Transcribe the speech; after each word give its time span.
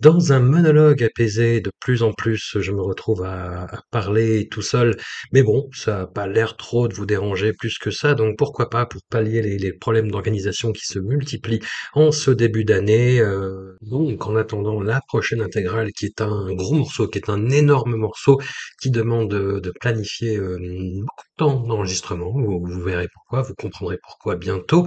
Dans 0.00 0.32
un 0.32 0.40
monologue 0.40 1.02
apaisé, 1.02 1.60
de 1.60 1.70
plus 1.78 2.02
en 2.02 2.12
plus, 2.14 2.56
je 2.58 2.72
me 2.72 2.80
retrouve 2.80 3.22
à, 3.22 3.64
à 3.64 3.82
parler 3.90 4.48
tout 4.50 4.62
seul. 4.62 4.96
Mais 5.32 5.42
bon, 5.42 5.68
ça 5.74 5.98
n'a 5.98 6.06
pas 6.06 6.26
l'air 6.26 6.56
trop 6.56 6.88
de 6.88 6.94
vous 6.94 7.04
déranger 7.04 7.52
plus 7.52 7.76
que 7.78 7.90
ça, 7.90 8.14
donc 8.14 8.38
pourquoi 8.38 8.70
pas 8.70 8.86
pour 8.86 9.02
pallier 9.10 9.42
les, 9.42 9.58
les 9.58 9.72
problèmes 9.74 10.10
d'organisation 10.10 10.72
qui 10.72 10.86
se 10.86 10.98
multiplient 10.98 11.60
en 11.92 12.12
ce 12.12 12.30
début 12.30 12.64
d'année. 12.64 13.20
Euh, 13.20 13.76
donc 13.82 14.26
en 14.26 14.36
attendant 14.36 14.80
la 14.80 15.00
prochaine 15.06 15.42
intégrale 15.42 15.92
qui 15.92 16.06
est 16.06 16.20
un 16.22 16.52
gros 16.54 16.74
morceau, 16.74 17.06
qui 17.08 17.18
est 17.18 17.28
un 17.28 17.50
énorme 17.50 17.96
morceau 17.96 18.40
qui 18.80 18.90
demande 18.90 19.30
de, 19.30 19.72
planifier 19.80 20.36
euh, 20.36 20.58
beaucoup 20.58 21.24
de 21.24 21.36
temps 21.36 21.60
d'enregistrement. 21.60 22.32
Vous, 22.32 22.64
vous 22.64 22.80
verrez 22.82 23.08
pourquoi, 23.12 23.42
vous 23.42 23.54
comprendrez 23.54 23.98
pourquoi 24.02 24.36
bientôt. 24.36 24.86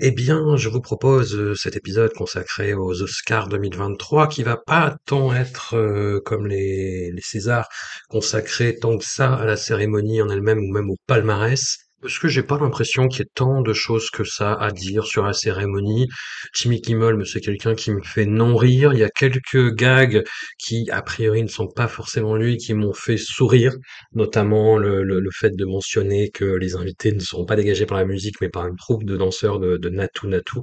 Eh 0.00 0.12
bien, 0.12 0.56
je 0.56 0.68
vous 0.68 0.80
propose 0.80 1.34
euh, 1.34 1.54
cet 1.54 1.76
épisode 1.76 2.12
consacré 2.12 2.72
aux 2.74 3.02
Oscars 3.02 3.48
2023 3.48 4.28
qui 4.28 4.44
va 4.44 4.47
pas 4.56 4.96
tant 5.06 5.34
être 5.34 5.74
euh, 5.76 6.20
comme 6.24 6.46
les, 6.46 7.10
les 7.12 7.22
Césars 7.22 7.68
consacré 8.08 8.76
tant 8.78 8.96
que 8.98 9.04
ça 9.04 9.34
à 9.34 9.44
la 9.44 9.56
cérémonie 9.56 10.22
en 10.22 10.30
elle-même 10.30 10.58
ou 10.58 10.72
même 10.72 10.90
au 10.90 10.96
palmarès. 11.06 11.78
Parce 12.00 12.20
que 12.20 12.28
j'ai 12.28 12.44
pas 12.44 12.58
l'impression 12.58 13.08
qu'il 13.08 13.20
y 13.20 13.22
ait 13.22 13.30
tant 13.34 13.60
de 13.60 13.72
choses 13.72 14.08
que 14.10 14.22
ça 14.22 14.52
à 14.54 14.70
dire 14.70 15.04
sur 15.04 15.24
la 15.24 15.32
cérémonie. 15.32 16.06
Jimmy 16.54 16.80
Kimmel, 16.80 17.26
c'est 17.26 17.40
quelqu'un 17.40 17.74
qui 17.74 17.90
me 17.90 18.00
fait 18.04 18.24
non 18.24 18.54
rire. 18.54 18.92
Il 18.92 19.00
y 19.00 19.04
a 19.04 19.10
quelques 19.10 19.74
gags 19.74 20.22
qui, 20.58 20.88
a 20.92 21.02
priori, 21.02 21.42
ne 21.42 21.48
sont 21.48 21.66
pas 21.66 21.88
forcément 21.88 22.36
lui, 22.36 22.56
qui 22.56 22.72
m'ont 22.74 22.92
fait 22.92 23.16
sourire. 23.16 23.72
Notamment 24.12 24.78
le, 24.78 25.02
le, 25.02 25.30
fait 25.32 25.50
de 25.56 25.64
mentionner 25.64 26.30
que 26.30 26.44
les 26.44 26.76
invités 26.76 27.10
ne 27.12 27.18
seront 27.20 27.44
pas 27.46 27.56
dégagés 27.56 27.86
par 27.86 27.98
la 27.98 28.04
musique, 28.04 28.36
mais 28.40 28.48
par 28.48 28.66
une 28.68 28.76
troupe 28.76 29.02
de 29.04 29.16
danseurs 29.16 29.58
de, 29.58 29.76
de 29.76 29.88
Natu 29.88 30.28
Natu. 30.28 30.58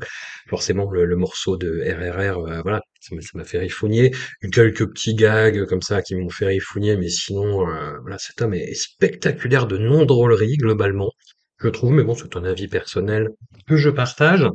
Forcément, 0.50 0.90
le, 0.90 1.06
le 1.06 1.16
morceau 1.18 1.58
de 1.58 1.82
RRR, 1.82 2.38
euh, 2.48 2.62
voilà, 2.62 2.82
ça 3.10 3.16
m'a- 3.36 3.44
fait 3.46 3.60
rifogner. 3.60 4.12
Quelques 4.52 4.88
petits 4.90 5.16
gags 5.16 5.66
comme 5.66 5.82
ça 5.82 6.02
qui 6.02 6.16
m'ont 6.16 6.30
fait 6.30 6.48
rifogner, 6.48 6.98
mais 6.98 7.10
sinon, 7.10 7.68
euh, 7.70 7.98
voilà, 8.02 8.18
cet 8.18 8.42
homme 8.42 8.54
est 8.54 8.74
spectaculaire 8.74 9.68
de 9.68 9.78
non-drôlerie, 9.78 10.58
globalement 10.58 11.12
je 11.60 11.70
trouve, 11.70 11.92
mais 11.94 12.04
bon, 12.04 12.16
c'est 12.16 12.36
un 12.36 12.44
avis 12.44 12.68
personnel 12.68 13.30
que 13.68 13.78
je 13.78 13.90
partage. 13.90 14.46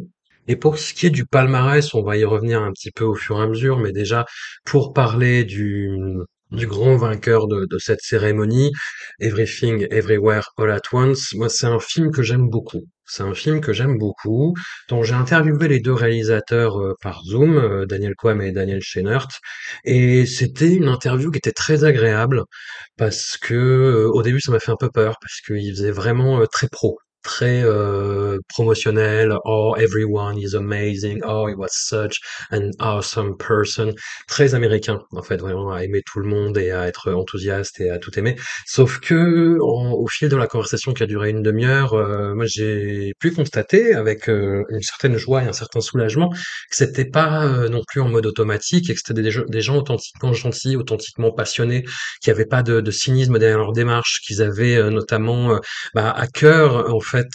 Et 0.48 0.56
pour 0.56 0.78
ce 0.78 0.92
qui 0.94 1.06
est 1.06 1.10
du 1.10 1.24
palmarès, 1.26 1.94
on 1.94 2.02
va 2.02 2.16
y 2.16 2.24
revenir 2.24 2.62
un 2.62 2.72
petit 2.72 2.90
peu 2.90 3.04
au 3.04 3.14
fur 3.14 3.38
et 3.38 3.42
à 3.42 3.46
mesure, 3.46 3.78
mais 3.78 3.92
déjà, 3.92 4.26
pour 4.64 4.92
parler 4.92 5.44
du, 5.44 5.90
du 6.52 6.66
grand 6.66 6.96
vainqueur 6.96 7.46
de, 7.46 7.66
cette 7.78 8.00
cérémonie, 8.00 8.72
Everything, 9.20 9.86
Everywhere, 9.90 10.50
All 10.56 10.70
at 10.70 10.82
Once, 10.92 11.32
moi, 11.34 11.48
c'est 11.48 11.66
un 11.66 11.80
film 11.80 12.10
que 12.10 12.22
j'aime 12.22 12.48
beaucoup. 12.48 12.82
C'est 13.06 13.24
un 13.24 13.34
film 13.34 13.60
que 13.60 13.72
j'aime 13.72 13.98
beaucoup, 13.98 14.54
dont 14.88 15.02
j'ai 15.02 15.14
interviewé 15.14 15.66
les 15.66 15.80
deux 15.80 15.92
réalisateurs 15.92 16.80
euh, 16.80 16.94
par 17.02 17.22
Zoom, 17.24 17.56
euh, 17.58 17.84
Daniel 17.84 18.14
Kwam 18.14 18.40
et 18.40 18.52
Daniel 18.52 18.80
Scheinert, 18.82 19.26
et 19.84 20.26
c'était 20.26 20.72
une 20.72 20.86
interview 20.86 21.32
qui 21.32 21.38
était 21.38 21.50
très 21.52 21.82
agréable 21.82 22.44
parce 22.96 23.36
que 23.36 23.54
euh, 23.54 24.10
au 24.12 24.22
début 24.22 24.40
ça 24.40 24.52
m'a 24.52 24.60
fait 24.60 24.70
un 24.70 24.76
peu 24.78 24.90
peur 24.90 25.16
parce 25.20 25.40
qu'il 25.40 25.74
faisait 25.74 25.90
vraiment 25.90 26.46
très 26.46 26.68
pro 26.68 26.98
très 27.22 27.62
euh, 27.64 28.38
promotionnel. 28.48 29.36
Oh 29.44 29.74
everyone 29.78 30.38
is 30.38 30.54
amazing. 30.54 31.20
Oh 31.24 31.46
he 31.48 31.54
was 31.54 31.70
such 31.72 32.18
an 32.50 32.70
awesome 32.80 33.36
person. 33.36 33.92
Très 34.28 34.54
américain 34.54 35.00
en 35.12 35.22
fait 35.22 35.36
vraiment 35.36 35.72
à 35.72 35.84
aimer 35.84 36.02
tout 36.02 36.20
le 36.20 36.28
monde 36.28 36.58
et 36.58 36.70
à 36.70 36.86
être 36.86 37.12
enthousiaste 37.12 37.80
et 37.80 37.90
à 37.90 37.98
tout 37.98 38.18
aimer. 38.18 38.36
Sauf 38.66 39.00
que 39.00 39.58
au 39.60 40.06
fil 40.08 40.28
de 40.28 40.36
la 40.36 40.46
conversation 40.46 40.92
qui 40.92 41.02
a 41.02 41.06
duré 41.06 41.30
une 41.30 41.42
demi-heure 41.42 41.94
euh, 41.94 42.34
moi 42.34 42.46
j'ai 42.46 43.14
pu 43.18 43.32
constater 43.32 43.94
avec 43.94 44.28
euh, 44.28 44.64
une 44.70 44.82
certaine 44.82 45.16
joie 45.16 45.42
et 45.42 45.46
un 45.46 45.52
certain 45.52 45.80
soulagement 45.80 46.30
que 46.30 46.76
c'était 46.76 47.04
pas 47.04 47.44
euh, 47.46 47.68
non 47.68 47.82
plus 47.86 48.00
en 48.00 48.08
mode 48.08 48.26
automatique 48.26 48.90
et 48.90 48.94
que 48.94 49.00
c'était 49.04 49.22
des, 49.22 49.32
des 49.48 49.60
gens 49.60 49.76
authentiquement 49.76 50.32
gentils 50.32 50.76
authentiquement 50.76 51.32
passionnés 51.32 51.84
qui 52.22 52.30
avaient 52.30 52.46
pas 52.46 52.62
de, 52.62 52.80
de 52.80 52.90
cynisme 52.90 53.38
derrière 53.38 53.58
leur 53.58 53.72
démarche, 53.72 54.20
qu'ils 54.26 54.42
avaient 54.42 54.76
euh, 54.76 54.90
notamment 54.90 55.58
bah, 55.94 56.10
à 56.10 56.26
cœur 56.26 56.94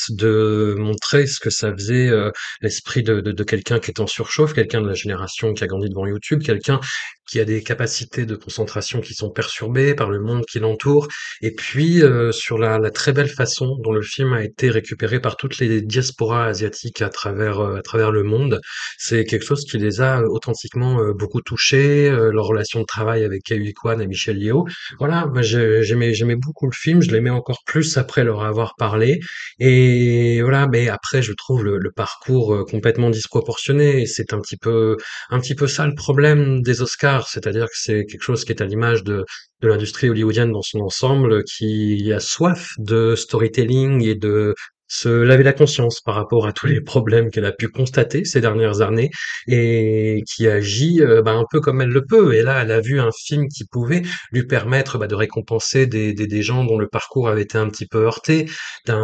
de 0.09 0.75
montrer 0.78 1.28
ce 1.28 1.40
que 1.40 1.50
ça 1.50 1.72
faisait 1.72 2.09
euh, 2.09 2.31
l'esprit 2.62 3.03
de, 3.03 3.22
de, 3.22 3.31
de 3.31 3.44
quelqu'un 3.44 3.80
qui 3.80 3.91
est 3.91 4.00
en 4.00 4.08
surchauffe, 4.08 4.53
quelqu'un 4.53 4.81
de 4.81 4.88
la 4.88 4.94
génération 4.94 5.53
qui 5.53 5.63
a 5.63 5.68
grandi 5.68 5.90
devant 5.90 6.06
YouTube, 6.06 6.44
quelqu'un 6.44 6.80
qui 7.28 7.40
a 7.40 7.46
des 7.46 7.63
capacités 7.63 8.25
de 8.25 8.36
concentration 8.36 9.02
qui 9.02 9.13
sont 9.13 9.30
perturbées 9.31 9.96
par 9.96 10.09
le 10.09 10.19
monde 10.19 10.44
qui 10.46 10.59
l'entoure, 10.59 11.08
et 11.41 11.52
puis 11.52 12.02
euh, 12.03 12.31
sur 12.31 12.58
la, 12.58 12.78
la 12.80 12.91
très 12.91 13.13
belle 13.13 13.30
façon 13.30 13.75
dont 13.84 13.91
le 13.94 14.02
film 14.02 14.34
a 14.34 14.44
été 14.44 14.69
récupéré 14.69 15.19
par 15.19 15.38
toutes 15.38 15.58
les 15.59 15.81
diasporas 15.81 16.46
asiatiques 16.46 17.02
à 17.02 17.09
travers 17.09 17.59
euh, 17.59 17.75
à 17.78 17.81
travers 17.81 18.12
le 18.12 18.24
monde, 18.24 18.59
c'est 18.97 19.24
quelque 19.25 19.46
chose 19.46 19.64
qui 19.66 19.78
les 19.78 20.02
a 20.02 20.22
euh, 20.22 20.28
authentiquement 20.30 21.00
euh, 21.02 21.14
beaucoup 21.14 21.41
touchés, 21.41 22.09
leur 22.09 22.46
relation 22.46 22.80
de 22.81 22.85
travail 22.85 23.24
avec 23.24 23.44
Kei 23.44 23.74
Kwan 23.74 24.02
et 24.02 24.08
Michel 24.08 24.38
Yeo, 24.41 24.66
voilà, 25.00 25.25
moi 25.28 25.41
j'ai- 25.41 25.84
j'aimais 25.84 26.14
j'aimais 26.14 26.35
beaucoup 26.35 26.66
le 26.68 26.75
film, 26.75 27.02
je 27.02 27.12
l'aimais 27.12 27.30
encore 27.30 27.59
plus 27.66 27.97
après 27.97 28.24
leur 28.24 28.44
avoir 28.44 28.75
parlé. 28.78 29.19
Et 29.59 30.41
voilà, 30.41 30.68
mais 30.68 30.90
après 30.90 31.22
je 31.22 31.34
trouve 31.34 31.64
le, 31.64 31.78
le 31.78 31.91
parcours 31.91 32.66
complètement 32.69 33.09
disproportionné. 33.09 34.06
C'est 34.06 34.34
un 34.34 34.40
petit 34.41 34.58
peu 34.58 34.97
un 35.30 35.40
petit 35.40 35.56
peu 35.56 35.68
ça 35.68 35.85
le 35.88 35.96
problème 35.96 36.62
des 36.62 36.81
Oscars, 36.81 37.15
c'est-à-dire 37.24 37.66
que 37.66 37.76
c'est 37.76 38.06
quelque 38.06 38.22
chose 38.24 38.46
qui 38.46 38.52
est 38.52 38.62
à 38.62 38.66
l'image 38.66 39.03
de 39.03 39.26
de 39.62 39.68
l'industrie 39.68 40.09
hollywoodienne 40.09 40.52
dans 40.52 40.62
son 40.62 40.81
ensemble, 40.81 41.44
qui 41.44 42.12
a 42.14 42.20
soif 42.20 42.74
de 42.78 43.16
storytelling 43.16 44.03
et 44.03 44.16
de 44.16 44.53
se 44.88 45.09
laver 45.09 45.44
la 45.44 45.53
conscience 45.53 46.01
par 46.01 46.16
rapport 46.16 46.46
à 46.47 46.53
tous 46.53 46.68
les 46.68 46.81
problèmes 46.81 47.29
qu'elle 47.31 47.46
a 47.46 47.51
pu 47.51 47.68
constater 47.69 48.25
ces 48.25 48.41
dernières 48.41 48.81
années 48.81 49.09
et 49.47 50.22
qui 50.28 50.47
agit 50.47 51.01
euh, 51.01 51.22
bah, 51.22 51.31
un 51.34 51.46
peu 51.50 51.59
comme 51.59 51.81
elle 51.81 51.90
le 51.90 52.06
peut. 52.06 52.34
Et 52.35 52.41
là, 52.41 52.62
elle 52.62 52.72
a 52.72 52.79
vu 52.81 53.00
un 53.00 53.12
film 53.12 53.47
qui 53.47 53.66
pouvait 53.66 54.03
lui 54.31 54.46
permettre 54.46 54.97
bah, 54.97 55.07
de 55.07 55.16
récompenser 55.16 55.88
des, 55.88 56.13
des, 56.13 56.28
des 56.28 56.41
gens 56.41 56.63
dont 56.66 56.78
le 56.78 56.88
parcours 56.88 57.29
avait 57.29 57.41
été 57.44 57.57
un 57.57 57.69
petit 57.69 57.88
peu 57.88 58.00
heurté, 58.06 58.46
d'un 58.85 58.96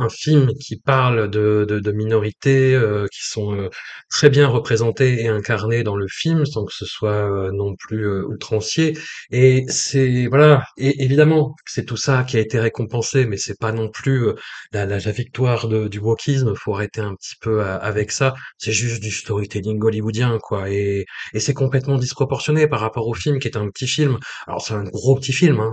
un 0.00 0.08
film 0.08 0.50
qui 0.60 0.76
parle 0.80 1.30
de, 1.30 1.64
de, 1.68 1.78
de 1.78 1.92
minorités 1.92 2.74
euh, 2.74 3.06
qui 3.12 3.26
sont 3.28 3.54
euh, 3.54 3.68
très 4.10 4.30
bien 4.30 4.48
représentées 4.48 5.22
et 5.22 5.28
incarnées 5.28 5.82
dans 5.82 5.96
le 5.96 6.06
film, 6.08 6.44
sans 6.46 6.64
que 6.64 6.72
ce 6.74 6.86
soit 6.86 7.10
euh, 7.30 7.50
non 7.52 7.74
plus 7.76 8.06
euh, 8.06 8.24
outrancier. 8.26 8.96
Et 9.30 9.64
c'est 9.68 10.26
voilà, 10.26 10.64
et 10.76 11.02
évidemment, 11.04 11.54
c'est 11.66 11.84
tout 11.84 11.96
ça 11.96 12.24
qui 12.24 12.36
a 12.36 12.40
été 12.40 12.58
récompensé, 12.60 13.26
mais 13.26 13.36
c'est 13.36 13.58
pas 13.58 13.72
non 13.72 13.88
plus 13.90 14.28
euh, 14.28 14.34
la, 14.72 14.86
la, 14.86 14.98
la 14.98 15.12
victoire 15.14 15.68
de, 15.68 15.88
du 15.88 15.98
wokisme. 16.00 16.54
Faut 16.56 16.74
arrêter 16.74 17.00
un 17.00 17.14
petit 17.14 17.34
peu 17.40 17.62
à- 17.62 17.76
avec 17.76 18.10
ça. 18.12 18.34
C'est 18.58 18.72
juste 18.72 19.02
du 19.02 19.10
storytelling 19.10 19.82
hollywoodien, 19.82 20.38
quoi. 20.42 20.70
Et, 20.70 21.06
et 21.34 21.40
c'est 21.40 21.54
complètement 21.54 21.96
disproportionné 21.98 22.66
par 22.68 22.80
rapport 22.80 23.08
au 23.08 23.14
film 23.14 23.38
qui 23.38 23.48
est 23.48 23.56
un 23.56 23.68
petit 23.70 23.86
film. 23.88 24.18
Alors 24.46 24.62
c'est 24.62 24.74
un 24.74 24.84
gros 24.84 25.14
petit 25.16 25.32
film, 25.32 25.60
hein. 25.60 25.72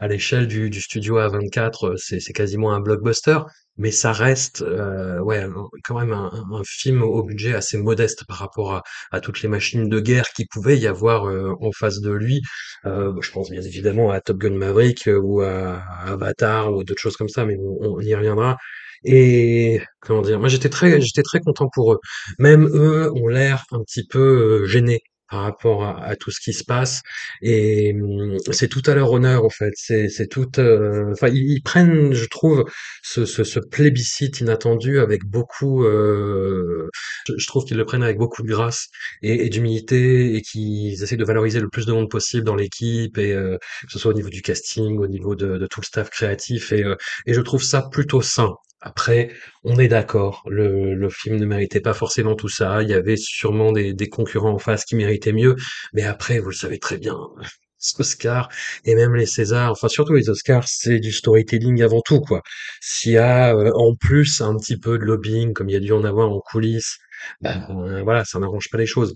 À 0.00 0.08
l'échelle 0.08 0.46
du, 0.46 0.70
du 0.70 0.80
studio 0.80 1.18
A24, 1.18 1.86
euh, 1.86 1.96
c'est 1.96 2.32
quasiment 2.32 2.72
un 2.72 2.80
blockbuster, 2.80 3.38
mais 3.76 3.90
ça 3.90 4.12
reste 4.12 4.62
euh, 4.62 5.18
ouais 5.20 5.46
quand 5.84 5.98
même 5.98 6.12
un, 6.12 6.30
film 6.64 7.02
au 7.02 7.22
budget 7.22 7.54
assez 7.54 7.78
modeste 7.78 8.24
par 8.26 8.38
rapport 8.38 8.82
à, 9.10 9.20
toutes 9.20 9.42
les 9.42 9.48
machines 9.48 9.88
de 9.88 10.00
guerre 10.00 10.26
qui 10.34 10.46
pouvaient 10.46 10.78
y 10.78 10.86
avoir 10.86 11.28
euh, 11.28 11.52
en 11.60 11.72
face 11.72 12.00
de 12.00 12.10
lui. 12.10 12.42
Je 12.84 13.30
pense 13.32 13.50
bien 13.50 13.62
évidemment 13.62 14.10
à 14.10 14.20
Top 14.20 14.38
Gun 14.38 14.50
Maverick 14.54 15.08
ou 15.08 15.40
à, 15.40 15.82
Avatar 16.06 16.72
ou 16.72 16.84
d'autres 16.84 17.00
choses 17.00 17.16
comme 17.16 17.28
ça, 17.28 17.44
mais 17.44 17.56
on, 17.58 17.96
on 17.96 18.00
y 18.00 18.14
reviendra. 18.14 18.56
Et 19.04 19.80
comment 20.00 20.22
dire, 20.22 20.38
moi 20.40 20.48
j'étais 20.48 20.68
très 20.70 21.00
j'étais 21.00 21.22
très 21.22 21.40
content 21.40 21.68
pour 21.72 21.92
eux. 21.94 21.98
Même 22.38 22.66
eux 22.66 23.12
ont 23.14 23.28
l'air 23.28 23.64
un 23.72 23.80
petit 23.82 24.06
peu 24.06 24.66
gênés 24.66 25.02
par 25.30 25.40
rapport 25.42 25.84
à, 25.84 26.02
à 26.04 26.16
tout 26.16 26.30
ce 26.30 26.40
qui 26.40 26.52
se 26.52 26.64
passe. 26.64 27.02
Et 27.42 27.92
hum, 27.94 28.36
c'est 28.52 28.68
tout 28.68 28.82
à 28.86 28.94
leur 28.94 29.10
honneur 29.12 29.44
en 29.44 29.50
fait. 29.50 29.72
C'est 29.76 30.08
c'est 30.08 30.26
tout 30.28 30.48
euh, 30.58 31.12
enfin 31.12 31.28
ils, 31.28 31.52
ils 31.52 31.62
prennent 31.62 32.12
je 32.14 32.26
trouve 32.26 32.64
ce, 33.02 33.24
ce, 33.24 33.44
ce 33.44 33.60
plébiscite 33.60 34.40
inattendu 34.40 34.98
avec 35.00 35.24
beaucoup 35.24 35.84
euh, 35.84 36.88
je, 37.28 37.34
je 37.36 37.46
trouve 37.46 37.64
qu'ils 37.64 37.76
le 37.76 37.84
prennent 37.84 38.02
avec 38.02 38.18
beaucoup 38.18 38.42
de 38.42 38.48
grâce 38.48 38.88
et, 39.22 39.46
et 39.46 39.48
d'humilité 39.48 40.34
et 40.36 40.42
qu'ils 40.42 41.02
essaient 41.02 41.16
de 41.16 41.24
valoriser 41.24 41.60
le 41.60 41.68
plus 41.68 41.86
de 41.86 41.92
monde 41.92 42.10
possible 42.10 42.44
dans 42.44 42.54
l'équipe 42.56 43.18
et 43.18 43.32
euh, 43.32 43.56
que 43.86 43.92
ce 43.92 43.98
soit 43.98 44.10
au 44.12 44.14
niveau 44.14 44.28
du 44.30 44.42
casting 44.42 44.98
au 44.98 45.06
niveau 45.08 45.34
de, 45.34 45.58
de 45.58 45.66
tout 45.66 45.80
le 45.80 45.86
staff 45.86 46.10
créatif. 46.10 46.72
Et, 46.72 46.84
euh, 46.84 46.96
et 47.26 47.34
je 47.34 47.40
trouve 47.40 47.62
ça 47.62 47.88
plutôt 47.90 48.22
sain 48.22 48.54
après, 48.80 49.30
on 49.64 49.78
est 49.78 49.88
d'accord, 49.88 50.42
le, 50.48 50.94
le 50.94 51.10
film 51.10 51.36
ne 51.36 51.46
méritait 51.46 51.80
pas 51.80 51.94
forcément 51.94 52.34
tout 52.36 52.48
ça. 52.48 52.82
Il 52.82 52.88
y 52.90 52.94
avait 52.94 53.16
sûrement 53.16 53.72
des, 53.72 53.94
des 53.94 54.08
concurrents 54.08 54.52
en 54.54 54.58
face 54.58 54.84
qui 54.84 54.96
méritaient 54.96 55.32
mieux, 55.32 55.56
mais 55.94 56.02
après, 56.04 56.38
vous 56.40 56.50
le 56.50 56.54
savez 56.54 56.78
très 56.78 56.98
bien, 56.98 57.16
les 57.38 58.00
Oscars 58.00 58.48
et 58.84 58.94
même 58.94 59.14
les 59.14 59.26
Césars, 59.26 59.72
enfin 59.72 59.88
surtout 59.88 60.14
les 60.14 60.28
Oscars, 60.30 60.66
c'est 60.68 60.98
du 61.00 61.12
storytelling 61.12 61.82
avant 61.82 62.00
tout, 62.02 62.20
quoi. 62.20 62.42
S'il 62.80 63.12
y 63.12 63.18
a 63.18 63.54
euh, 63.56 63.72
en 63.74 63.94
plus 63.96 64.40
un 64.40 64.56
petit 64.56 64.78
peu 64.78 64.98
de 64.98 65.04
lobbying, 65.04 65.52
comme 65.52 65.68
il 65.68 65.72
y 65.74 65.76
a 65.76 65.80
dû 65.80 65.92
en 65.92 66.04
avoir 66.04 66.30
en 66.30 66.40
coulisses, 66.40 66.98
ben 67.40 67.66
euh, 67.70 68.02
voilà, 68.02 68.24
ça 68.24 68.38
n'arrange 68.38 68.68
pas 68.70 68.78
les 68.78 68.86
choses. 68.86 69.14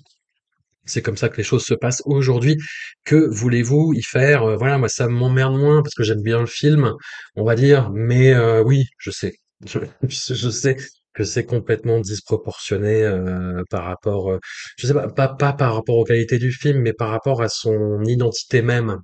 C'est 0.85 1.03
comme 1.03 1.17
ça 1.17 1.29
que 1.29 1.37
les 1.37 1.43
choses 1.45 1.65
se 1.65 1.75
passent 1.75 2.03
aujourd'hui. 2.07 2.57
Que 3.05 3.17
voulez-vous 3.17 3.93
y 3.95 4.03
faire? 4.03 4.43
Euh, 4.45 4.57
voilà, 4.57 4.79
moi 4.79 4.89
ça 4.89 5.09
m'emmerde 5.09 5.57
moins 5.57 5.83
parce 5.83 5.95
que 5.95 6.03
j'aime 6.05 6.23
bien 6.23 6.41
le 6.41 6.47
film, 6.47 6.93
on 7.37 7.45
va 7.45 7.55
dire, 7.55 7.91
mais 7.93 8.33
euh, 8.35 8.63
oui, 8.63 8.87
je 8.99 9.11
sais. 9.11 9.35
Je, 10.09 10.51
sais 10.51 10.77
que 11.15 11.25
c'est 11.25 11.45
complètement 11.45 12.01
disproportionné 12.01 13.03
euh, 13.03 13.63
par 13.71 13.85
rapport, 13.85 14.31
euh, 14.31 14.39
je 14.79 14.87
sais 14.87 14.95
pas, 14.95 15.09
pas, 15.09 15.29
pas 15.29 15.53
par 15.53 15.75
rapport 15.75 15.97
aux 15.97 16.05
qualités 16.05 16.39
du 16.39 16.53
film, 16.53 16.81
mais 16.81 16.93
par 16.93 17.11
rapport 17.11 17.43
à 17.43 17.49
son 17.49 18.03
identité 18.05 18.63
même. 18.63 18.99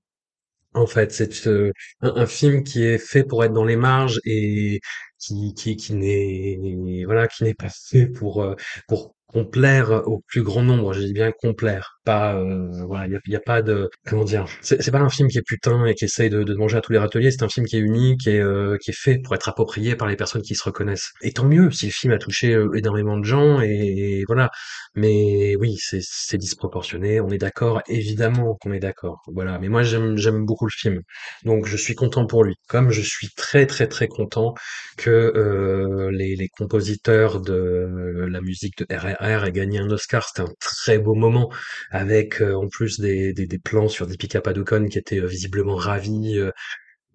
En 0.75 0.87
fait, 0.87 1.13
c'est 1.13 1.47
euh, 1.49 1.73
un, 2.03 2.17
un 2.17 2.27
film 2.27 2.65
qui 2.65 2.85
est 2.85 2.99
fait 2.99 3.25
pour 3.25 3.45
être 3.45 3.53
dans 3.55 3.65
les 3.65 3.77
marges 3.77 4.21
et 4.27 4.81
qui, 5.19 5.55
qui, 5.55 5.77
qui 5.77 5.95
n'est, 5.95 7.05
voilà, 7.07 7.29
qui 7.29 7.45
n'est 7.45 7.55
pas 7.55 7.71
fait 7.71 8.07
pour, 8.09 8.43
euh, 8.45 8.55
pour 8.89 9.16
complaire 9.27 9.91
au 10.07 10.23
plus 10.27 10.43
grand 10.43 10.63
nombre. 10.63 10.93
Je 10.93 11.01
dis 11.03 11.13
bien 11.13 11.33
complaire, 11.33 11.99
pas, 12.05 12.35
euh, 12.37 12.69
voilà, 12.87 13.07
il 13.07 13.17
a, 13.17 13.21
y 13.27 13.37
a 13.37 13.41
pas 13.41 13.63
de, 13.63 13.91
comment 14.07 14.25
dire, 14.25 14.47
c'est 14.63 14.91
pas 14.91 15.01
un 15.01 15.09
film 15.11 15.29
qui 15.29 15.39
est 15.39 15.43
putain 15.47 15.85
et 15.87 15.95
qui 15.95 16.05
essaye 16.05 16.31
de, 16.31 16.43
de 16.43 16.55
manger 16.55 16.77
à 16.79 16.81
tous 16.81 16.93
les 16.93 16.99
râteliers. 16.99 17.31
C'est 17.31 17.43
un 17.43 17.49
film 17.49 17.67
qui 17.67 17.77
est 17.77 17.81
unique 17.81 18.27
et 18.27 18.41
euh, 18.41 18.77
qui 18.81 18.91
est 18.91 18.99
fait 18.99 19.19
pour 19.19 19.35
être 19.35 19.49
approprié 19.49 19.97
par 19.97 20.09
les 20.09 20.17
personnes 20.17 20.43
qui 20.43 20.55
se 20.55 20.65
reconnaissent. 20.65 21.13
Et 21.23 21.33
tant 21.33 21.45
mieux 21.45 21.71
si 21.71 21.87
le 21.87 21.93
film 21.93 22.13
a 22.13 22.19
touché 22.19 22.55
euh, 22.55 22.73
énormément 22.75 23.19
de 23.19 23.25
gens 23.25 23.61
et, 23.61 24.25
voilà. 24.27 24.51
Mais 24.95 25.57
oui, 25.57 25.77
c'est 25.79 26.39
disproportionné. 26.39 27.21
On 27.21 27.29
est 27.31 27.39
d'accord, 27.39 27.83
évidemment 27.89 28.57
qu'on 28.61 28.73
est 28.73 28.79
d'accord. 28.81 29.23
Voilà. 29.33 29.59
Mais 29.59 29.69
moi 29.69 29.83
j'aime 29.83 30.17
j'aime 30.17 30.45
beaucoup 30.47 30.67
le 30.67 30.71
film, 30.71 31.03
donc 31.45 31.67
je 31.67 31.77
suis 31.77 31.95
content 31.95 32.27
pour 32.27 32.45
lui. 32.45 32.55
Comme 32.69 32.91
je 32.91 33.03
suis 33.03 33.29
très 33.37 33.67
très 33.67 33.89
très 33.89 34.09
content 34.09 34.55
que 34.97 35.11
euh, 35.11 36.11
les, 36.13 36.37
les 36.37 36.49
compositeurs 36.49 37.41
de 37.41 38.27
la 38.31 38.41
musique 38.41 38.79
de 38.79 38.87
RRR 39.27 39.45
aient 39.47 39.53
gagné 39.53 39.79
un 39.79 39.91
Oscar. 39.91 40.27
C'était 40.29 40.43
un 40.49 40.53
très 40.61 40.99
beau 40.99 41.15
moment 41.15 41.51
avec 41.91 42.41
euh, 42.43 42.55
en 42.55 42.69
plus 42.69 43.01
des, 43.01 43.33
des, 43.33 43.47
des 43.47 43.59
plans 43.59 43.89
sur 43.89 44.07
Deepika 44.07 44.41
Padukone 44.41 44.89
qui 44.89 44.99
était 44.99 45.21
euh, 45.21 45.27
visiblement 45.27 45.77
ravie. 45.77 46.39
euh, 46.39 46.51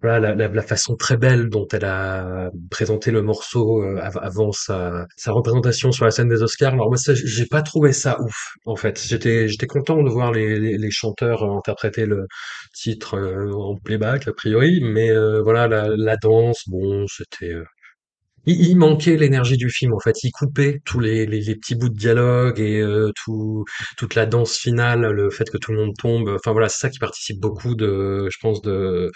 voilà 0.02 0.18
la, 0.18 0.34
la, 0.34 0.48
la 0.48 0.62
façon 0.62 0.96
très 0.96 1.16
belle 1.16 1.48
dont 1.48 1.66
elle 1.72 1.84
a 1.84 2.50
présenté 2.70 3.12
le 3.12 3.22
morceau 3.22 3.82
euh, 3.84 3.98
av- 4.02 4.18
avant 4.20 4.50
sa, 4.50 5.06
sa 5.16 5.30
représentation 5.32 5.92
sur 5.92 6.04
la 6.04 6.10
scène 6.10 6.28
des 6.28 6.42
Oscars. 6.42 6.72
Alors 6.74 6.88
moi 6.88 6.96
ça 6.96 7.12
j'ai 7.14 7.46
pas 7.46 7.62
trouvé 7.62 7.92
ça 7.92 8.20
ouf 8.20 8.54
en 8.66 8.74
fait. 8.76 9.00
J'étais 9.06 9.46
j'étais 9.48 9.66
content 9.68 10.02
de 10.02 10.10
voir 10.10 10.32
les, 10.32 10.58
les, 10.58 10.76
les 10.78 10.90
chanteurs 10.90 11.44
interpréter 11.44 12.06
le 12.06 12.26
titre 12.74 13.16
en 13.54 13.76
playback 13.76 14.26
a 14.28 14.32
priori, 14.32 14.80
mais 14.82 15.10
voilà 15.42 15.68
la, 15.68 15.88
la 15.96 16.16
danse 16.16 16.64
bon 16.68 17.06
c'était 17.08 17.54
il, 18.46 18.76
manquait 18.76 19.16
l'énergie 19.16 19.56
du 19.56 19.70
film 19.70 19.94
en 19.94 20.00
fait. 20.00 20.22
Il 20.24 20.30
coupait 20.32 20.80
tous 20.84 21.00
les, 21.00 21.26
petits 21.26 21.74
bouts 21.74 21.88
de 21.88 21.96
dialogue 21.96 22.60
et 22.60 22.80
euh, 22.80 23.10
tout, 23.24 23.64
toute 23.96 24.14
la 24.14 24.26
danse 24.26 24.56
finale, 24.56 25.10
le 25.10 25.30
fait 25.30 25.48
que 25.50 25.58
tout 25.58 25.72
le 25.72 25.78
monde 25.78 25.94
tombe. 25.98 26.28
Enfin 26.28 26.52
voilà, 26.52 26.68
c'est 26.68 26.78
ça 26.78 26.90
qui 26.90 26.98
participe 26.98 27.40
beaucoup 27.40 27.74
de, 27.74 28.28
je 28.30 28.38
pense, 28.40 28.62
de 28.62 29.10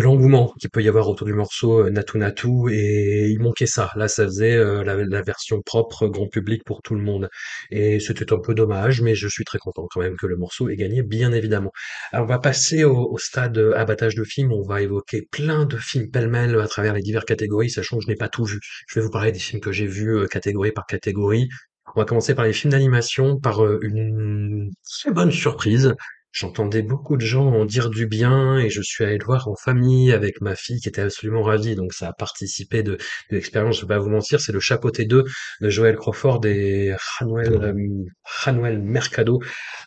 l'engouement 0.00 0.52
qu'il 0.58 0.70
peut 0.70 0.82
y 0.82 0.88
avoir 0.88 1.08
autour 1.08 1.26
du 1.26 1.34
morceau 1.34 1.86
euh, 1.86 1.90
Natu 1.90 2.18
Natu. 2.18 2.48
Et 2.72 3.28
il 3.28 3.40
manquait 3.40 3.66
ça. 3.66 3.90
Là, 3.96 4.08
ça 4.08 4.24
faisait 4.24 4.56
euh, 4.56 4.82
la, 4.84 5.22
version 5.22 5.60
propre 5.62 6.08
grand 6.08 6.28
public 6.28 6.62
pour 6.64 6.82
tout 6.82 6.94
le 6.94 7.02
monde. 7.02 7.28
Et 7.70 8.00
c'était 8.00 8.32
un 8.32 8.38
peu 8.38 8.54
dommage, 8.54 9.00
mais 9.02 9.14
je 9.14 9.28
suis 9.28 9.44
très 9.44 9.58
content 9.58 9.86
quand 9.90 10.00
même 10.00 10.16
que 10.16 10.26
le 10.26 10.36
morceau 10.36 10.68
ait 10.68 10.76
gagné, 10.76 11.02
bien 11.02 11.32
évidemment. 11.32 11.70
Alors, 12.12 12.26
on 12.26 12.28
va 12.28 12.38
passer 12.38 12.84
au, 12.84 13.12
au 13.12 13.18
stade 13.18 13.58
abattage 13.76 14.14
de 14.14 14.24
films. 14.24 14.52
On 14.52 14.62
va 14.62 14.82
évoquer 14.82 15.22
plein 15.30 15.66
de 15.66 15.76
films 15.76 16.10
pêle-mêle 16.10 16.58
à 16.60 16.68
travers 16.68 16.94
les 16.94 17.02
diverses 17.02 17.24
catégories, 17.26 17.70
sachant 17.70 17.98
que 17.98 18.04
je 18.04 18.08
n'ai 18.08 18.16
pas 18.16 18.28
tout 18.28 18.44
vu. 18.44 18.55
Je 18.88 18.98
vais 18.98 19.04
vous 19.04 19.10
parler 19.10 19.32
des 19.32 19.38
films 19.38 19.60
que 19.60 19.72
j'ai 19.72 19.86
vus 19.86 20.16
euh, 20.16 20.26
catégorie 20.26 20.72
par 20.72 20.86
catégorie. 20.86 21.48
On 21.94 22.00
va 22.00 22.04
commencer 22.04 22.34
par 22.34 22.44
les 22.44 22.52
films 22.52 22.72
d'animation, 22.72 23.38
par 23.38 23.64
euh, 23.64 23.78
une 23.82 24.70
très 24.84 25.12
bonne 25.12 25.30
surprise. 25.30 25.94
J'entendais 26.36 26.82
beaucoup 26.82 27.16
de 27.16 27.24
gens 27.24 27.46
en 27.46 27.64
dire 27.64 27.88
du 27.88 28.06
bien 28.06 28.58
et 28.58 28.68
je 28.68 28.82
suis 28.82 29.02
allé 29.04 29.16
le 29.16 29.24
voir 29.24 29.48
en 29.48 29.56
famille 29.56 30.12
avec 30.12 30.42
ma 30.42 30.54
fille 30.54 30.80
qui 30.80 30.88
était 30.88 31.00
absolument 31.00 31.42
ravie. 31.42 31.76
Donc 31.76 31.94
ça 31.94 32.08
a 32.08 32.12
participé 32.12 32.82
de, 32.82 32.92
de 32.92 32.98
l'expérience. 33.30 33.76
Je 33.76 33.80
vais 33.82 33.86
pas 33.86 33.98
vous 33.98 34.10
mentir, 34.10 34.38
c'est 34.38 34.52
le 34.52 34.60
Chapeauté 34.60 35.06
2 35.06 35.24
de 35.62 35.68
Joël 35.70 35.96
Crawford 35.96 36.44
et 36.44 36.92
Januel, 37.18 37.54
euh, 37.62 38.78
Mercado. 38.78 39.40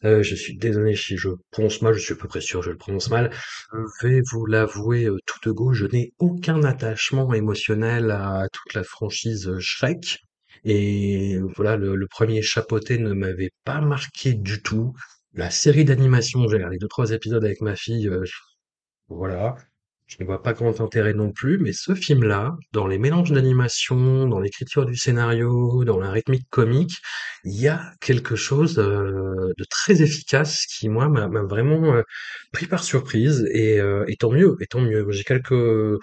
Euh, 0.06 0.24
je 0.24 0.34
suis 0.34 0.58
désolé 0.58 0.96
si 0.96 1.18
je 1.18 1.30
prononce 1.52 1.84
mal, 1.84 1.94
je 1.94 2.00
suis 2.00 2.14
à 2.14 2.18
peu 2.18 2.28
près 2.28 2.42
sûr 2.42 2.62
que 2.62 2.66
je 2.66 2.72
le 2.72 2.78
prononce 2.78 3.12
mal. 3.12 3.30
Je 3.72 4.08
vais 4.08 4.22
vous 4.32 4.48
l'avouer 4.48 5.06
euh, 5.06 5.18
tout 5.28 5.40
de 5.48 5.52
go, 5.54 5.74
je 5.74 5.86
n'ai 5.86 6.14
aucun 6.18 6.64
attachement 6.64 7.32
émotionnel 7.32 8.10
à 8.10 8.48
toute 8.52 8.74
la 8.74 8.84
franchise 8.84 9.52
Shrek. 9.60 10.18
Et 10.66 11.38
voilà, 11.56 11.78
le, 11.78 11.96
le 11.96 12.08
premier 12.08 12.42
chapeauté 12.42 12.98
ne 12.98 13.14
m'avait 13.14 13.52
pas 13.66 13.82
marqué 13.82 14.34
du 14.34 14.64
tout. 14.64 14.94
La 15.34 15.52
série 15.52 15.86
d'animation, 15.86 16.48
j'ai 16.48 16.56
regardé 16.58 16.78
deux, 16.78 16.88
trois 16.88 17.12
épisodes 17.12 17.44
avec 17.44 17.62
ma 17.62 17.76
fille, 17.76 18.08
euh, 18.08 18.24
voilà. 19.10 19.56
Je 20.08 20.18
ne 20.20 20.26
vois 20.26 20.42
pas 20.42 20.54
grand 20.54 20.82
intérêt 20.82 21.14
non 21.14 21.32
plus, 21.32 21.60
mais 21.60 21.72
ce 21.72 21.94
film-là, 21.94 22.56
dans 22.74 22.88
les 22.88 22.98
mélanges 22.98 23.32
d'animation, 23.32 24.28
dans 24.28 24.40
l'écriture 24.40 24.86
du 24.88 24.96
scénario, 24.96 25.84
dans 25.86 26.00
la 26.00 26.10
rythmique 26.10 26.48
comique, 26.50 26.98
il 27.44 27.62
y 27.62 27.68
a 27.68 27.94
quelque 28.02 28.36
chose 28.36 28.80
euh, 28.80 29.54
de 29.56 29.66
très 29.70 30.02
efficace 30.02 30.66
qui, 30.66 30.90
moi, 30.90 31.10
m'a 31.10 31.28
vraiment 31.44 31.94
euh, 31.94 32.02
pris 32.52 32.66
par 32.66 32.84
surprise. 32.84 33.46
Et, 33.54 33.80
tant 34.20 34.32
mieux, 34.32 34.58
et 34.62 34.66
tant 34.66 34.82
mieux. 34.82 35.06
J'ai 35.12 35.24
quelques 35.24 36.00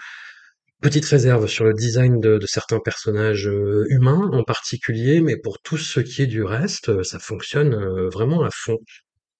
petites 0.81 1.05
réserves 1.05 1.47
sur 1.47 1.65
le 1.65 1.73
design 1.73 2.21
de, 2.21 2.39
certains 2.45 2.79
personnages 2.79 3.49
humains 3.89 4.29
en 4.31 4.43
particulier, 4.43 5.19
mais 5.21 5.35
pour 5.37 5.59
tout 5.59 5.77
ce 5.77 5.99
qui 5.99 6.21
est 6.21 6.27
du 6.27 6.43
reste, 6.43 7.03
ça 7.03 7.19
fonctionne 7.19 7.75
vraiment 8.07 8.43
à 8.43 8.49
fond. 8.51 8.77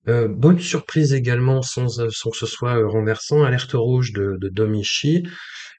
Euh, 0.07 0.27
bonne 0.29 0.59
surprise 0.59 1.13
également, 1.13 1.61
sans, 1.61 1.99
euh, 1.99 2.09
sans 2.09 2.29
que 2.29 2.37
ce 2.37 2.45
soit 2.45 2.77
euh, 2.77 2.87
renversant, 2.87 3.43
Alerte 3.43 3.73
rouge 3.73 4.13
de, 4.13 4.37
de 4.39 4.47
Domichi, 4.49 5.23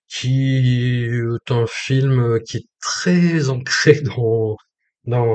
qui 0.08 1.06
est 1.06 1.50
un 1.52 1.66
film 1.66 2.38
qui 2.46 2.58
est 2.58 2.66
très 2.80 3.48
ancré 3.50 4.00
dans, 4.02 4.56
dans, 5.04 5.26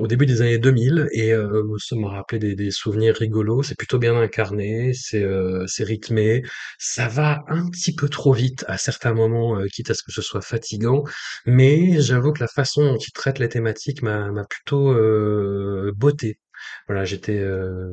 au 0.00 0.06
début 0.06 0.26
des 0.26 0.42
années 0.42 0.58
2000 0.58 1.08
et 1.12 1.32
euh, 1.32 1.62
ça 1.78 1.96
m'a 1.96 2.08
rappelé 2.10 2.38
des, 2.38 2.54
des 2.54 2.70
souvenirs 2.70 3.16
rigolos. 3.16 3.62
C'est 3.62 3.76
plutôt 3.78 3.98
bien 3.98 4.14
incarné, 4.16 4.92
c'est 4.94 5.22
euh, 5.24 5.64
rythmé, 5.80 6.42
ça 6.78 7.08
va 7.08 7.44
un 7.48 7.68
petit 7.70 7.94
peu 7.94 8.08
trop 8.10 8.32
vite 8.34 8.64
à 8.68 8.76
certains 8.78 9.14
moments, 9.14 9.58
quitte 9.72 9.90
à 9.90 9.94
ce 9.94 10.02
que 10.02 10.12
ce 10.12 10.22
soit 10.22 10.42
fatigant, 10.42 11.04
mais 11.46 12.00
j'avoue 12.02 12.32
que 12.32 12.40
la 12.40 12.48
façon 12.48 12.84
dont 12.84 12.98
il 12.98 13.12
traite 13.12 13.38
les 13.38 13.48
thématiques 13.48 14.02
m'a 14.02 14.30
plutôt 14.50 14.94
botté. 15.96 16.38
Voilà, 16.86 17.04
j'étais 17.04 17.38
euh, 17.38 17.90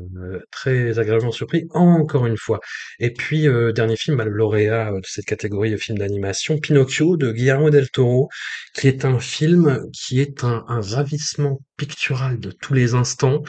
très 0.51 0.99
agréablement 0.99 1.31
surpris, 1.31 1.65
encore 1.71 2.25
une 2.25 2.37
fois. 2.37 2.59
Et 2.99 3.11
puis, 3.11 3.47
euh, 3.47 3.71
dernier 3.71 3.95
film, 3.97 4.17
bah, 4.17 4.25
le 4.25 4.31
lauréat 4.31 4.91
euh, 4.91 4.99
de 4.99 5.05
cette 5.05 5.25
catégorie 5.25 5.71
de 5.71 5.77
film 5.77 5.97
d'animation, 5.97 6.57
Pinocchio 6.57 7.17
de 7.17 7.31
Guillermo 7.31 7.69
del 7.69 7.89
Toro, 7.89 8.29
qui 8.73 8.87
est 8.87 9.05
un 9.05 9.19
film 9.19 9.81
qui 9.93 10.19
est 10.21 10.43
un 10.43 10.63
ravissement 10.67 11.59
pictural 11.77 12.39
de 12.39 12.51
tous 12.51 12.73
les 12.73 12.93
instants, 12.93 13.43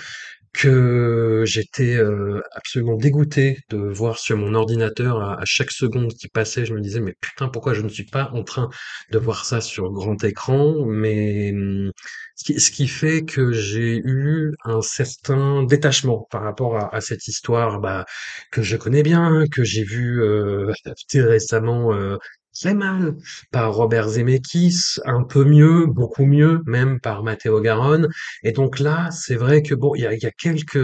que 0.56 1.44
j'étais 1.46 1.96
euh, 1.96 2.40
absolument 2.52 2.96
dégoûté 2.96 3.58
de 3.70 3.76
voir 3.76 4.18
sur 4.18 4.36
mon 4.38 4.54
ordinateur 4.54 5.20
à, 5.20 5.44
chaque 5.44 5.70
seconde 5.70 6.12
qui 6.14 6.28
passait. 6.28 6.64
Je 6.64 6.74
me 6.74 6.80
disais, 6.80 7.00
mais 7.00 7.14
putain, 7.20 7.48
pourquoi 7.48 7.74
je 7.74 7.82
ne 7.82 7.88
suis 7.88 8.06
pas 8.06 8.30
en 8.32 8.42
train 8.42 8.70
de 9.12 9.18
voir 9.18 9.44
ça 9.44 9.60
sur 9.60 9.92
grand 9.92 10.22
écran? 10.24 10.86
Mais 10.86 11.52
hum, 11.52 11.92
ce 12.36 12.44
qui, 12.44 12.60
ce 12.60 12.70
qui 12.70 12.88
fait 12.88 13.24
que 13.24 13.52
j'ai 13.52 13.98
eu 13.98 14.52
un 14.64 14.80
certain 14.82 15.62
détachement 15.64 16.26
par 16.30 16.42
rapport 16.42 16.76
à, 16.76 16.94
à 16.94 17.00
cette 17.00 17.26
histoire 17.28 17.80
bah, 17.80 18.04
que 18.50 18.62
je 18.62 18.76
connais 18.76 19.02
bien, 19.02 19.44
que 19.52 19.62
j'ai 19.64 19.84
vu 19.84 20.22
euh, 20.22 20.72
récemment 21.14 21.92
euh, 21.94 22.16
très 22.60 22.74
mal 22.74 23.16
par 23.50 23.74
Robert 23.74 24.08
Zemeckis, 24.08 24.98
un 25.04 25.22
peu 25.22 25.44
mieux, 25.44 25.86
beaucoup 25.86 26.24
mieux 26.24 26.62
même 26.66 27.00
par 27.00 27.22
Matteo 27.22 27.60
Garonne. 27.60 28.08
Et 28.42 28.52
donc 28.52 28.78
là, 28.78 29.10
c'est 29.10 29.36
vrai 29.36 29.62
que 29.62 29.74
bon, 29.74 29.94
il 29.94 30.02
y 30.02 30.06
a, 30.06 30.14
y 30.14 30.26
a 30.26 30.30
quelques 30.30 30.78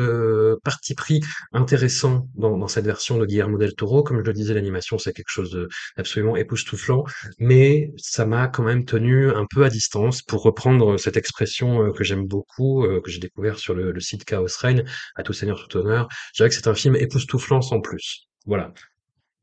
partis 0.63 0.95
pris 0.95 1.21
intéressants 1.53 2.29
dans, 2.35 2.57
dans 2.59 2.69
cette 2.69 2.85
version 2.85 3.19
de 3.19 3.27
Guillermo 3.27 3.59
del 3.59 3.75
Toro. 3.75 4.03
Comme 4.03 4.19
je 4.19 4.25
le 4.25 4.33
disais, 4.33 4.55
l'animation 4.55 4.99
c'est 4.99 5.13
quelque 5.13 5.31
chose 5.31 5.69
d'absolument 5.97 6.37
époustouflant, 6.37 7.05
mais 7.39 7.93
ça 7.97 8.27
m'a 8.27 8.49
quand 8.49 8.63
même 8.63 8.85
tenu 8.85 9.31
un 9.31 9.47
peu 9.51 9.65
à 9.65 9.71
distance 9.71 10.23
pour 10.23 10.43
reprendre 10.43 10.99
cette 10.99 11.17
expression 11.17 11.83
euh, 11.83 11.93
que 11.93 12.05
j'aime 12.05 12.27
beaucoup, 12.27 12.85
euh, 12.85 13.01
que 13.01 13.11
j'ai 13.11 13.21
découvert 13.21 13.59
sur 13.59 13.75
le, 13.75 13.93
le 13.93 14.01
site 14.01 14.25
Chaos 14.25 14.47
Reign, 14.61 14.85
à 15.17 15.23
tout 15.23 15.33
seigneur 15.33 15.67
tout 15.69 15.79
honneur. 15.79 16.09
Je 16.35 16.39
dirais 16.39 16.49
que 16.49 16.55
c'est 16.55 16.69
un 16.69 16.75
film 16.75 16.97
époustouflant 16.97 17.63
sans 17.63 17.81
plus. 17.81 18.29
Voilà. 18.47 18.73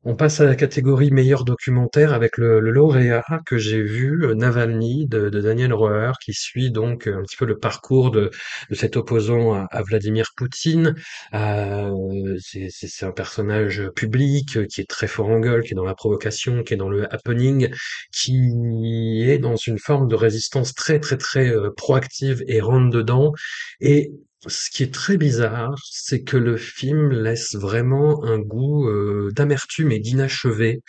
On 0.02 0.16
passe 0.16 0.40
à 0.40 0.46
la 0.46 0.56
catégorie 0.56 1.10
meilleur 1.10 1.44
documentaire 1.44 2.14
avec 2.14 2.38
le, 2.38 2.58
lauréat 2.60 3.22
que 3.44 3.58
j'ai 3.58 3.82
vu, 3.82 4.24
euh, 4.24 4.34
Navalny 4.34 5.06
de, 5.06 5.28
Daniel 5.28 5.74
Roer, 5.74 6.12
qui 6.24 6.32
suit 6.32 6.70
donc 6.70 7.06
euh, 7.06 7.18
un 7.18 7.22
petit 7.22 7.36
peu 7.36 7.44
le 7.44 7.58
parcours 7.58 8.10
de, 8.10 8.30
de 8.70 8.74
cet 8.74 8.96
opposant 8.96 9.52
à, 9.52 9.82
Vladimir 9.82 10.30
Poutine. 10.34 10.94
Euh, 11.34 11.94
c'est 12.38 13.04
un 13.04 13.12
personnage 13.12 13.90
public 13.94 14.66
qui 14.68 14.80
est 14.80 14.88
très 14.88 15.06
fort 15.06 15.28
en 15.28 15.38
gueule, 15.38 15.62
qui 15.62 15.74
est 15.74 15.76
dans 15.76 15.84
la 15.84 15.94
provocation, 15.94 16.62
qui 16.62 16.72
est 16.72 16.78
dans 16.78 16.88
le 16.88 17.12
happening, 17.12 17.68
qui 18.10 19.22
est 19.28 19.38
dans 19.38 19.56
une 19.56 19.78
forme 19.78 20.08
de 20.08 20.14
résistance 20.14 20.74
très 20.74 20.98
très 20.98 21.18
très 21.18 21.52
proactive 21.76 22.42
et 22.46 22.60
rentre 22.62 22.88
dedans. 22.88 23.32
Et 23.80 24.12
ce 24.46 24.70
qui 24.70 24.82
est 24.82 24.94
très 24.94 25.16
bizarre, 25.16 25.74
c'est 25.90 26.22
que 26.22 26.36
le 26.36 26.56
film 26.56 27.10
laisse 27.10 27.54
vraiment 27.54 28.24
un 28.24 28.38
goût, 28.38 28.88
heu, 28.88 29.30
d'amertume 29.34 29.92
et 29.92 29.98
d'inachevé 30.00 30.82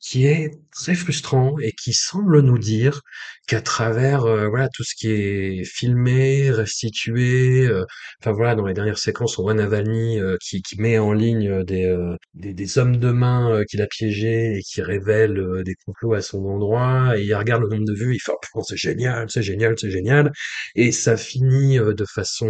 qui 0.00 0.26
est 0.26 0.52
très 0.72 0.94
frustrant 0.94 1.56
et 1.62 1.72
qui 1.72 1.92
semble 1.92 2.40
nous 2.42 2.58
dire 2.58 3.02
qu'à 3.46 3.60
travers, 3.60 4.24
heu, 4.26 4.46
voilà, 4.48 4.68
tout 4.70 4.84
ce 4.84 4.94
qui 4.94 5.08
est 5.10 5.64
filmé, 5.64 6.50
restitué, 6.50 7.66
heu, 7.68 7.84
enfin 8.22 8.32
voilà, 8.32 8.54
dans 8.54 8.66
les 8.66 8.74
dernières 8.74 8.98
séquences, 8.98 9.38
on 9.38 9.42
voit 9.42 9.54
Navalny, 9.54 10.18
heu, 10.20 10.38
qui 10.42 10.62
qui 10.62 10.80
met 10.80 10.98
en 10.98 11.12
ligne, 11.12 11.48
heu, 11.50 11.64
des, 11.64 11.84
heu, 11.86 12.16
des 12.34 12.54
des 12.54 12.78
hommes 12.78 12.96
de 12.98 13.10
main, 13.10 13.62
qu'il 13.68 13.82
a 13.82 13.86
piégés 13.86 14.56
et 14.58 14.62
qui 14.62 14.82
révèlent, 14.82 15.38
heu, 15.38 15.62
des 15.64 15.74
complots 15.84 16.14
à 16.14 16.22
son 16.22 16.44
endroit 16.46 17.18
et 17.18 17.22
il 17.24 17.34
regarde 17.34 17.62
le 17.62 17.68
nombre 17.68 17.84
de 17.86 17.94
vues, 17.94 18.14
il 18.14 18.20
fait: 18.20 18.32
«Oh 18.54 18.62
c'est 18.66 18.76
génial, 18.76 19.26
c'est 19.30 19.42
génial, 19.42 19.74
c'est 19.78 19.90
génial» 19.90 20.32
et 20.74 20.92
ça 20.92 21.16
finit, 21.16 21.78
de 21.78 22.04
façon, 22.14 22.46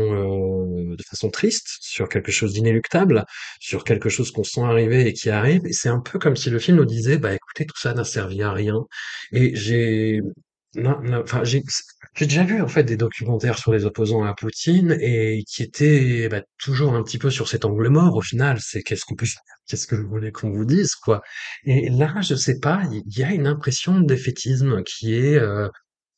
de 0.96 1.02
façon 1.08 1.30
triste 1.30 1.68
sur 1.80 2.08
quelque 2.08 2.32
chose 2.32 2.52
d'inéluctable 2.52 3.24
sur 3.60 3.84
quelque 3.84 4.08
chose 4.08 4.30
qu'on 4.30 4.44
sent 4.44 4.62
arriver 4.62 5.06
et 5.06 5.12
qui 5.12 5.30
arrive. 5.30 5.62
Et 5.66 5.72
c'est 5.72 5.88
un 5.88 6.00
peu 6.00 6.18
comme 6.18 6.36
si 6.36 6.50
le 6.50 6.58
film 6.58 6.76
nous 6.78 6.84
disait, 6.84 7.18
bah 7.18 7.32
écoutez, 7.46 7.66
tout 7.66 7.78
ça 7.78 7.94
n'a 7.94 8.04
servi 8.04 8.42
à 8.42 8.52
rien. 8.52 8.84
Et 9.32 9.54
j'ai, 9.54 10.20
enfin, 11.14 11.44
j'ai, 11.44 11.62
déjà 12.20 12.44
vu 12.44 12.60
en 12.60 12.68
fait 12.68 12.84
des 12.84 12.96
documentaires 12.96 13.58
sur 13.58 13.72
les 13.72 13.84
opposants 13.84 14.24
à 14.24 14.34
Poutine 14.34 14.96
et 15.00 15.44
qui 15.46 15.62
étaient 15.62 16.28
bah, 16.28 16.42
toujours 16.58 16.94
un 16.94 17.02
petit 17.02 17.18
peu 17.18 17.30
sur 17.30 17.48
cet 17.48 17.64
angle 17.64 17.88
mort. 17.88 18.16
Au 18.16 18.22
final, 18.22 18.58
c'est 18.60 18.82
qu'est-ce 18.82 19.04
qu'on 19.04 19.16
peut 19.16 19.26
Qu'est-ce 19.66 19.86
que 19.86 19.94
vous 19.94 20.08
voulez 20.08 20.32
qu'on 20.32 20.50
vous 20.50 20.64
dise, 20.64 20.94
quoi? 20.96 21.22
Et 21.64 21.90
là, 21.90 22.20
je 22.22 22.34
sais 22.34 22.58
pas, 22.58 22.82
il 22.90 23.02
y 23.06 23.22
a 23.22 23.32
une 23.32 23.46
impression 23.46 24.00
de 24.00 24.06
défaitisme 24.06 24.82
qui 24.82 25.14
est, 25.14 25.36
euh, 25.36 25.68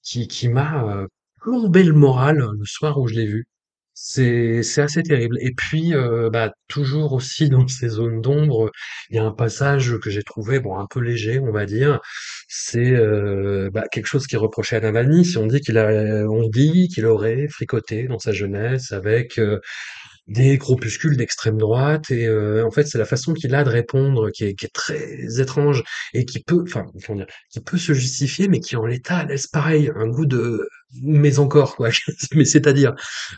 qui, 0.03 0.27
qui 0.29 0.49
m'a 0.49 0.85
euh, 0.89 1.07
plombé 1.41 1.83
le 1.85 1.93
moral 1.93 2.39
le 2.39 2.65
soir 2.65 2.99
où 2.99 3.09
je 3.09 3.15
l'ai 3.15 3.27
vu. 3.27 3.47
C'est 3.97 4.63
assez 4.79 5.03
terrible. 5.03 5.37
Et 5.41 5.53
puis, 5.55 5.93
heu, 5.95 6.31
bah, 6.33 6.51
toujours 6.69 7.13
aussi 7.13 7.51
dans 7.51 7.69
ces 7.69 7.89
zones 7.91 8.23
d'ombre, 8.23 8.71
il 9.11 9.17
y 9.17 9.19
a 9.19 9.25
un 9.25 9.33
passage 9.33 9.99
que 10.03 10.09
j'ai 10.09 10.23
trouvé, 10.23 10.61
bon, 10.61 10.79
un 10.79 10.87
peu 10.91 11.01
léger, 11.01 11.39
on 11.41 11.53
va 11.53 11.67
dire. 11.67 12.01
C'est, 12.49 12.93
heu, 12.95 13.69
bah, 13.73 13.85
quelque 13.93 14.07
chose 14.07 14.27
qui 14.27 14.35
est 14.37 14.39
reproché 14.39 14.77
à 14.77 14.81
Navalny. 14.81 15.27
Si 15.27 15.37
on 15.37 15.47
dit 15.47 15.61
qu'il 15.61 15.77
a 15.77 15.89
on 16.31 16.49
dit 16.49 16.89
qu'il 16.89 17.05
aurait 17.05 17.49
fricoté 17.49 18.05
dans 18.09 18.19
sa 18.19 18.33
jeunesse 18.33 18.93
avec, 18.93 19.39
heu, 19.39 19.61
des 20.29 20.59
groupuscules 20.59 21.17
d'extrême 21.17 21.59
droite 21.59 22.11
et 22.11 22.29
en 22.63 22.71
fait, 22.71 22.87
c'est 22.87 22.99
la 22.99 23.05
façon 23.07 23.35
qu'il 23.35 23.55
a 23.55 23.65
de 23.65 23.71
répondre 23.71 24.31
qui 24.31 24.45
est 24.47 24.55
qui 24.55 24.69
très 24.71 25.41
étrange 25.41 25.83
et 26.15 26.25
qui 26.27 26.41
peut 26.43 26.63
enfin, 26.67 26.85
dire? 27.17 27.27
Qui 27.51 27.61
peut 27.61 27.79
se 27.79 27.93
justifier, 27.95 28.49
mais 28.49 28.61
qui 28.61 28.77
en 28.77 28.87
l'état 28.87 29.25
laisse 29.25 29.47
pareil, 29.49 29.91
un 29.97 30.09
goût 30.09 30.27
de 30.27 30.69
mais 31.03 31.39
encore 31.39 31.77
quoi. 31.77 31.89
Mais 32.35 32.45
c'est-à-dire? 32.45 32.95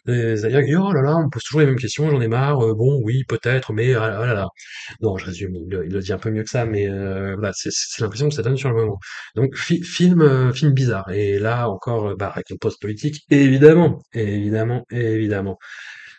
Heu, 0.08 0.36
c'est-à-dire 0.36 0.62
dit: 0.64 0.76
«Oh 0.76 0.92
là 0.92 1.02
là, 1.02 1.16
on 1.16 1.28
pose 1.30 1.42
toujours 1.44 1.60
les 1.60 1.66
mêmes 1.66 1.76
questions, 1.78 2.10
j'en 2.10 2.20
ai 2.20 2.28
marre, 2.28 2.62
heu, 2.64 2.74
bon 2.74 3.00
oui, 3.04 3.24
peut-être, 3.28 3.72
mais 3.72 3.94
ah 3.94 4.08
là 4.26 4.34
là». 4.34 4.48
Non, 5.00 5.16
je 5.18 5.26
résume, 5.26 5.54
il 5.70 5.92
le 5.92 6.00
dit 6.00 6.12
un 6.12 6.18
peu 6.18 6.30
mieux 6.30 6.42
que 6.44 6.50
ça, 6.50 6.64
mais 6.66 6.88
heu, 6.88 7.34
voilà, 7.36 7.52
c'est 7.54 7.70
l'impression 8.00 8.28
que 8.28 8.34
ça 8.34 8.42
donne 8.42 8.56
sur 8.56 8.70
le 8.70 8.76
moment. 8.76 8.98
Donc 9.36 9.56
fi 9.56 9.82
film, 9.82 10.22
heu, 10.22 10.52
film 10.52 10.72
bizarre 10.72 11.10
et 11.10 11.38
là 11.38 11.68
encore, 11.70 12.16
bah, 12.16 12.30
récompense 12.30 12.76
politique, 12.78 13.22
évidemment, 13.30 14.00
évidemment, 14.14 14.84
évidemment. 14.90 15.58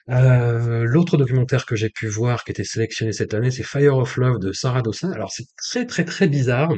Euh, 0.09 0.83
l'autre 0.85 1.17
documentaire 1.17 1.65
que 1.65 1.75
j'ai 1.75 1.89
pu 1.89 2.07
voir 2.07 2.43
qui 2.43 2.51
était 2.51 2.63
sélectionné 2.63 3.11
cette 3.13 3.33
année, 3.33 3.51
c'est 3.51 3.63
Fire 3.63 3.97
of 3.97 4.17
Love 4.17 4.39
de 4.39 4.51
Sarah 4.53 4.81
Dawson. 4.83 5.11
Alors 5.11 5.31
c'est 5.31 5.45
très 5.57 5.85
très 5.87 6.05
très 6.05 6.27
bizarre 6.27 6.71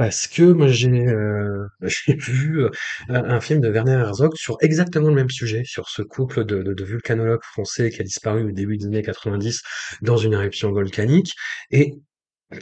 parce 0.00 0.26
que 0.26 0.44
moi 0.44 0.66
j'ai 0.68 0.88
euh, 0.88 1.66
vu 2.08 2.62
euh, 2.62 2.70
un, 3.10 3.22
un 3.22 3.40
film 3.42 3.60
de 3.60 3.68
Werner 3.68 3.92
Herzog 4.00 4.34
sur 4.34 4.56
exactement 4.62 5.10
le 5.10 5.14
même 5.14 5.28
sujet, 5.28 5.60
sur 5.66 5.90
ce 5.90 6.00
couple 6.00 6.46
de, 6.46 6.62
de, 6.62 6.72
de 6.72 6.84
vulcanologues 6.84 7.42
français 7.42 7.90
qui 7.90 8.00
a 8.00 8.04
disparu 8.04 8.44
au 8.48 8.50
début 8.50 8.78
des 8.78 8.86
années 8.86 9.02
90 9.02 9.60
dans 10.00 10.16
une 10.16 10.32
éruption 10.32 10.72
volcanique. 10.72 11.34
Et 11.70 11.96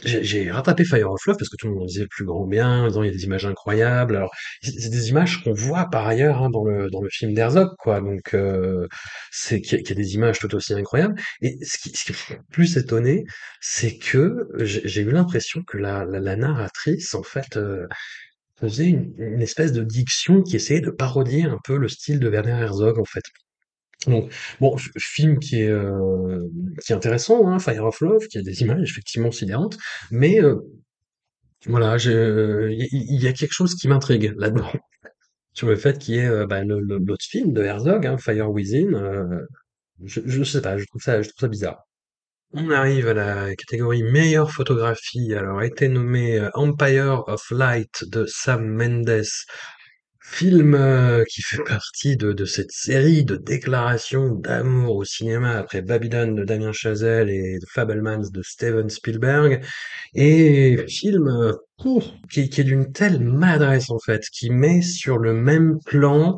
j'ai 0.03 0.51
rattrapé 0.51 0.85
Fire 0.85 1.11
of 1.11 1.25
Love 1.25 1.37
parce 1.37 1.49
que 1.49 1.55
tout 1.57 1.67
le 1.67 1.73
monde 1.73 1.87
disait 1.87 2.01
le 2.01 2.07
plus 2.07 2.25
grand 2.25 2.45
bien, 2.45 2.83
en 2.83 2.87
disant 2.87 3.03
il 3.03 3.07
y 3.07 3.09
a 3.09 3.13
des 3.13 3.23
images 3.23 3.45
incroyables. 3.45 4.15
Alors, 4.15 4.31
c'est 4.61 4.89
des 4.89 5.09
images 5.09 5.43
qu'on 5.43 5.53
voit 5.53 5.89
par 5.89 6.07
ailleurs 6.07 6.41
hein, 6.43 6.49
dans 6.49 6.63
le 6.63 6.89
dans 6.89 7.01
le 7.01 7.09
film 7.09 7.33
d'Herzog, 7.33 7.69
quoi. 7.79 8.01
Donc, 8.01 8.33
euh, 8.33 8.87
c'est 9.31 9.61
qu'il 9.61 9.79
y, 9.79 9.83
qu'il 9.83 9.97
y 9.97 9.99
a 9.99 10.03
des 10.03 10.13
images 10.15 10.39
tout 10.39 10.53
aussi 10.55 10.73
incroyables. 10.73 11.15
Et 11.41 11.57
ce 11.63 11.77
qui, 11.79 11.89
ce 11.95 12.11
qui 12.11 12.33
le 12.33 12.39
plus 12.51 12.77
étonné, 12.77 13.23
c'est 13.61 13.97
que 13.97 14.47
j'ai 14.59 14.81
j'ai 14.87 15.01
eu 15.01 15.11
l'impression 15.11 15.63
que 15.63 15.77
la, 15.77 16.05
la, 16.05 16.19
la 16.19 16.35
narratrice, 16.35 17.13
en 17.15 17.23
fait, 17.23 17.57
euh, 17.57 17.87
faisait 18.59 18.87
une, 18.87 19.13
une 19.17 19.41
espèce 19.41 19.71
de 19.73 19.83
diction 19.83 20.43
qui 20.43 20.55
essayait 20.55 20.81
de 20.81 20.91
parodier 20.91 21.43
un 21.45 21.59
peu 21.63 21.77
le 21.77 21.87
style 21.87 22.19
de 22.19 22.29
Werner 22.29 22.51
Herzog, 22.51 22.99
en 22.99 23.05
fait. 23.05 23.23
Donc, 24.07 24.31
bon, 24.61 24.77
film 24.97 25.39
qui 25.39 25.61
est, 25.61 25.69
euh, 25.69 26.39
qui 26.83 26.93
est 26.93 26.95
intéressant, 26.95 27.47
hein, 27.47 27.59
Fire 27.59 27.85
of 27.85 27.99
Love, 27.99 28.27
qui 28.27 28.37
a 28.37 28.41
des 28.41 28.61
images 28.61 28.89
effectivement 28.89 29.31
sidérantes, 29.31 29.77
mais 30.09 30.41
euh, 30.41 30.55
voilà, 31.65 31.97
il 31.97 33.21
y, 33.21 33.27
a 33.27 33.33
quelque 33.33 33.51
chose 33.51 33.75
qui 33.75 33.89
m'intrigue 33.89 34.33
là-dedans, 34.37 34.71
sur 35.53 35.67
le 35.67 35.75
fait 35.75 35.97
qu'il 35.97 36.15
y 36.15 36.19
ait 36.19 36.25
euh, 36.25 36.47
bah, 36.47 36.63
l'autre 36.63 37.25
film 37.25 37.51
de 37.51 37.61
Herzog, 37.63 38.05
hein, 38.05 38.17
Fire 38.17 38.49
Within, 38.49 38.93
euh, 38.93 39.45
je, 40.05 40.21
je 40.25 40.43
sais 40.43 40.61
pas, 40.61 40.77
je 40.77 40.85
trouve 40.85 41.01
ça, 41.01 41.21
je 41.21 41.27
trouve 41.29 41.41
ça 41.41 41.47
bizarre. 41.49 41.83
On 42.53 42.71
arrive 42.71 43.07
à 43.07 43.13
la 43.13 43.55
catégorie 43.55 44.03
meilleure 44.03 44.51
photographie, 44.51 45.33
alors 45.35 45.59
a 45.59 45.65
été 45.65 45.89
nommé 45.89 46.39
euh, 46.39 46.49
Empire 46.53 47.23
of 47.27 47.51
Light 47.51 48.05
de 48.07 48.25
Sam 48.25 48.65
Mendes 48.65 49.23
Film 50.31 50.75
euh, 50.75 51.23
qui 51.27 51.41
fait 51.41 51.63
partie 51.63 52.15
de, 52.15 52.33
de 52.33 52.45
cette 52.45 52.71
série 52.71 53.25
de 53.25 53.35
déclarations 53.35 54.35
d'amour 54.35 54.97
au 54.97 55.03
cinéma 55.03 55.57
après 55.57 55.81
Babylone 55.81 56.35
de 56.35 56.43
Damien 56.43 56.71
Chazelle 56.71 57.31
et 57.31 57.57
Fabelmans 57.67 58.29
de 58.31 58.41
Steven 58.43 58.89
Spielberg, 58.89 59.65
et 60.13 60.85
film 60.87 61.27
euh, 61.27 61.53
qui, 62.29 62.47
qui 62.47 62.61
est 62.61 62.63
d'une 62.63 62.91
telle 62.91 63.19
maladresse 63.19 63.89
en 63.89 63.97
fait, 63.97 64.21
qui 64.31 64.51
met 64.51 64.83
sur 64.83 65.17
le 65.17 65.33
même 65.33 65.79
plan 65.85 66.37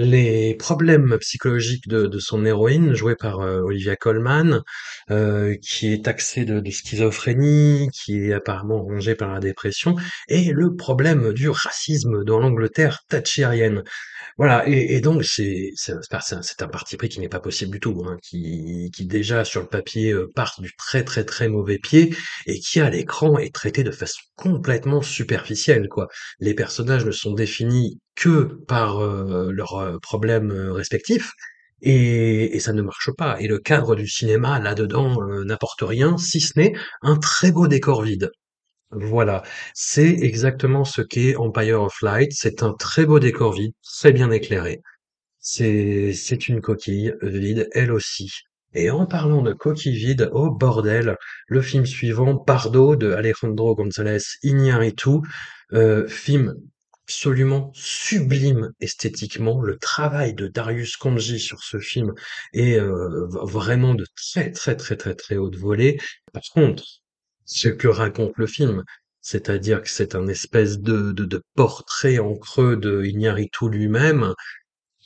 les 0.00 0.54
problèmes 0.54 1.18
psychologiques 1.18 1.86
de, 1.86 2.18
son 2.18 2.46
héroïne, 2.46 2.94
jouée 2.94 3.16
par 3.16 3.40
euh, 3.40 3.60
Olivia 3.60 3.96
Colman, 3.96 4.62
euh, 5.10 5.54
qui 5.60 5.92
est 5.92 6.06
taxée 6.06 6.46
de, 6.46 6.58
de 6.60 6.70
schizophrénie, 6.70 7.90
qui 7.92 8.30
est 8.30 8.32
apparemment 8.32 8.82
rongée 8.82 9.14
par 9.14 9.34
la 9.34 9.40
dépression, 9.40 9.96
et 10.28 10.52
le 10.52 10.74
problème 10.74 11.34
du 11.34 11.50
racisme 11.50 12.24
dans 12.24 12.38
l'Angleterre 12.38 13.00
thatchérienne. 13.08 13.82
Voilà, 14.38 14.66
et, 14.68 15.00
donc 15.00 15.24
c'est 15.24 15.72
c'est 15.76 16.62
un 16.62 16.68
parti 16.68 16.96
pris 16.96 17.08
qui 17.08 17.20
n'est 17.20 17.28
pas 17.28 17.40
possible 17.40 17.72
du 17.72 17.80
tout, 17.80 18.02
hein, 18.06 18.16
qui, 18.22 18.90
qui 18.94 19.06
déjà 19.06 19.44
sur 19.44 19.60
le 19.60 19.68
papier 19.68 20.12
euh, 20.12 20.30
part 20.34 20.54
du 20.60 20.72
très 20.76 21.04
très 21.04 21.24
très 21.24 21.48
mauvais 21.48 21.78
pied 21.78 22.14
et 22.46 22.58
qui 22.60 22.80
à 22.80 22.90
l'écran 22.90 23.38
est 23.38 23.54
traité 23.54 23.82
de 23.84 23.90
façon 23.90 24.20
complètement 24.36 25.02
superficielle, 25.02 25.88
quoi. 25.88 26.08
Les 26.38 26.54
personnages 26.54 27.04
ne 27.04 27.10
sont 27.10 27.34
définis 27.34 27.98
que 28.14 28.58
par 28.66 29.00
euh, 29.00 29.50
leurs 29.52 29.74
euh, 29.76 29.98
problèmes 29.98 30.52
respectifs. 30.52 31.32
Et, 31.82 32.60
ça 32.60 32.72
ne 32.74 32.82
marche 32.82 33.10
pas. 33.16 33.40
Et 33.40 33.48
le 33.48 33.58
cadre 33.58 33.96
du 33.96 34.06
cinéma, 34.06 34.58
là-dedans, 34.60 35.16
n'apporte 35.44 35.80
rien, 35.82 36.18
si 36.18 36.40
ce 36.40 36.58
n'est 36.58 36.74
un 37.02 37.16
très 37.16 37.52
beau 37.52 37.68
décor 37.68 38.02
vide. 38.02 38.30
Voilà, 38.92 39.42
c'est 39.74 40.10
exactement 40.10 40.84
ce 40.84 41.00
qu'est 41.02 41.36
Empire 41.36 41.82
of 41.82 42.00
Light. 42.02 42.32
C'est 42.34 42.62
un 42.62 42.72
très 42.74 43.06
beau 43.06 43.20
décor 43.20 43.52
vide, 43.52 43.72
très 43.84 44.12
bien 44.12 44.30
éclairé. 44.30 44.80
C'est 45.40 46.48
une 46.48 46.60
coquille 46.60 47.14
vide, 47.22 47.68
elle 47.72 47.92
aussi. 47.92 48.30
Et 48.74 48.90
en 48.90 49.06
parlant 49.06 49.42
de 49.42 49.52
coquilles 49.52 49.96
vides, 49.96 50.30
oh 50.32 50.50
bordel, 50.50 51.16
le 51.48 51.62
film 51.62 51.86
suivant, 51.86 52.36
Pardo 52.36 52.96
de 52.96 53.12
Alejandro 53.12 53.74
González 53.74 54.18
Iñárritu, 54.42 55.20
euh, 55.72 56.06
film 56.08 56.54
absolument 57.04 57.72
sublime 57.74 58.70
esthétiquement. 58.80 59.60
Le 59.62 59.78
travail 59.78 60.34
de 60.34 60.46
Darius 60.46 60.96
Khondji 60.96 61.40
sur 61.40 61.62
ce 61.64 61.78
film 61.78 62.12
est 62.52 62.78
euh, 62.78 63.26
vraiment 63.42 63.94
de 63.94 64.06
très 64.16 64.52
très 64.52 64.76
très 64.76 64.96
très 64.96 65.14
très 65.16 65.36
haute 65.36 65.56
volée. 65.56 65.98
Par 66.32 66.42
contre, 66.54 66.84
ce 67.50 67.68
que 67.68 67.88
raconte 67.88 68.32
le 68.36 68.46
film, 68.46 68.84
c'est-à-dire 69.20 69.82
que 69.82 69.90
c'est 69.90 70.14
un 70.14 70.28
espèce 70.28 70.78
de, 70.80 71.12
de, 71.12 71.24
de 71.24 71.42
portrait 71.54 72.18
en 72.18 72.34
creux 72.36 72.76
de 72.76 73.04
Iñárritu 73.04 73.68
lui-même, 73.68 74.34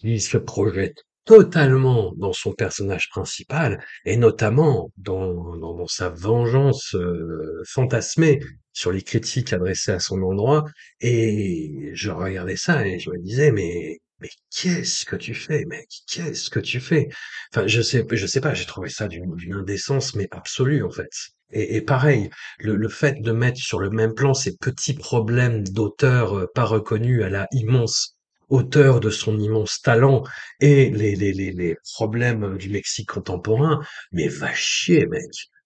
il 0.02 0.20
se 0.20 0.36
projette 0.38 0.98
totalement 1.24 2.12
dans 2.16 2.32
son 2.34 2.52
personnage 2.52 3.08
principal 3.10 3.82
et 4.04 4.16
notamment 4.16 4.90
dans, 4.98 5.56
dans, 5.56 5.74
dans 5.74 5.86
sa 5.86 6.10
vengeance 6.10 6.94
euh, 6.94 7.62
fantasmée 7.66 8.40
sur 8.72 8.92
les 8.92 9.02
critiques 9.02 9.52
adressées 9.54 9.92
à 9.92 10.00
son 10.00 10.20
endroit. 10.22 10.64
Et 11.00 11.90
je 11.94 12.10
regardais 12.10 12.56
ça 12.56 12.86
et 12.86 12.98
je 12.98 13.10
me 13.10 13.18
disais, 13.18 13.52
mais 13.52 13.98
mais 14.20 14.28
qu'est-ce 14.54 15.04
que 15.04 15.16
tu 15.16 15.34
fais, 15.34 15.64
mec? 15.64 15.88
Qu'est-ce 16.06 16.48
que 16.50 16.60
tu 16.60 16.80
fais? 16.80 17.08
Enfin, 17.52 17.66
je 17.66 17.82
sais, 17.82 18.06
je 18.10 18.26
sais 18.26 18.40
pas, 18.40 18.54
j'ai 18.54 18.64
trouvé 18.64 18.88
ça 18.88 19.08
d'une 19.08 19.34
indécence, 19.52 20.14
mais 20.14 20.28
absolue, 20.30 20.82
en 20.84 20.90
fait. 20.90 21.10
Et, 21.56 21.80
pareil, 21.82 22.30
le, 22.58 22.74
le 22.74 22.88
fait 22.88 23.20
de 23.22 23.32
mettre 23.32 23.58
sur 23.60 23.78
le 23.80 23.90
même 23.90 24.14
plan 24.14 24.34
ces 24.34 24.56
petits 24.56 24.94
problèmes 24.94 25.62
d'auteur 25.68 26.36
euh, 26.38 26.46
pas 26.54 26.64
reconnus 26.64 27.22
à 27.22 27.28
la 27.28 27.46
immense 27.52 28.16
hauteur 28.48 29.00
de 29.00 29.08
son 29.10 29.38
immense 29.38 29.80
talent 29.82 30.22
et 30.60 30.90
les, 30.90 31.14
les, 31.16 31.32
les, 31.32 31.52
les 31.52 31.76
problèmes 31.94 32.58
du 32.58 32.68
Mexique 32.70 33.08
contemporain, 33.08 33.80
mais 34.12 34.28
va 34.28 34.52
chier, 34.52 35.06
mec. 35.06 35.22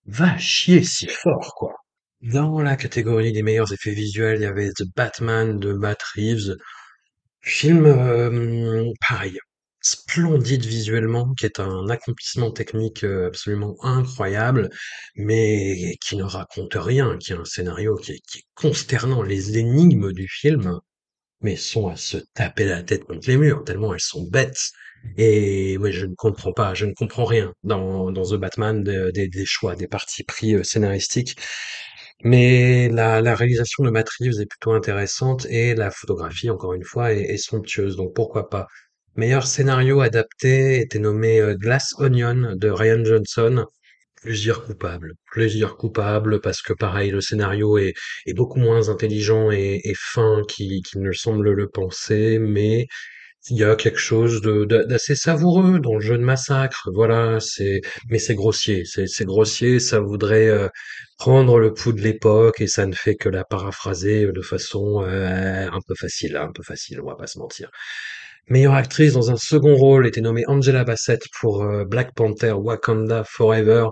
Va 0.06 0.36
chier 0.38 0.82
si 0.84 1.06
fort, 1.08 1.54
quoi. 1.56 1.74
Dans 2.22 2.60
la 2.60 2.76
catégorie 2.76 3.32
des 3.32 3.42
meilleurs 3.42 3.72
effets 3.72 3.92
visuels, 3.92 4.38
il 4.40 4.42
y 4.42 4.46
avait 4.46 4.70
The 4.72 4.84
Batman 4.96 5.58
de 5.58 5.72
Matt 5.72 6.02
Reeves. 6.14 6.56
Film, 7.40 7.86
euh, 7.86 8.84
pareil, 9.08 9.38
splendide 9.92 10.64
visuellement, 10.64 11.32
qui 11.34 11.46
est 11.46 11.60
un 11.60 11.88
accomplissement 11.88 12.50
technique 12.50 13.04
euh, 13.04 13.28
absolument 13.28 13.76
incroyable, 13.82 14.70
mais 15.16 15.96
qui 16.02 16.16
ne 16.16 16.24
raconte 16.24 16.74
rien, 16.74 17.16
qui 17.18 17.32
est 17.32 17.36
un 17.36 17.44
scénario 17.44 17.96
qui 17.96 18.12
est, 18.12 18.22
consternant. 18.54 19.22
Les 19.22 19.58
énigmes 19.58 20.12
du 20.12 20.28
film, 20.28 20.78
mais 21.42 21.56
sont 21.56 21.88
à 21.88 21.96
se 21.96 22.18
taper 22.34 22.64
la 22.66 22.82
tête 22.82 23.04
contre 23.04 23.28
les 23.28 23.36
murs, 23.38 23.64
tellement 23.64 23.94
elles 23.94 24.00
sont 24.00 24.24
bêtes. 24.30 24.72
Et 25.18 25.78
moi, 25.78 25.90
je 25.92 26.06
ne 26.06 26.14
comprends 26.16 26.52
pas, 26.52 26.74
je 26.74 26.86
ne 26.86 26.94
comprends 26.94 27.24
rien 27.24 27.52
dans, 27.64 28.12
The 28.12 28.34
Batman 28.36 28.82
de- 28.84 29.10
des 29.12 29.44
choix, 29.46 29.76
des 29.76 29.88
partis 29.88 30.24
pris 30.24 30.54
euh, 30.54 30.64
scénaristiques. 30.64 31.36
Mais 32.24 32.88
la, 32.88 33.20
la 33.20 33.34
réalisation 33.34 33.84
de 33.84 33.90
Matt 33.90 34.08
Reeves 34.20 34.40
est 34.40 34.46
plutôt 34.46 34.72
intéressante 34.72 35.46
et 35.46 35.74
la 35.74 35.90
photographie, 35.90 36.50
encore 36.50 36.74
une 36.74 36.84
fois, 36.84 37.12
est, 37.12 37.22
est 37.22 37.36
somptueuse. 37.38 37.96
Donc 37.96 38.14
pourquoi 38.14 38.48
pas. 38.50 38.66
Meilleur 39.18 39.48
scénario 39.48 40.00
adapté 40.00 40.78
était 40.78 41.00
nommé 41.00 41.40
euh, 41.40 41.56
Glass 41.56 41.92
Onion 41.98 42.54
de 42.54 42.70
Ryan 42.70 43.04
Johnson. 43.04 43.66
Plaisir 44.22 44.62
coupable. 44.62 45.14
Plaisir 45.32 45.76
coupable 45.76 46.40
parce 46.40 46.62
que 46.62 46.72
pareil, 46.72 47.10
le 47.10 47.20
scénario 47.20 47.78
est, 47.78 47.94
beaucoup 48.36 48.60
moins 48.60 48.90
intelligent 48.90 49.50
et, 49.50 49.92
fin 49.96 50.42
qu'il 50.48 50.82
ne 50.94 51.10
semble 51.10 51.50
le 51.50 51.68
penser, 51.68 52.38
mais 52.38 52.86
il 53.50 53.56
y 53.56 53.64
a 53.64 53.74
quelque 53.74 53.98
chose 53.98 54.40
d'assez 54.40 55.16
savoureux 55.16 55.80
dans 55.80 55.94
le 55.94 56.00
jeu 56.00 56.16
de 56.16 56.22
massacre. 56.22 56.88
Voilà, 56.94 57.40
c'est 57.40 57.80
mais 58.10 58.20
c'est 58.20 58.36
grossier, 58.36 58.84
c'est 58.84 59.08
c'est 59.08 59.24
grossier. 59.24 59.80
Ça 59.80 59.98
voudrait 59.98 60.46
euh, 60.46 60.68
prendre 61.18 61.58
le 61.58 61.74
pouls 61.74 61.92
de 61.92 62.02
l'époque 62.02 62.60
et 62.60 62.68
ça 62.68 62.86
ne 62.86 62.94
fait 62.94 63.16
que 63.16 63.28
la 63.28 63.42
paraphraser 63.44 64.30
de 64.30 64.42
façon 64.42 65.02
euh, 65.02 65.68
un 65.68 65.80
peu 65.88 65.96
facile, 65.96 66.36
un 66.36 66.52
peu 66.52 66.62
facile. 66.62 67.00
On 67.00 67.06
va 67.06 67.16
pas 67.16 67.26
se 67.26 67.40
mentir. 67.40 67.68
Meilleure 68.50 68.74
actrice 68.74 69.12
dans 69.12 69.30
un 69.30 69.36
second 69.36 69.76
rôle 69.76 70.06
était 70.06 70.22
nommée 70.22 70.44
Angela 70.46 70.82
Bassett 70.82 71.20
pour 71.38 71.62
euh, 71.62 71.84
Black 71.84 72.14
Panther 72.14 72.52
Wakanda 72.52 73.22
Forever. 73.24 73.88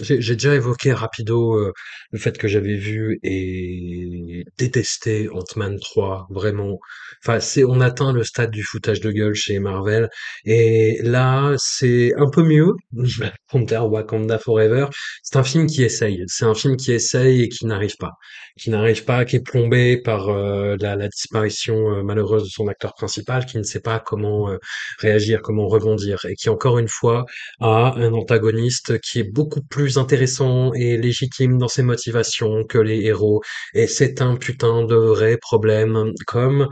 J'ai 0.00 0.34
déjà 0.34 0.54
évoqué 0.54 0.92
rapido 0.92 1.54
euh, 1.54 1.72
le 2.12 2.18
fait 2.18 2.38
que 2.38 2.46
j'avais 2.46 2.76
vu 2.76 3.18
et 3.22 4.44
détesté 4.56 5.28
Ant-Man 5.30 5.78
3, 5.80 6.28
vraiment. 6.30 6.78
Enfin, 7.24 7.40
c'est 7.40 7.64
on 7.64 7.80
atteint 7.80 8.12
le 8.12 8.22
stade 8.22 8.50
du 8.50 8.62
foutage 8.62 9.00
de 9.00 9.10
gueule 9.10 9.34
chez 9.34 9.58
Marvel 9.58 10.08
et 10.44 10.98
là, 11.02 11.54
c'est 11.58 12.12
un 12.16 12.30
peu 12.30 12.42
mieux. 12.42 12.74
Black 12.92 13.34
Panther 13.50 13.78
Wakanda 13.78 14.38
Forever, 14.38 14.86
c'est 15.22 15.36
un 15.36 15.42
film 15.42 15.66
qui 15.66 15.82
essaye, 15.82 16.22
c'est 16.26 16.44
un 16.44 16.54
film 16.54 16.76
qui 16.76 16.92
essaye 16.92 17.42
et 17.42 17.48
qui 17.48 17.66
n'arrive 17.66 17.96
pas, 17.98 18.12
qui 18.58 18.70
n'arrive 18.70 19.04
pas, 19.04 19.24
qui 19.24 19.36
est 19.36 19.40
plombé 19.40 20.00
par 20.00 20.28
euh, 20.28 20.76
la, 20.80 20.96
la 20.96 21.08
disparition 21.08 21.74
euh, 21.94 22.02
malheureuse 22.02 22.44
de 22.44 22.48
son 22.48 22.68
acteur 22.68 22.94
principal, 22.94 23.46
qui 23.46 23.58
ne 23.58 23.62
sait 23.62 23.80
pas 23.80 23.98
comment 23.98 24.50
euh, 24.50 24.58
réagir, 25.00 25.40
comment 25.42 25.66
rebondir 25.66 26.24
et 26.26 26.34
qui 26.34 26.48
encore 26.50 26.78
une 26.78 26.88
fois 26.88 27.24
à 27.60 27.94
un 27.96 28.12
antagoniste 28.12 29.00
qui 29.00 29.20
est 29.20 29.30
beaucoup 29.32 29.62
plus 29.62 29.87
intéressant 29.96 30.72
et 30.74 30.96
légitime 30.98 31.56
dans 31.58 31.68
ses 31.68 31.82
motivations 31.82 32.64
que 32.64 32.78
les 32.78 33.00
héros. 33.06 33.40
Et 33.74 33.86
c'est 33.86 34.20
un 34.20 34.36
putain 34.36 34.84
de 34.84 34.94
vrai 34.96 35.38
problème, 35.38 36.12
comme 36.26 36.68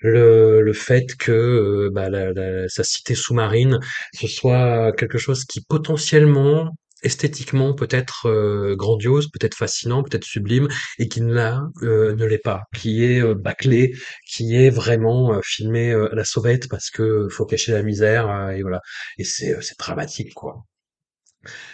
le, 0.00 0.72
fait 0.72 1.16
que 1.18 1.32
euh, 1.32 1.90
bah, 1.92 2.08
la- 2.10 2.32
la- 2.32 2.68
sa 2.68 2.84
cité 2.84 3.14
sous-marine, 3.14 3.78
ce 4.18 4.26
soit 4.28 4.92
quelque 4.92 5.18
chose 5.18 5.44
qui 5.44 5.60
potentiellement 5.68 6.74
esthétiquement 7.02 7.72
peut 7.74 7.88
être 7.90 8.26
euh, 8.28 8.76
grandiose, 8.76 9.28
peut-être 9.30 9.54
fascinant, 9.54 10.02
peut-être 10.02 10.24
sublime, 10.24 10.68
et 10.98 11.08
qui 11.08 11.22
ne 11.22 11.32
l'a, 11.32 11.62
euh, 11.82 12.14
ne 12.14 12.26
l'est 12.26 12.38
pas, 12.38 12.64
qui 12.76 13.04
est 13.04 13.22
euh, 13.22 13.34
bâclé, 13.34 13.94
qui 14.26 14.54
est 14.54 14.70
vraiment 14.70 15.40
filmé 15.42 15.92
à 15.92 16.14
la 16.14 16.24
sauvette 16.24 16.68
parce 16.68 16.90
que 16.90 17.28
faut 17.30 17.46
cacher 17.46 17.72
la 17.72 17.82
misère, 17.82 18.50
et 18.50 18.62
voilà. 18.62 18.80
Et 19.18 19.24
c'est 19.24 19.56
dramatique, 19.78 20.34
quoi. 20.34 20.64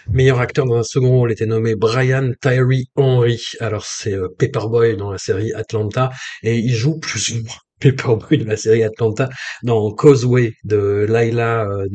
Meilleur 0.09 0.39
acteur 0.39 0.65
dans 0.65 0.77
un 0.77 0.83
second 0.83 1.09
rôle 1.09 1.31
était 1.31 1.45
nommé 1.45 1.75
Brian 1.75 2.31
Tyree 2.41 2.89
Henry. 2.95 3.41
Alors 3.59 3.85
c'est 3.85 4.13
euh, 4.13 4.29
Paperboy 4.37 4.95
dans 4.95 5.11
la 5.11 5.17
série 5.17 5.53
Atlanta 5.53 6.11
et 6.43 6.57
il 6.57 6.73
joue 6.73 6.99
plus 6.99 7.29
ou 7.29 7.43
Paperboy 7.79 8.37
de 8.39 8.45
la 8.45 8.57
série 8.57 8.83
Atlanta 8.83 9.29
dans 9.63 9.91
Causeway 9.91 10.53
de 10.63 11.05
Laila 11.07 11.65
euh, 11.65 11.87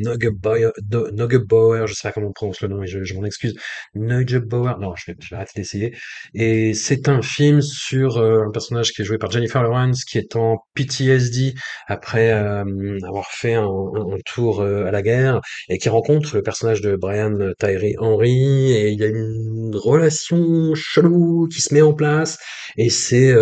Neugebauer, 1.12 1.86
je 1.86 1.94
sais 1.94 2.08
pas 2.08 2.12
comment 2.12 2.28
on 2.28 2.32
prononce 2.32 2.60
le 2.60 2.68
nom 2.68 2.82
et 2.82 2.86
je, 2.86 3.14
m'en 3.14 3.24
excuse. 3.24 3.54
Neugebauer, 3.94 4.74
non, 4.80 4.94
je 4.96 5.12
vais, 5.12 5.16
je 5.20 5.30
vais 5.30 5.36
arrêter 5.36 5.52
d'essayer. 5.56 5.94
Et 6.34 6.74
c'est 6.74 7.08
un 7.08 7.22
film 7.22 7.60
sur 7.62 8.18
euh, 8.18 8.44
un 8.46 8.50
personnage 8.50 8.92
qui 8.92 9.02
est 9.02 9.04
joué 9.04 9.18
par 9.18 9.30
Jennifer 9.30 9.62
Lawrence 9.62 10.04
qui 10.04 10.18
est 10.18 10.36
en 10.36 10.58
PTSD 10.74 11.54
après 11.86 12.32
euh, 12.32 12.64
avoir 13.06 13.26
fait 13.30 13.54
un, 13.54 13.64
un- 13.64 14.16
tour 14.26 14.60
euh, 14.60 14.84
à 14.86 14.90
la 14.90 15.02
guerre 15.02 15.40
et 15.68 15.78
qui 15.78 15.88
rencontre 15.88 16.36
le 16.36 16.42
personnage 16.42 16.80
de 16.80 16.96
Brian 16.96 17.36
Tyree 17.58 17.96
Henry 17.98 18.72
et 18.72 18.90
il 18.90 19.00
y 19.00 19.04
a 19.04 19.08
une 19.08 19.72
relation 19.74 20.74
chelou 20.74 21.48
qui 21.52 21.60
se 21.60 21.74
met 21.74 21.82
en 21.82 21.92
place 21.94 22.38
et 22.76 22.88
c'est 22.90 23.32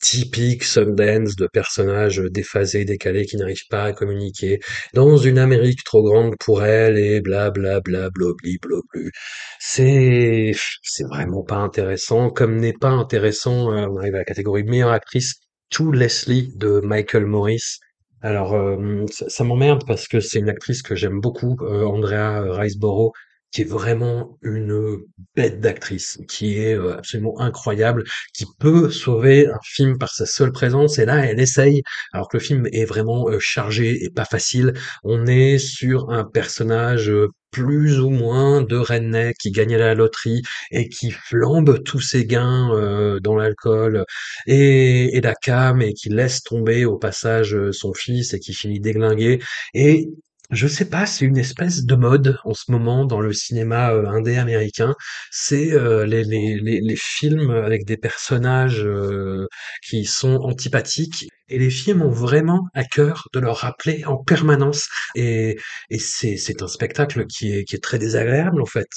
typique 0.00 0.64
Sundance 0.64 1.36
de 1.36 1.46
personnages 1.46 2.22
déphasés, 2.30 2.84
décalés 2.84 3.26
qui 3.26 3.36
n'arrivent 3.36 3.68
pas 3.70 3.84
à 3.84 3.92
communiquer 3.92 4.60
dans 4.94 5.16
une 5.16 5.38
Amérique 5.38 5.84
trop 5.84 6.02
grande 6.02 6.34
pour 6.38 6.64
elle 6.64 6.98
et 6.98 7.20
bla 7.20 7.50
bla 7.50 7.80
bla 7.80 8.10
blobli 8.10 8.58
bloblu. 8.58 9.12
C'est 9.58 10.52
c'est 10.82 11.04
vraiment 11.04 11.42
pas 11.44 11.56
intéressant 11.56 12.30
comme 12.30 12.56
n'est 12.56 12.72
pas 12.72 12.90
intéressant 12.90 13.72
euh, 13.72 13.86
on 13.88 13.98
arrive 13.98 14.14
à 14.14 14.18
la 14.18 14.24
catégorie 14.24 14.64
meilleure 14.64 14.92
actrice 14.92 15.34
To 15.70 15.92
Leslie 15.92 16.52
de 16.56 16.80
Michael 16.80 17.26
Morris 17.26 17.78
alors, 18.22 18.52
euh, 18.54 19.06
ça, 19.08 19.44
m'emmerde 19.44 19.84
parce 19.86 20.06
que 20.06 20.20
c'est 20.20 20.40
une 20.40 20.50
actrice 20.50 20.82
que 20.82 20.94
j'aime 20.94 21.20
beaucoup, 21.20 21.56
euh, 21.62 21.84
Andrea 21.86 22.42
Riseborough, 22.52 23.12
qui 23.52 23.62
est 23.62 23.64
vraiment 23.64 24.38
une 24.42 24.98
bête 25.34 25.60
d'actrice, 25.60 26.18
qui 26.28 26.58
est 26.58 26.74
euh, 26.74 26.98
absolument 26.98 27.38
incroyable, 27.40 28.04
qui 28.34 28.46
peut 28.58 28.90
sauver 28.90 29.48
un 29.48 29.58
film 29.64 29.98
par 29.98 30.10
sa 30.10 30.26
seule 30.26 30.52
présence. 30.52 30.98
Et 30.98 31.04
là, 31.04 31.24
elle 31.26 31.40
essaye, 31.40 31.82
alors 32.12 32.28
que 32.28 32.36
le 32.36 32.42
film 32.42 32.66
est 32.72 32.84
vraiment 32.84 33.28
euh, 33.28 33.38
chargé 33.40 34.04
et 34.04 34.10
pas 34.10 34.24
facile. 34.24 34.74
On 35.04 35.26
est 35.26 35.58
sur 35.58 36.10
un 36.10 36.24
personnage 36.24 37.10
euh, 37.10 37.28
plus 37.50 37.98
ou 38.00 38.10
moins 38.10 38.62
de 38.62 38.76
redneck 38.76 39.36
qui 39.38 39.50
gagne 39.50 39.74
à 39.74 39.78
la 39.78 39.94
loterie 39.94 40.42
et 40.70 40.88
qui 40.88 41.10
flambe 41.10 41.82
tous 41.82 42.00
ses 42.00 42.24
gains 42.24 43.18
dans 43.20 43.36
l'alcool 43.36 44.04
et, 44.46 45.16
et 45.16 45.20
la 45.20 45.34
cam 45.34 45.82
et 45.82 45.92
qui 45.92 46.10
laisse 46.10 46.44
tomber 46.44 46.84
au 46.84 46.96
passage 46.96 47.56
son 47.72 47.92
fils 47.92 48.34
et 48.34 48.38
qui 48.38 48.54
finit 48.54 48.78
déglingué. 48.78 49.40
Et 49.74 50.10
Je 50.50 50.66
sais 50.66 50.84
pas, 50.84 51.06
c'est 51.06 51.24
une 51.24 51.36
espèce 51.38 51.84
de 51.84 51.94
mode 51.94 52.38
en 52.44 52.54
ce 52.54 52.72
moment 52.72 53.04
dans 53.04 53.20
le 53.20 53.32
cinéma 53.32 53.92
euh, 53.92 54.06
indé 54.06 54.36
américain. 54.36 54.94
C'est 55.30 55.72
euh, 55.72 56.04
les, 56.06 56.24
les, 56.24 56.58
les, 56.60 56.96
films 56.96 57.50
avec 57.50 57.84
des 57.84 57.96
personnages 57.96 58.84
euh, 58.84 59.46
qui 59.88 60.04
sont 60.04 60.36
antipathiques. 60.42 61.26
Et 61.48 61.58
les 61.58 61.70
films 61.70 62.02
ont 62.02 62.10
vraiment 62.10 62.66
à 62.74 62.84
cœur 62.84 63.28
de 63.32 63.38
leur 63.40 63.58
rappeler 63.58 64.04
en 64.06 64.16
permanence. 64.16 64.88
Et, 65.14 65.56
et 65.88 65.98
c'est, 66.00 66.36
c'est 66.36 66.62
un 66.62 66.68
spectacle 66.68 67.26
qui 67.26 67.52
est, 67.52 67.64
qui 67.64 67.76
est 67.76 67.82
très 67.82 67.98
désagréable 67.98 68.60
en 68.60 68.66
fait. 68.66 68.88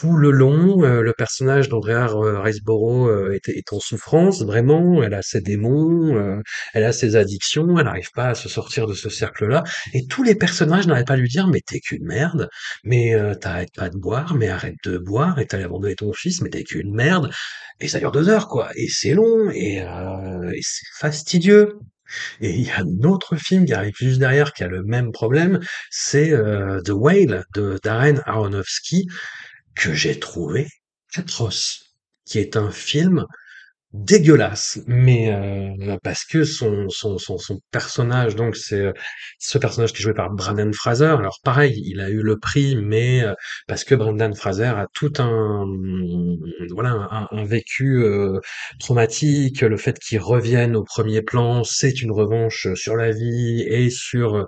Tout 0.00 0.16
le 0.16 0.30
long, 0.30 0.82
euh, 0.82 1.02
le 1.02 1.12
personnage 1.12 1.68
d'Andrea 1.68 2.08
euh, 2.14 2.40
Riseborough 2.40 3.10
euh, 3.10 3.38
est, 3.46 3.72
en 3.74 3.80
souffrance, 3.80 4.40
vraiment. 4.42 5.02
Elle 5.02 5.12
a 5.12 5.20
ses 5.20 5.42
démons, 5.42 6.16
euh, 6.16 6.40
elle 6.72 6.84
a 6.84 6.92
ses 6.92 7.16
addictions, 7.16 7.78
elle 7.78 7.84
n'arrive 7.84 8.10
pas 8.14 8.28
à 8.28 8.34
se 8.34 8.48
sortir 8.48 8.86
de 8.86 8.94
ce 8.94 9.10
cercle-là. 9.10 9.62
Et 9.92 10.06
tous 10.06 10.22
les 10.22 10.34
personnages 10.34 10.86
n'arrêtent 10.86 11.06
pas 11.06 11.16
de 11.16 11.20
lui 11.20 11.28
dire, 11.28 11.48
mais 11.48 11.60
t'es 11.60 11.80
qu'une 11.80 12.06
merde, 12.06 12.48
mais 12.82 13.14
euh, 13.14 13.34
t'arrêtes 13.34 13.74
pas 13.76 13.90
de 13.90 13.98
boire, 13.98 14.34
mais 14.34 14.48
arrête 14.48 14.76
de 14.84 14.96
boire, 14.96 15.38
et 15.38 15.46
t'as 15.46 15.62
abandonné 15.62 15.96
ton 15.96 16.14
fils, 16.14 16.40
mais 16.40 16.48
t'es 16.48 16.64
qu'une 16.64 16.94
merde. 16.94 17.30
Et 17.78 17.86
ça 17.88 17.98
dure 17.98 18.10
deux 18.10 18.30
heures, 18.30 18.48
quoi. 18.48 18.70
Et 18.76 18.88
c'est 18.88 19.12
long, 19.12 19.50
et, 19.50 19.82
euh, 19.82 20.50
et 20.50 20.60
c'est 20.62 20.86
fastidieux. 20.98 21.78
Et 22.40 22.50
il 22.50 22.66
y 22.66 22.70
a 22.70 22.80
un 22.80 23.04
autre 23.06 23.36
film 23.36 23.64
qui 23.66 23.72
arrive 23.74 23.94
juste 23.96 24.18
derrière 24.18 24.52
qui 24.52 24.64
a 24.64 24.68
le 24.68 24.82
même 24.82 25.12
problème, 25.12 25.60
c'est 25.90 26.32
euh, 26.32 26.80
The 26.82 26.90
Whale 26.90 27.44
de 27.54 27.78
Darren 27.82 28.20
Aronofsky, 28.26 29.06
que 29.80 29.94
j'ai 29.94 30.20
trouvé 30.20 30.68
atroce, 31.16 31.96
qui 32.26 32.38
est 32.38 32.56
un 32.56 32.70
film 32.70 33.24
dégueulasse, 33.92 34.80
mais 34.86 35.32
euh, 35.32 35.96
parce 36.04 36.24
que 36.24 36.44
son, 36.44 36.88
son, 36.88 37.18
son, 37.18 37.38
son 37.38 37.58
personnage, 37.72 38.36
donc 38.36 38.54
c'est 38.56 38.80
euh, 38.80 38.92
ce 39.38 39.58
personnage 39.58 39.92
qui 39.92 39.98
est 39.98 40.02
joué 40.02 40.14
par 40.14 40.30
Brandon 40.30 40.70
Fraser. 40.72 41.06
Alors 41.06 41.40
pareil, 41.42 41.82
il 41.84 42.00
a 42.00 42.08
eu 42.08 42.22
le 42.22 42.38
prix, 42.38 42.76
mais 42.76 43.24
euh, 43.24 43.34
parce 43.66 43.82
que 43.84 43.96
Brandon 43.96 44.32
Fraser 44.34 44.66
a 44.66 44.86
tout 44.94 45.12
un 45.18 45.64
voilà 46.70 46.90
un, 47.10 47.28
un 47.32 47.44
vécu 47.44 48.04
euh, 48.04 48.38
traumatique. 48.78 49.62
Le 49.62 49.76
fait 49.76 49.98
qu'il 49.98 50.20
revienne 50.20 50.76
au 50.76 50.84
premier 50.84 51.22
plan, 51.22 51.64
c'est 51.64 52.00
une 52.00 52.12
revanche 52.12 52.68
sur 52.74 52.96
la 52.96 53.10
vie 53.10 53.62
et 53.68 53.90
sur 53.90 54.46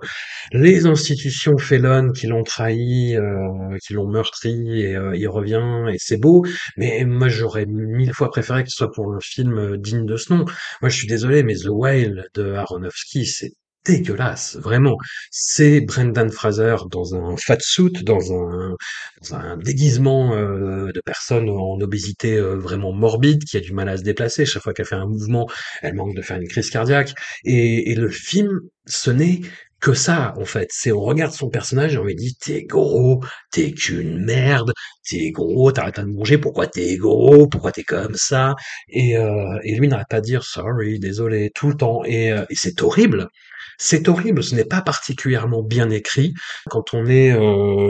les 0.53 0.85
institutions 0.85 1.57
félonnes 1.57 2.13
qui 2.13 2.27
l'ont 2.27 2.43
trahi, 2.43 3.15
euh, 3.17 3.77
qui 3.85 3.93
l'ont 3.93 4.07
meurtri, 4.07 4.81
et 4.83 4.95
euh, 4.95 5.15
il 5.15 5.27
revient 5.27 5.85
et 5.91 5.97
c'est 5.99 6.17
beau. 6.17 6.45
Mais 6.77 7.03
moi 7.05 7.27
j'aurais 7.27 7.65
mille 7.65 8.13
fois 8.13 8.29
préféré 8.29 8.63
que 8.63 8.69
ce 8.69 8.77
soit 8.77 8.91
pour 8.91 9.13
un 9.13 9.19
film 9.19 9.32
euh, 9.39 9.77
digne 9.77 10.05
de 10.05 10.17
ce 10.17 10.33
nom. 10.33 10.45
Moi, 10.81 10.89
je 10.89 10.95
suis 10.97 11.07
désolé, 11.07 11.43
mais 11.43 11.55
The 11.55 11.69
Whale 11.69 12.27
de 12.33 12.53
Aronofsky, 12.53 13.25
c'est 13.25 13.51
dégueulasse, 13.85 14.55
vraiment. 14.57 14.95
C'est 15.31 15.81
Brendan 15.81 16.29
Fraser 16.31 16.77
dans 16.89 17.15
un 17.15 17.35
fat 17.37 17.57
suit, 17.59 17.91
dans 18.03 18.33
un, 18.33 18.75
dans 19.21 19.35
un 19.35 19.57
déguisement 19.57 20.33
euh, 20.33 20.91
de 20.93 21.01
personne 21.05 21.49
en 21.49 21.79
obésité 21.81 22.37
euh, 22.37 22.55
vraiment 22.55 22.93
morbide, 22.93 23.43
qui 23.43 23.57
a 23.57 23.59
du 23.59 23.73
mal 23.73 23.89
à 23.89 23.97
se 23.97 24.03
déplacer. 24.03 24.45
Chaque 24.45 24.63
fois 24.63 24.73
qu'elle 24.73 24.85
fait 24.85 24.95
un 24.95 25.07
mouvement, 25.07 25.49
elle 25.81 25.95
manque 25.95 26.15
de 26.15 26.21
faire 26.21 26.37
une 26.37 26.47
crise 26.47 26.69
cardiaque. 26.69 27.13
Et, 27.43 27.91
et 27.91 27.95
le 27.95 28.09
film, 28.09 28.59
ce 28.85 29.11
n'est 29.11 29.41
que 29.83 29.93
ça, 29.93 30.33
en 30.39 30.45
fait. 30.45 30.69
C'est 30.71 30.91
on 30.93 31.01
regarde 31.01 31.33
son 31.33 31.49
personnage 31.49 31.95
et 31.95 31.97
on 31.99 32.05
lui 32.05 32.15
dit 32.15 32.35
t'es 32.39 32.63
gros, 32.63 33.21
t'es 33.51 33.71
qu'une 33.73 34.23
merde, 34.25 34.71
t'es 35.09 35.31
gros, 35.31 35.71
t'arrêtes 35.73 35.95
pas 35.95 36.03
de 36.03 36.07
manger, 36.09 36.37
pourquoi 36.39 36.67
t'es 36.67 36.97
gros, 36.97 37.47
pourquoi 37.47 37.71
t'es 37.73 37.83
comme 37.83 38.15
ça? 38.15 38.55
Et, 38.89 39.17
euh, 39.17 39.59
et 39.63 39.75
lui 39.75 39.87
n'arrête 39.89 40.07
pas 40.09 40.21
de 40.21 40.25
dire 40.25 40.43
sorry, 40.43 40.99
désolé 40.99 41.51
tout 41.55 41.67
le 41.69 41.75
temps 41.77 42.03
et, 42.05 42.31
euh, 42.31 42.45
et 42.49 42.55
c'est 42.55 42.81
horrible. 42.81 43.27
C'est 43.77 44.07
horrible, 44.07 44.43
ce 44.43 44.55
n'est 44.55 44.65
pas 44.65 44.81
particulièrement 44.81 45.63
bien 45.63 45.89
écrit 45.89 46.33
quand 46.69 46.93
on 46.93 47.05
est 47.05 47.31
euh, 47.31 47.39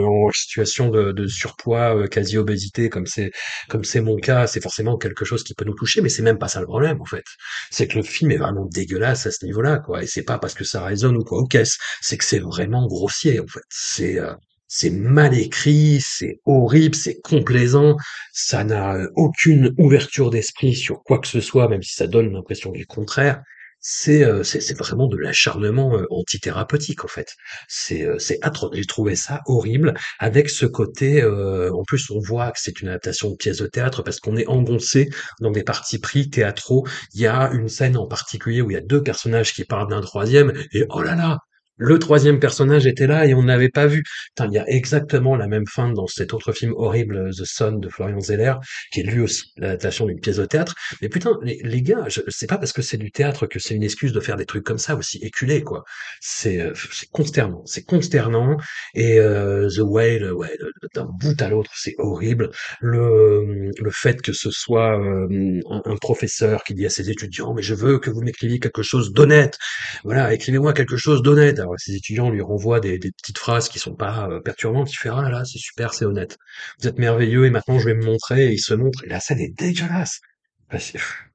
en 0.06 0.30
situation 0.32 0.88
de, 0.90 1.12
de 1.12 1.26
surpoids, 1.26 1.96
euh, 1.96 2.06
quasi-obésité, 2.06 2.88
comme 2.88 3.06
c'est 3.06 3.30
comme 3.68 3.84
c'est 3.84 4.00
mon 4.00 4.16
cas, 4.16 4.46
c'est 4.46 4.62
forcément 4.62 4.96
quelque 4.98 5.24
chose 5.24 5.44
qui 5.44 5.54
peut 5.54 5.64
nous 5.64 5.74
toucher, 5.74 6.00
mais 6.00 6.08
c'est 6.08 6.22
même 6.22 6.38
pas 6.38 6.48
ça 6.48 6.60
le 6.60 6.66
problème 6.66 7.00
en 7.00 7.04
fait. 7.04 7.24
C'est 7.70 7.88
que 7.88 7.96
le 7.98 8.04
film 8.04 8.30
est 8.30 8.36
vraiment 8.38 8.66
dégueulasse 8.66 9.26
à 9.26 9.30
ce 9.30 9.44
niveau-là, 9.44 9.78
quoi. 9.78 10.02
Et 10.02 10.06
c'est 10.06 10.22
pas 10.22 10.38
parce 10.38 10.54
que 10.54 10.64
ça 10.64 10.84
résonne 10.84 11.16
ou 11.16 11.24
quoi 11.24 11.40
ou 11.40 11.46
qu'est-ce, 11.46 11.78
c'est 12.00 12.16
que 12.18 12.24
c'est 12.24 12.38
vraiment 12.40 12.86
grossier 12.86 13.40
en 13.40 13.46
fait. 13.46 13.62
C'est 13.70 14.18
euh, 14.18 14.32
c'est 14.76 14.90
mal 14.90 15.38
écrit, 15.38 16.00
c'est 16.00 16.40
horrible, 16.46 16.96
c'est 16.96 17.20
complaisant, 17.20 17.96
ça 18.32 18.64
n'a 18.64 18.96
euh, 18.96 19.08
aucune 19.14 19.72
ouverture 19.78 20.30
d'esprit 20.30 20.74
sur 20.74 21.02
quoi 21.04 21.20
que 21.20 21.28
ce 21.28 21.40
soit, 21.40 21.68
même 21.68 21.82
si 21.82 21.94
ça 21.94 22.06
donne 22.08 22.32
l'impression 22.32 22.72
du 22.72 22.84
contraire. 22.86 23.42
C'est 23.86 24.24
euh, 24.24 24.42
c'est 24.42 24.60
c'est 24.60 24.76
vraiment 24.78 25.06
de 25.08 25.16
l'acharnement 25.18 25.94
euh, 25.98 26.06
antithérapeutique 26.10 27.04
en 27.04 27.08
fait. 27.08 27.34
C'est 27.68 28.02
euh, 28.06 28.18
c'est 28.18 28.38
atroce. 28.42 28.70
J'ai 28.74 28.86
trouvé 28.86 29.14
ça 29.14 29.42
horrible 29.46 29.92
avec 30.18 30.48
ce 30.48 30.64
côté. 30.64 31.22
euh, 31.22 31.70
en 31.72 31.84
plus, 31.84 32.10
on 32.10 32.18
voit 32.18 32.50
que 32.52 32.58
c'est 32.60 32.80
une 32.80 32.88
adaptation 32.88 33.30
de 33.30 33.36
pièce 33.36 33.58
de 33.58 33.66
théâtre 33.66 34.02
parce 34.02 34.20
qu'on 34.20 34.36
est 34.38 34.46
engoncé 34.46 35.10
dans 35.40 35.50
des 35.50 35.62
partis 35.64 35.98
pris 35.98 36.30
théâtraux. 36.30 36.86
Il 37.12 37.20
y 37.20 37.26
a 37.26 37.50
une 37.52 37.68
scène 37.68 37.96
en 37.98 38.06
particulier 38.06 38.62
où 38.62 38.70
il 38.70 38.74
y 38.74 38.76
a 38.78 38.80
deux 38.80 39.02
personnages 39.02 39.52
qui 39.52 39.64
parlent 39.64 39.90
d'un 39.90 40.00
troisième 40.00 40.52
et 40.72 40.84
oh 40.88 41.02
là 41.02 41.14
là, 41.14 41.38
le 41.76 41.98
troisième 41.98 42.38
personnage 42.38 42.86
était 42.86 43.06
là 43.06 43.26
et 43.26 43.34
on 43.34 43.42
n'avait 43.42 43.68
pas 43.68 43.86
vu. 43.86 44.02
Putain, 44.28 44.46
il 44.48 44.54
y 44.54 44.58
a 44.58 44.68
exactement 44.68 45.36
la 45.36 45.48
même 45.48 45.66
fin 45.66 45.90
dans 45.92 46.06
cet 46.06 46.32
autre 46.32 46.52
film 46.52 46.72
horrible, 46.76 47.30
The 47.30 47.44
Son 47.44 47.72
de 47.72 47.88
Florian 47.88 48.20
Zeller, 48.20 48.54
qui 48.92 49.00
est 49.00 49.02
lui 49.04 49.20
aussi 49.20 49.52
l'adaptation 49.56 50.06
d'une 50.06 50.20
pièce 50.20 50.36
de 50.36 50.46
théâtre. 50.46 50.74
Mais 51.02 51.08
putain, 51.08 51.36
les, 51.42 51.60
les 51.64 51.82
gars, 51.82 52.06
c'est 52.28 52.46
pas 52.48 52.58
parce 52.58 52.72
que 52.72 52.82
c'est 52.82 52.96
du 52.96 53.10
théâtre 53.10 53.46
que 53.46 53.58
c'est 53.58 53.74
une 53.74 53.82
excuse 53.82 54.12
de 54.12 54.20
faire 54.20 54.36
des 54.36 54.46
trucs 54.46 54.64
comme 54.64 54.78
ça 54.78 54.94
aussi 54.96 55.18
éculés, 55.18 55.62
quoi. 55.62 55.84
C'est, 56.20 56.60
euh, 56.60 56.72
consternant, 57.12 57.62
c'est 57.66 57.84
consternant. 57.84 58.56
Et 58.94 59.18
euh, 59.18 59.68
The 59.68 59.80
Whale, 59.80 60.32
ouais, 60.32 60.56
de- 60.60 60.72
de- 60.82 60.88
d'un 60.94 61.06
bout 61.20 61.40
à 61.42 61.48
l'autre, 61.48 61.70
c'est 61.74 61.94
horrible. 61.98 62.50
Le, 62.80 63.70
le 63.80 63.90
fait 63.90 64.20
que 64.22 64.32
ce 64.32 64.50
soit 64.50 64.98
euh, 65.00 65.60
un 65.84 65.96
professeur 65.96 66.62
qui 66.64 66.74
dit 66.74 66.86
à 66.86 66.90
ses 66.90 67.10
étudiants, 67.10 67.54
mais 67.54 67.62
je 67.62 67.74
veux 67.74 67.98
que 67.98 68.10
vous 68.10 68.22
m'écriviez 68.22 68.58
quelque 68.60 68.82
chose 68.82 69.12
d'honnête 69.12 69.58
voilà, 70.04 70.32
écrivez-moi 70.34 70.72
quelque 70.72 70.96
chose 70.96 71.22
d'honnête. 71.22 71.60
Ses 71.76 71.94
étudiants 71.94 72.30
lui 72.30 72.40
renvoient 72.40 72.80
des, 72.80 72.98
petites 72.98 73.38
phrases 73.38 73.68
qui 73.68 73.78
sont 73.78 73.94
pas 73.94 74.28
euh, 74.28 74.40
perturbantes. 74.40 74.92
Il 74.92 74.96
fait, 74.96 75.10
ah 75.10 75.28
là 75.30 75.44
c'est 75.44 75.58
super, 75.58 75.94
c'est 75.94 76.04
honnête. 76.04 76.38
Vous 76.80 76.88
êtes 76.88 76.98
merveilleux 76.98 77.46
et 77.46 77.50
maintenant 77.50 77.78
je 77.78 77.86
vais 77.86 77.94
me 77.94 78.04
montrer. 78.04 78.48
Et 78.48 78.52
il 78.52 78.60
se 78.60 78.74
montre. 78.74 79.04
Et 79.04 79.08
la 79.08 79.20
scène 79.20 79.40
est 79.40 79.56
dégueulasse. 79.56 80.20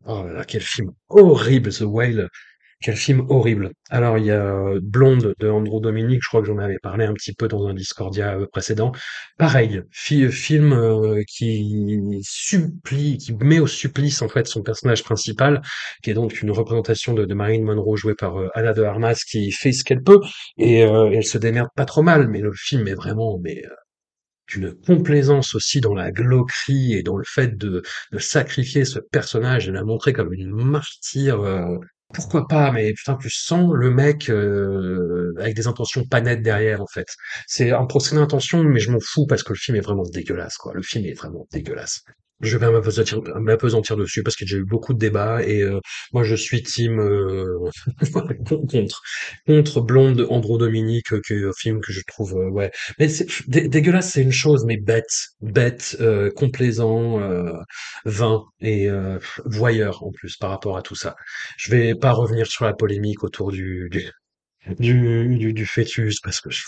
Oh 0.05 0.23
là 0.25 0.33
là, 0.33 0.43
quel 0.45 0.61
film 0.61 0.91
horrible, 1.09 1.71
The 1.71 1.81
Whale. 1.81 2.29
Quel 2.81 2.95
film 2.95 3.25
horrible. 3.29 3.71
Alors, 3.89 4.17
il 4.17 4.25
y 4.25 4.31
a 4.31 4.41
euh, 4.41 4.79
Blonde 4.81 5.33
de 5.39 5.49
Andrew 5.49 5.81
Dominic, 5.81 6.21
je 6.23 6.29
crois 6.29 6.39
que 6.39 6.47
j'en 6.47 6.59
avais 6.59 6.79
parlé 6.79 7.03
un 7.03 7.13
petit 7.13 7.33
peu 7.33 7.49
dans 7.49 7.67
un 7.67 7.73
Discordia 7.73 8.37
euh, 8.37 8.47
précédent. 8.49 8.93
Pareil, 9.37 9.81
fi- 9.91 10.31
film 10.31 10.71
euh, 10.71 11.21
qui 11.27 12.21
supplie, 12.23 13.17
qui 13.17 13.33
met 13.33 13.59
au 13.59 13.67
supplice 13.67 14.21
en 14.21 14.29
fait 14.29 14.47
son 14.47 14.61
personnage 14.63 15.03
principal, 15.03 15.61
qui 16.03 16.11
est 16.11 16.13
donc 16.13 16.41
une 16.41 16.51
représentation 16.51 17.13
de, 17.13 17.25
Marilyn 17.33 17.65
Monroe 17.65 17.97
jouée 17.97 18.15
par 18.15 18.37
euh, 18.39 18.47
Anna 18.55 18.71
de 18.71 18.83
Armas, 18.83 19.21
qui 19.29 19.51
fait 19.51 19.73
ce 19.73 19.83
qu'elle 19.83 20.01
peut 20.01 20.21
et 20.57 20.83
euh, 20.85 21.11
elle 21.11 21.25
se 21.25 21.37
démerde 21.37 21.69
pas 21.75 21.85
trop 21.85 22.01
mal, 22.01 22.29
mais 22.29 22.39
le 22.39 22.53
film 22.53 22.87
est 22.87 22.93
vraiment 22.95 23.39
mais 23.43 23.61
euh, 23.65 23.69
d'une 24.47 24.73
complaisance 24.75 25.55
aussi 25.55 25.79
dans 25.81 25.93
la 25.93 26.11
glauquerie 26.11 26.93
et 26.93 27.03
dans 27.03 27.17
le 27.17 27.23
fait 27.25 27.57
de, 27.57 27.83
de 28.11 28.17
sacrifier 28.19 28.83
ce 28.85 28.99
personnage 28.99 29.69
et 29.69 29.71
la 29.71 29.83
montrer 29.83 30.13
comme 30.13 30.33
une 30.33 30.49
martyre. 30.51 31.41
euh, 31.41 31.77
pourquoi 32.13 32.47
pas, 32.47 32.71
mais 32.71 32.93
putain, 32.93 33.15
tu 33.17 33.29
sens 33.29 33.71
le 33.73 33.91
mec 33.91 34.29
euh, 34.29 35.33
avec 35.39 35.55
des 35.55 35.67
intentions 35.67 36.05
pas 36.05 36.21
nettes 36.21 36.41
derrière, 36.41 36.81
en 36.81 36.87
fait. 36.87 37.07
C'est 37.47 37.71
un 37.71 37.85
procès 37.85 38.15
d'intention, 38.15 38.63
mais 38.63 38.79
je 38.79 38.91
m'en 38.91 38.99
fous 38.99 39.25
parce 39.27 39.43
que 39.43 39.53
le 39.53 39.57
film 39.57 39.77
est 39.77 39.81
vraiment 39.81 40.03
dégueulasse, 40.03 40.57
quoi. 40.57 40.73
Le 40.73 40.81
film 40.81 41.05
est 41.05 41.13
vraiment 41.13 41.47
dégueulasse. 41.51 42.03
Je 42.41 42.57
vais 42.57 42.71
m'apesantir 42.71 43.21
m'apesantir 43.39 43.97
dessus 43.97 44.23
parce 44.23 44.35
a 44.41 44.45
déjà 44.45 44.57
eu 44.57 44.65
beaucoup 44.65 44.93
de 44.93 44.99
débats 44.99 45.43
et 45.43 45.61
euh, 45.61 45.79
moi 46.13 46.23
je 46.23 46.35
suis 46.35 46.63
team 46.63 46.99
euh, 46.99 47.45
contre 48.47 49.01
contre 49.45 49.81
Blonde 49.81 50.15
de 50.17 50.25
Andrew 50.25 50.57
Dominique, 50.57 51.11
euh, 51.13 51.21
qui 51.25 51.33
est 51.33 51.45
un 51.45 51.51
film 51.57 51.81
que 51.81 51.91
je 51.91 52.01
trouve 52.07 52.35
euh, 52.37 52.49
ouais 52.49 52.71
mais 52.99 53.09
c'est 53.09 53.27
dé- 53.47 53.67
dégueulasse, 53.67 54.11
c'est 54.13 54.21
une 54.21 54.31
chose, 54.31 54.65
mais 54.65 54.77
bête, 54.77 55.11
bête, 55.41 55.97
euh, 55.99 56.31
complaisant, 56.31 57.19
euh, 57.21 57.51
vain 58.05 58.43
et 58.61 58.89
euh, 58.89 59.19
voyeur 59.45 60.03
en 60.03 60.11
plus 60.11 60.35
par 60.37 60.49
rapport 60.51 60.77
à 60.77 60.81
tout 60.81 60.95
ça. 60.95 61.15
Je 61.57 61.71
vais 61.71 61.95
pas 61.95 62.11
revenir 62.11 62.47
sur 62.47 62.65
la 62.65 62.73
polémique 62.73 63.23
autour 63.23 63.51
du 63.51 63.89
du 63.91 64.09
du, 64.77 65.37
du, 65.37 65.53
du 65.53 65.65
fœtus 65.65 66.19
parce 66.21 66.41
que 66.41 66.49
je, 66.49 66.63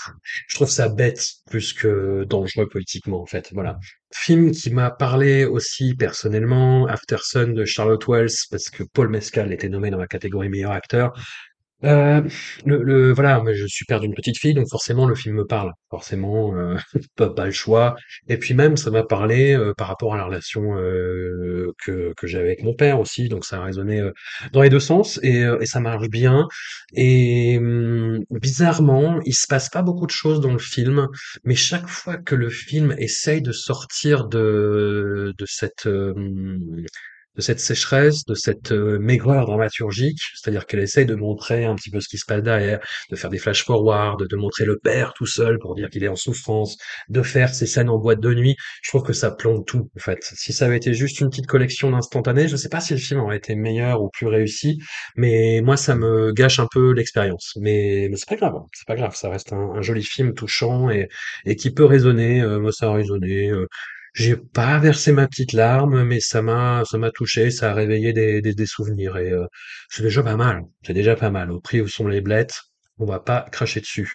trouve 0.54 0.70
ça 0.70 0.90
bête 0.90 1.26
plus 1.50 1.74
que 1.74 2.24
dangereux 2.24 2.68
politiquement 2.68 3.22
en 3.22 3.26
fait. 3.26 3.50
Voilà. 3.54 3.78
Film 4.14 4.52
qui 4.52 4.72
m'a 4.72 4.92
parlé 4.92 5.46
aussi 5.46 5.96
personnellement, 5.96 6.88
After 6.88 7.18
Sun 7.22 7.54
de 7.54 7.66
Charlotte 7.66 8.06
Wells 8.08 8.32
parce 8.50 8.70
que 8.70 8.84
Paul 8.84 9.10
Mescal 9.10 9.52
était 9.54 9.70
nommé 9.70 9.90
dans 9.90 9.98
la 9.98 10.08
catégorie 10.08 10.50
meilleur 10.50 10.72
acteur. 10.72 11.14
Heu, 11.84 12.24
le 12.66 12.84
le 12.84 13.12
voilà, 13.14 13.42
je 13.54 13.66
suis 13.66 13.86
père 13.86 14.00
d'une 14.00 14.14
petite 14.14 14.38
fille, 14.38 14.54
donc 14.54 14.68
forcément 14.70 15.08
le 15.08 15.16
film 15.16 15.36
me 15.36 15.46
parle. 15.46 15.72
Forcément, 15.90 16.54
heu, 16.56 16.78
pas 17.16 17.46
le 17.46 17.52
choix. 17.52 17.96
Et 18.28 18.38
puis 18.38 18.54
même 18.54 18.78
ça 18.78 18.92
m'a 18.92 19.04
parlé, 19.04 19.54
heu, 19.56 19.74
par 19.78 19.88
rapport 19.88 20.14
à 20.14 20.18
la 20.18 20.26
relation, 20.26 20.78
heu, 20.78 21.74
que 21.84 22.14
que 22.18 22.28
j'avais 22.28 22.46
avec 22.50 22.64
mon 22.64 22.76
père 22.76 23.00
aussi, 23.00 23.30
donc 23.30 23.46
ça 23.46 23.58
a 23.58 23.64
résonné, 23.64 24.00
heu, 24.00 24.14
dans 24.54 24.62
les 24.62 24.70
2 24.70 24.80
sens 24.80 25.20
et 25.24 25.42
et 25.62 25.66
ça 25.66 25.80
marche 25.80 26.08
bien. 26.10 26.48
Et 26.94 27.60
mmh, 27.60 28.26
bizarrement, 28.32 29.20
il 29.26 29.34
se 29.34 29.48
passe 29.48 29.70
pas 29.70 29.82
beaucoup 29.82 30.06
de 30.06 30.12
choses 30.12 30.40
dans 30.42 30.54
le 30.54 30.60
film, 30.60 31.08
mais 31.46 31.56
chaque 31.56 31.88
fois 31.88 32.18
que 32.18 32.36
le 32.36 32.50
film 32.50 32.94
essaye 33.00 33.42
de 33.42 33.52
sortir 33.52 34.28
de 34.28 35.34
de 35.38 35.46
cette, 35.48 35.88
de 37.36 37.42
cette 37.42 37.60
sécheresse, 37.60 38.26
de 38.26 38.36
cette 38.36 38.72
euh, 38.72 39.00
maigreur 39.00 39.46
dramaturgique, 39.46 40.20
c'est-à-dire 40.36 40.66
qu'elle 40.66 40.82
essaye 40.82 41.06
de 41.06 41.16
montrer 41.16 41.66
un 41.66 41.76
petit 41.76 41.90
peu 41.90 42.00
ce 42.02 42.10
qui 42.10 42.18
se 42.18 42.26
passe 42.26 42.44
derrière, 42.44 42.80
de 43.10 43.16
faire 43.16 43.30
des 43.30 43.38
flash 43.38 43.64
forward, 43.64 44.28
de 44.28 44.36
montrer 44.36 44.66
le 44.66 44.78
père 44.78 45.14
tout 45.14 45.26
seul 45.26 45.58
pour 45.60 45.76
dire 45.76 45.90
qu'il 45.90 46.04
est 46.04 46.08
en 46.10 46.16
souffrance, 46.16 46.78
de 47.10 47.22
faire 47.22 47.54
ces 47.54 47.66
scènes 47.66 47.90
en 47.90 47.98
boîte 47.98 48.20
de 48.20 48.34
nuit. 48.34 48.56
Je 48.84 48.90
trouve 48.90 49.04
que 49.04 49.14
ça 49.14 49.32
plombe 49.32 49.66
tout, 49.66 49.90
en 49.96 50.00
fait. 50.00 50.20
Si 50.22 50.54
ça 50.54 50.66
avait 50.66 50.78
été 50.78 50.94
juste 50.94 51.20
une 51.22 51.30
petite 51.30 51.48
collection 51.48 51.92
d'instantanés, 51.92 52.48
je 52.48 52.56
sais 52.56 52.70
pas 52.70 52.82
si 52.82 52.94
le 52.94 53.00
film 53.00 53.22
aurait 53.22 53.38
été 53.38 53.56
meilleur 53.56 54.02
ou 54.02 54.10
plus 54.10 54.28
réussi, 54.28 54.80
mais 55.16 55.62
moi, 55.64 55.78
ça 55.78 55.96
me 55.96 56.32
gâche 56.34 56.60
un 56.60 56.68
peu 56.72 56.92
l'expérience. 56.94 57.54
Mais, 57.62 58.10
c'est 58.16 58.28
pas 58.28 58.36
grave, 58.36 58.56
c'est 58.74 58.88
pas 58.88 58.96
grave, 58.96 59.16
ça 59.16 59.30
reste 59.30 59.54
un, 59.54 59.82
joli 59.82 60.04
film 60.04 60.34
touchant 60.34 60.90
et, 60.90 61.08
et 61.46 61.56
qui 61.56 61.72
peut 61.72 61.86
résonner. 61.86 62.42
Euh, 62.42 62.60
moi, 62.60 62.72
ça 62.72 62.88
a 62.90 62.94
résonné. 62.94 63.50
euh, 63.50 63.68
j'ai 64.14 64.36
pas 64.36 64.80
versé 64.80 65.12
ma 65.12 65.28
petite 65.28 65.54
larme, 65.54 66.04
mais 66.04 66.20
ça 66.20 66.42
m'a 66.42 66.84
ça 66.86 66.98
m'a 66.98 67.12
touché, 67.12 67.52
ça 67.52 67.72
a 67.72 67.74
réveillé 67.74 68.14
des, 68.14 68.42
des, 68.42 68.66
souvenirs 68.66 69.18
et 69.18 69.32
euh, 69.32 69.46
c'est 69.90 70.04
déjà 70.04 70.24
pas 70.24 70.36
mal. 70.36 70.64
C'est 70.86 70.94
déjà 70.94 71.16
pas 71.16 71.30
mal. 71.30 71.52
Au 71.52 71.60
prix 71.62 71.82
où 71.82 71.88
sont 71.88 72.08
les 72.08 72.22
blettes, 72.22 72.62
on 73.00 73.06
va 73.06 73.20
pas 73.20 73.48
cracher 73.52 73.80
dessus. 73.82 74.14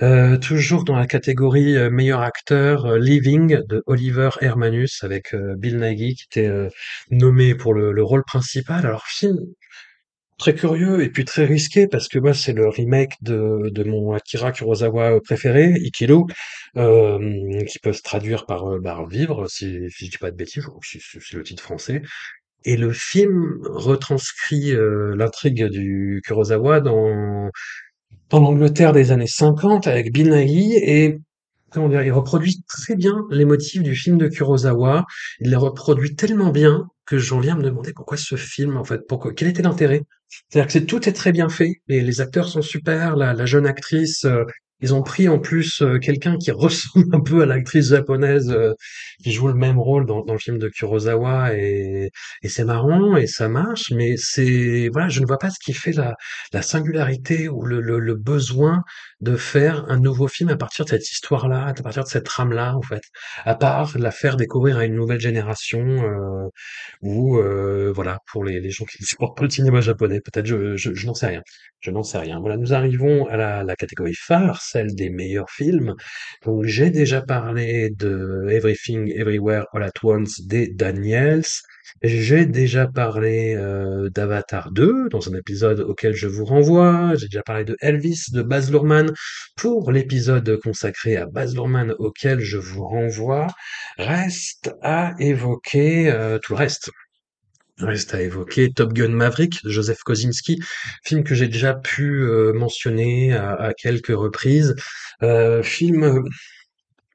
Euh, 0.00 0.38
toujours 0.38 0.84
dans 0.84 0.96
la 0.96 1.06
catégorie 1.06 1.76
euh, 1.76 1.90
meilleur 1.90 2.22
acteur, 2.22 2.86
euh, 2.86 2.98
Living 2.98 3.60
de 3.68 3.82
Oliver 3.86 4.30
Hermanus 4.40 5.04
avec 5.04 5.34
Bill 5.58 5.76
Nighy 5.78 6.14
qui 6.16 6.24
était 6.24 6.50
nommé 7.10 7.54
pour 7.54 7.74
le, 7.74 7.92
le 7.92 8.02
rôle 8.02 8.24
principal. 8.24 8.86
Alors 8.86 9.04
film 9.06 9.38
Très 10.42 10.56
curieux 10.56 11.04
et 11.04 11.08
puis 11.08 11.24
très 11.24 11.44
risqué 11.44 11.86
parce 11.86 12.08
que 12.08 12.18
moi 12.18 12.34
c'est 12.34 12.52
le 12.52 12.68
remake 12.68 13.12
de, 13.22 13.70
de 13.70 13.84
mon 13.84 14.12
Akira 14.12 14.50
Kurosawa 14.50 15.20
préféré, 15.20 15.72
Ikiru, 15.76 16.24
euh, 16.76 17.60
qui 17.68 17.78
peut 17.78 17.92
se 17.92 18.02
traduire 18.02 18.44
par, 18.44 18.66
euh, 18.66 18.80
par 18.80 19.06
vivre, 19.06 19.46
si, 19.48 19.88
si 19.88 20.06
je 20.06 20.10
dis 20.10 20.18
pas 20.18 20.32
de 20.32 20.36
bêtises, 20.36 20.66
c'est 20.82 21.36
le 21.36 21.44
titre 21.44 21.62
français. 21.62 22.02
Et 22.64 22.76
le 22.76 22.92
film 22.92 23.60
retranscrit 23.62 24.72
euh, 24.72 25.14
l'intrigue 25.14 25.66
du 25.66 26.20
Kurosawa 26.26 26.80
dans, 26.80 27.48
dans 28.30 28.40
l'Angleterre 28.40 28.92
des 28.92 29.12
années 29.12 29.28
50 29.28 29.86
avec 29.86 30.12
Bill 30.12 30.30
Nighy 30.30 30.74
et 30.74 31.18
comment 31.70 31.88
dire, 31.88 32.02
il 32.02 32.10
reproduit 32.10 32.64
très 32.66 32.96
bien 32.96 33.14
les 33.30 33.44
motifs 33.44 33.84
du 33.84 33.94
film 33.94 34.18
de 34.18 34.26
Kurosawa. 34.26 35.04
Il 35.38 35.50
les 35.50 35.56
reproduit 35.56 36.16
tellement 36.16 36.50
bien 36.50 36.88
que 37.06 37.16
j'en 37.16 37.38
viens 37.38 37.54
à 37.54 37.58
me 37.58 37.62
demander 37.62 37.92
pourquoi 37.92 38.16
ce 38.16 38.34
film, 38.34 38.76
en 38.76 38.82
fait, 38.82 39.02
pourquoi, 39.06 39.32
quel 39.32 39.46
était 39.46 39.62
l'intérêt? 39.62 40.02
C'est-à-dire 40.48 40.66
que 40.66 40.72
c'est, 40.72 40.86
tout 40.86 41.08
est 41.08 41.12
très 41.12 41.32
bien 41.32 41.48
fait, 41.48 41.74
et 41.88 42.00
les 42.00 42.20
acteurs 42.20 42.48
sont 42.48 42.62
super, 42.62 43.16
la, 43.16 43.34
la 43.34 43.46
jeune 43.46 43.66
actrice, 43.66 44.24
euh, 44.24 44.44
ils 44.82 44.94
ont 44.94 45.02
pris 45.02 45.28
en 45.28 45.38
plus 45.38 45.82
euh, 45.82 45.98
quelqu'un 45.98 46.36
qui 46.36 46.50
ressemble 46.52 47.06
un 47.12 47.20
peu 47.20 47.42
à 47.42 47.46
l'actrice 47.46 47.88
japonaise 47.88 48.50
euh, 48.50 48.72
qui 49.22 49.32
joue 49.32 49.48
le 49.48 49.54
même 49.54 49.78
rôle 49.78 50.06
dans, 50.06 50.24
dans 50.24 50.32
le 50.34 50.38
film 50.38 50.58
de 50.58 50.68
Kurosawa, 50.68 51.54
et, 51.54 52.10
et 52.42 52.48
c'est 52.48 52.64
marrant, 52.64 53.16
et 53.16 53.26
ça 53.26 53.48
marche, 53.48 53.92
mais 53.92 54.16
c'est, 54.16 54.88
voilà, 54.92 55.08
je 55.08 55.20
ne 55.20 55.26
vois 55.26 55.38
pas 55.38 55.50
ce 55.50 55.58
qui 55.64 55.72
fait 55.72 55.92
la, 55.92 56.14
la 56.52 56.62
singularité 56.62 57.48
ou 57.48 57.64
le, 57.64 57.80
le, 57.80 57.98
le 57.98 58.14
besoin 58.14 58.82
de 59.20 59.36
faire 59.36 59.84
un 59.88 59.98
nouveau 59.98 60.28
film 60.28 60.50
à 60.50 60.56
partir 60.56 60.84
de 60.84 60.90
cette 60.90 61.08
histoire-là, 61.10 61.66
à 61.66 61.74
partir 61.74 62.02
de 62.04 62.08
cette 62.08 62.24
trame-là, 62.24 62.76
en 62.76 62.82
fait. 62.82 63.02
À 63.44 63.54
part 63.54 63.96
la 63.96 64.10
faire 64.10 64.36
découvrir 64.36 64.78
à 64.78 64.84
une 64.84 64.94
nouvelle 64.94 65.20
génération, 65.20 65.80
euh, 65.80 66.48
ou 67.02 67.38
euh, 67.38 67.92
voilà, 67.94 68.18
pour 68.30 68.44
les, 68.44 68.60
les 68.60 68.70
gens 68.70 68.84
qui 68.84 68.98
ne 69.00 69.06
supportent 69.06 69.36
pas 69.36 69.44
le 69.44 69.50
cinéma 69.50 69.80
japonais, 69.80 70.20
peut-être, 70.20 70.46
je, 70.46 70.76
je, 70.76 70.92
je 70.94 71.06
n'en 71.06 71.14
sais 71.14 71.26
rien. 71.28 71.42
Je 71.80 71.90
n'en 71.90 72.02
sais 72.02 72.18
rien. 72.18 72.40
Voilà, 72.40 72.56
nous 72.56 72.74
arrivons 72.74 73.26
à 73.26 73.36
la, 73.36 73.64
la 73.64 73.76
catégorie 73.76 74.14
phare, 74.14 74.60
celle 74.72 74.94
des 74.94 75.10
meilleurs 75.10 75.50
films. 75.50 75.94
Donc, 76.44 76.64
j'ai 76.64 76.90
déjà 76.90 77.20
parlé 77.22 77.90
de 77.90 78.46
Everything 78.50 79.12
Everywhere 79.14 79.66
All 79.72 79.82
at 79.84 79.92
Once 80.02 80.40
des 80.46 80.68
Daniels. 80.68 81.44
J'ai 82.02 82.46
déjà 82.46 82.86
parlé 82.88 83.54
euh, 83.56 84.08
d'Avatar 84.10 84.72
2 84.72 85.08
dans 85.10 85.28
un 85.28 85.36
épisode 85.36 85.80
auquel 85.80 86.14
je 86.14 86.26
vous 86.26 86.44
renvoie. 86.44 87.14
J'ai 87.16 87.26
déjà 87.26 87.42
parlé 87.42 87.64
de 87.64 87.76
Elvis 87.80 88.24
de 88.32 88.42
Baz 88.42 88.70
Luhrmann 88.70 89.10
pour 89.56 89.92
l'épisode 89.92 90.58
consacré 90.62 91.16
à 91.16 91.26
Baz 91.26 91.54
Luhrmann 91.54 91.94
auquel 91.98 92.40
je 92.40 92.58
vous 92.58 92.84
renvoie. 92.84 93.46
Reste 93.98 94.74
à 94.82 95.14
évoquer 95.18 96.10
euh, 96.10 96.38
tout 96.38 96.54
le 96.54 96.58
reste. 96.58 96.90
Reste 97.82 98.14
à 98.14 98.22
évoquer 98.22 98.72
Top 98.72 98.92
Gun 98.92 99.08
Maverick 99.08 99.64
de 99.64 99.70
Joseph 99.70 100.02
Kosinski, 100.02 100.60
film 101.04 101.24
que 101.24 101.34
j'ai 101.34 101.48
déjà 101.48 101.74
pu 101.74 102.22
euh, 102.22 102.52
mentionner 102.52 103.34
à, 103.34 103.72
quelques 103.76 104.16
reprises. 104.16 104.74
Euh, 105.22 105.62
film 105.62 106.24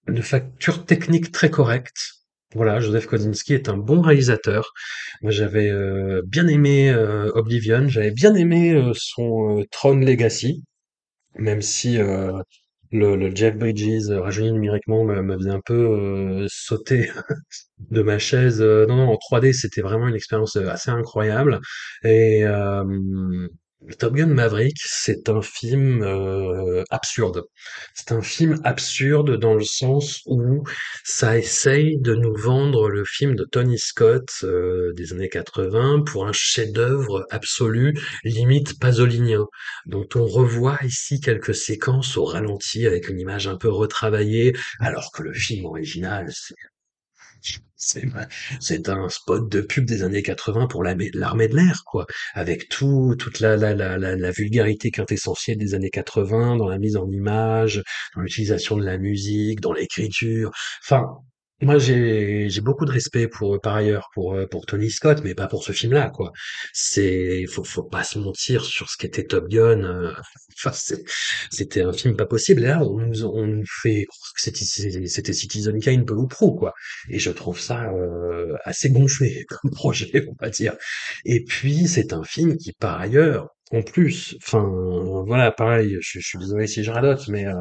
de 0.08 0.22
facture 0.22 0.86
technique 0.86 1.32
très 1.32 1.50
correcte. 1.50 2.18
Voilà, 2.56 2.80
Joseph 2.80 3.08
Kosinski 3.08 3.54
est 3.54 3.70
un 3.70 3.78
bon 3.78 4.02
réalisateur. 4.02 4.74
Moi, 5.22 5.32
j'avais 5.32 5.70
euh, 5.70 6.22
bien 6.26 6.48
aimé 6.48 6.90
euh, 6.90 7.30
Oblivion, 7.36 7.88
j'avais 7.90 8.12
bien 8.12 8.36
aimé 8.36 8.74
euh, 8.74 8.94
son 8.96 9.66
Tron 9.72 9.96
Legacy, 9.96 10.64
même 11.38 11.62
si 11.62 11.98
le, 12.92 13.16
le, 13.16 13.36
Jeff 13.36 13.56
Bridges 13.58 14.10
rajeuni 14.10 14.52
numériquement 14.52 15.04
me 15.04 15.50
un 15.50 15.62
peu 15.62 16.46
sauter 16.50 17.10
de 17.92 18.02
ma 18.02 18.20
chaise. 18.20 18.62
non, 18.62 18.96
non, 18.96 19.10
en 19.10 19.16
3D, 19.16 19.54
c'était 19.54 19.82
vraiment 19.82 20.08
une 20.08 20.16
expérience 20.16 20.56
assez 20.56 20.92
incroyable. 20.92 21.60
Et 22.04 22.44
Top 24.00 24.16
Gun 24.16 24.28
Maverick, 24.28 24.76
c'est 24.84 25.30
un 25.30 25.42
film 25.42 26.02
euh, 26.02 26.84
absurde. 26.90 27.44
C'est 27.94 28.12
un 28.12 28.22
film 28.22 28.60
absurde 28.64 29.38
dans 29.38 29.54
le 29.54 29.64
sens 29.64 30.22
où 30.26 30.64
ça 31.04 31.38
essaye 31.38 31.98
de 32.00 32.16
nous 32.16 32.36
vendre 32.36 32.90
le 32.90 33.06
film 33.06 33.36
de 33.36 33.46
Tony 33.46 33.78
Scott 33.78 34.30
euh, 34.44 34.94
des 34.94 35.14
années 35.14 35.30
80 35.30 36.02
pour 36.06 36.28
un 36.28 36.34
chef-d'œuvre 36.34 37.26
absolu, 37.30 37.98
limite 38.24 38.80
pasolinien, 38.80 39.46
dont 39.86 40.08
on 40.16 40.26
revoit 40.26 40.80
ici 40.84 41.22
quelques 41.22 41.56
séquences 41.56 42.18
au 42.18 42.26
ralenti 42.26 42.88
avec 42.88 43.10
une 43.10 43.20
image 43.20 43.48
un 43.48 43.58
peu 43.58 43.70
retravaillée, 43.70 44.56
alors 44.80 45.12
que 45.12 45.24
le 45.24 45.34
film 45.34 45.66
original, 45.66 46.28
c'est 46.34 46.56
c'est 47.76 48.90
un 48.90 49.10
spot 49.10 49.50
de 49.52 49.62
pub 49.62 49.86
des 49.86 50.04
années 50.04 50.24
80 50.24 50.68
pour 50.68 50.84
l'armée 50.84 51.10
de 51.12 51.56
l'air, 51.56 51.84
quoi, 51.86 52.06
avec 52.34 52.70
tout, 52.70 53.16
toute 53.18 53.40
la, 53.40 53.56
la, 53.56 53.74
la, 53.76 53.98
la, 53.98 54.16
la 54.16 54.32
vulgarité 54.32 54.92
quintessentielle 54.92 55.58
des 55.58 55.76
années 55.76 55.90
80 55.92 56.58
dans 56.58 56.68
la 56.68 56.80
mise 56.80 56.98
en 56.98 57.10
image, 57.12 57.84
dans 58.16 58.22
l'utilisation 58.22 58.78
de 58.78 58.84
la 58.84 58.98
musique, 58.98 59.62
dans 59.62 59.74
l'écriture. 59.74 60.52
Enfin, 60.84 61.06
moi, 61.62 61.78
j'ai 61.80 62.50
beaucoup 62.62 62.86
de 62.86 62.92
respect 62.92 63.28
pour 63.28 63.60
par 63.62 63.76
ailleurs 63.76 64.10
pour 64.14 64.34
euh, 64.36 64.46
pour 64.48 64.66
Tony 64.66 64.92
Scott, 64.92 65.22
mais 65.24 65.34
pas 65.36 65.48
pour 65.48 65.64
ce 65.64 65.72
film-là, 65.72 66.10
quoi. 66.12 66.32
C'est 66.74 67.46
faut 67.48 67.64
faut 67.64 67.84
pas 67.84 68.04
se 68.04 68.20
mentir 68.20 68.64
sur 68.66 68.90
ce 68.90 68.98
qu'était 68.98 69.26
Top 69.26 69.48
Gun. 69.50 69.84
euh, 69.84 70.14
Enfin, 70.66 70.72
c'était 71.52 71.82
un 71.82 71.94
film 71.94 72.16
pas 72.16 72.26
possible. 72.26 72.62
Et 72.64 72.68
là, 72.68 72.82
on 72.84 72.98
nous 73.00 73.24
on 73.26 73.46
nous 73.48 73.64
fait 73.82 74.06
que 74.36 74.42
c'était 74.42 74.66
c'était 75.08 75.34
Citizen 75.34 75.80
Kane 75.80 76.06
peu 76.06 76.14
ou 76.16 76.28
prou, 76.28 76.54
quoi. 76.56 76.74
Et 77.10 77.20
je 77.20 77.30
trouve 77.32 77.60
ça 77.60 77.92
euh, 77.92 78.56
assez 78.66 78.90
gonflé 78.90 79.46
comme 79.50 79.72
projet, 79.72 80.26
on 80.30 80.36
va 80.44 80.50
dire. 80.50 80.76
Et 81.26 81.44
puis, 81.44 81.88
c'est 81.88 82.14
un 82.14 82.24
film 82.24 82.58
qui, 82.58 82.74
par 82.74 83.00
ailleurs, 83.00 83.50
en 83.72 83.82
plus, 83.84 84.36
enfin, 84.44 84.64
voilà, 85.26 85.52
pareil. 85.52 85.98
Je, 86.02 86.20
je 86.20 86.28
suis 86.28 86.40
désolé 86.40 86.68
si 86.68 86.84
je 86.84 86.92
radote, 86.92 87.28
mais 87.28 87.46
euh, 87.48 87.54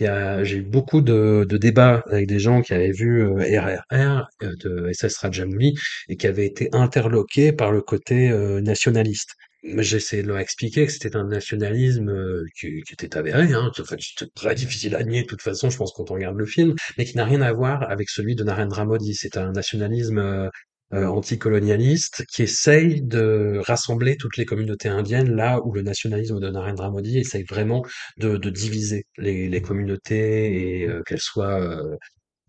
j'ai 0.00 0.56
eu 0.56 0.62
beaucoup 0.62 1.00
de, 1.00 1.46
débats 1.50 2.02
avec 2.10 2.26
des 2.26 2.38
gens 2.38 2.62
qui 2.62 2.72
avaient 2.72 2.92
vu 2.92 3.22
euh, 3.22 3.34
RRR 3.36 4.26
euh, 4.42 4.54
de 4.64 4.90
SS 4.92 5.18
Rajamouli 5.18 5.74
et 6.08 6.16
qui 6.16 6.26
avaient 6.26 6.46
été 6.46 6.68
interloqués 6.72 7.52
par 7.52 7.70
le 7.72 7.82
côté 7.82 8.30
euh, 8.30 8.60
nationaliste. 8.60 9.36
J'essaie 9.62 10.22
de 10.22 10.28
leur 10.28 10.38
expliquer 10.38 10.86
que 10.86 10.92
c'était 10.92 11.16
un 11.16 11.24
nationalisme 11.24 12.08
euh, 12.08 12.46
qui, 12.58 12.82
était 12.92 13.18
avéré, 13.18 13.52
hein, 13.52 13.70
c'était 13.74 14.26
très 14.34 14.54
difficile 14.54 14.96
à 14.96 15.02
nier 15.04 15.22
de 15.22 15.26
toute 15.26 15.42
façon, 15.42 15.68
je 15.68 15.76
pense, 15.76 15.92
quand 15.92 16.10
on 16.10 16.14
regarde 16.14 16.36
le 16.38 16.46
film, 16.46 16.74
mais 16.96 17.04
qui 17.04 17.14
n'a 17.16 17.26
rien 17.26 17.42
à 17.42 17.52
voir 17.52 17.82
avec 17.90 18.08
celui 18.08 18.34
de 18.36 18.42
Narendra 18.42 18.86
Modi. 18.86 19.14
C'est 19.14 19.36
un 19.36 19.52
nationalisme 19.52 20.18
euh, 20.18 20.46
euh, 20.46 20.50
anticolonialiste 20.92 22.24
qui 22.26 22.42
essaye 22.42 23.02
de 23.02 23.60
rassembler 23.64 24.16
toutes 24.16 24.36
les 24.36 24.44
communautés 24.44 24.88
indiennes 24.88 25.34
là 25.34 25.60
où 25.64 25.72
le 25.72 25.82
nationalisme 25.82 26.40
de 26.40 26.48
Narendra 26.50 26.90
Modi 26.90 27.18
essaye 27.18 27.44
vraiment 27.44 27.84
de, 28.18 28.36
de 28.36 28.50
diviser 28.50 29.06
les, 29.18 29.48
les 29.48 29.62
communautés 29.62 30.80
et 30.82 30.88
euh, 30.88 31.02
qu'elles 31.06 31.20
soient 31.20 31.60
euh, 31.60 31.96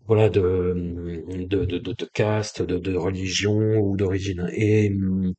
voilà 0.06 0.28
de, 0.28 0.74
de, 1.28 1.64
de, 1.64 1.78
de, 1.78 1.92
de 1.92 2.10
caste, 2.14 2.62
de, 2.62 2.78
de 2.78 2.96
religion 2.96 3.58
ou 3.80 3.96
d'origine. 3.96 4.48
Et 4.54 4.90
hum, 4.92 5.32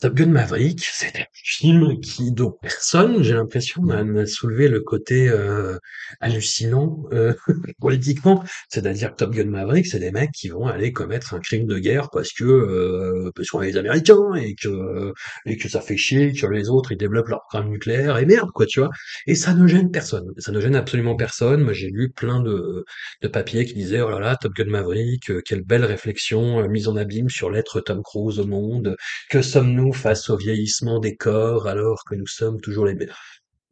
Top 0.00 0.14
Gun 0.14 0.26
Maverick, 0.26 0.84
c'est 0.84 1.16
un 1.18 1.24
film 1.32 2.00
qui, 2.00 2.30
dont 2.30 2.50
personne, 2.50 3.22
j'ai 3.22 3.32
l'impression, 3.32 3.82
n'a 3.82 4.26
soulevé 4.26 4.68
le 4.68 4.80
côté 4.80 5.28
euh, 5.28 5.78
hallucinant 6.20 7.04
euh, 7.12 7.32
politiquement. 7.80 8.44
C'est-à-dire 8.68 9.12
que 9.12 9.16
Top 9.16 9.32
Gun 9.32 9.46
Maverick, 9.46 9.86
c'est 9.86 9.98
des 9.98 10.10
mecs 10.10 10.32
qui 10.32 10.48
vont 10.48 10.66
aller 10.66 10.92
commettre 10.92 11.32
un 11.32 11.40
crime 11.40 11.66
de 11.66 11.78
guerre 11.78 12.10
parce 12.10 12.32
que 12.32 12.44
euh, 12.44 13.30
parce 13.34 13.48
qu'on 13.48 13.62
est 13.62 13.68
les 13.68 13.78
Américains 13.78 14.34
et 14.34 14.54
que 14.54 15.14
et 15.46 15.56
que 15.56 15.68
ça 15.68 15.80
fait 15.80 15.96
chier 15.96 16.32
que 16.34 16.46
les 16.46 16.68
autres 16.68 16.92
ils 16.92 16.98
développent 16.98 17.28
leur 17.28 17.40
programme 17.48 17.70
nucléaire 17.70 18.18
et 18.18 18.26
merde 18.26 18.50
quoi, 18.52 18.66
tu 18.66 18.80
vois. 18.80 18.90
Et 19.26 19.34
ça 19.34 19.54
ne 19.54 19.66
gêne 19.66 19.90
personne. 19.90 20.26
Ça 20.38 20.52
ne 20.52 20.60
gêne 20.60 20.76
absolument 20.76 21.16
personne. 21.16 21.62
Moi, 21.62 21.72
j'ai 21.72 21.88
lu 21.88 22.10
plein 22.10 22.40
de 22.40 22.84
de 23.22 23.28
papiers 23.28 23.64
qui 23.64 23.74
disaient 23.74 24.02
oh 24.02 24.10
là 24.10 24.20
là, 24.20 24.36
Top 24.36 24.52
Gun 24.54 24.66
Maverick, 24.66 25.30
euh, 25.30 25.40
quelle 25.44 25.62
belle 25.62 25.84
réflexion 25.84 26.60
euh, 26.60 26.68
mise 26.68 26.88
en 26.88 26.96
abîme 26.96 27.30
sur 27.30 27.50
l'être 27.50 27.80
Tom 27.80 28.02
Cruise 28.02 28.38
au 28.38 28.46
monde. 28.46 28.96
Que 29.30 29.42
sommes-nous 29.42 29.85
face 29.92 30.30
au 30.30 30.36
vieillissement 30.36 31.00
des 31.00 31.16
corps 31.16 31.66
alors 31.66 32.04
que 32.04 32.14
nous 32.14 32.26
sommes 32.26 32.60
toujours 32.60 32.86
les 32.86 32.94
mêmes? 32.94 33.12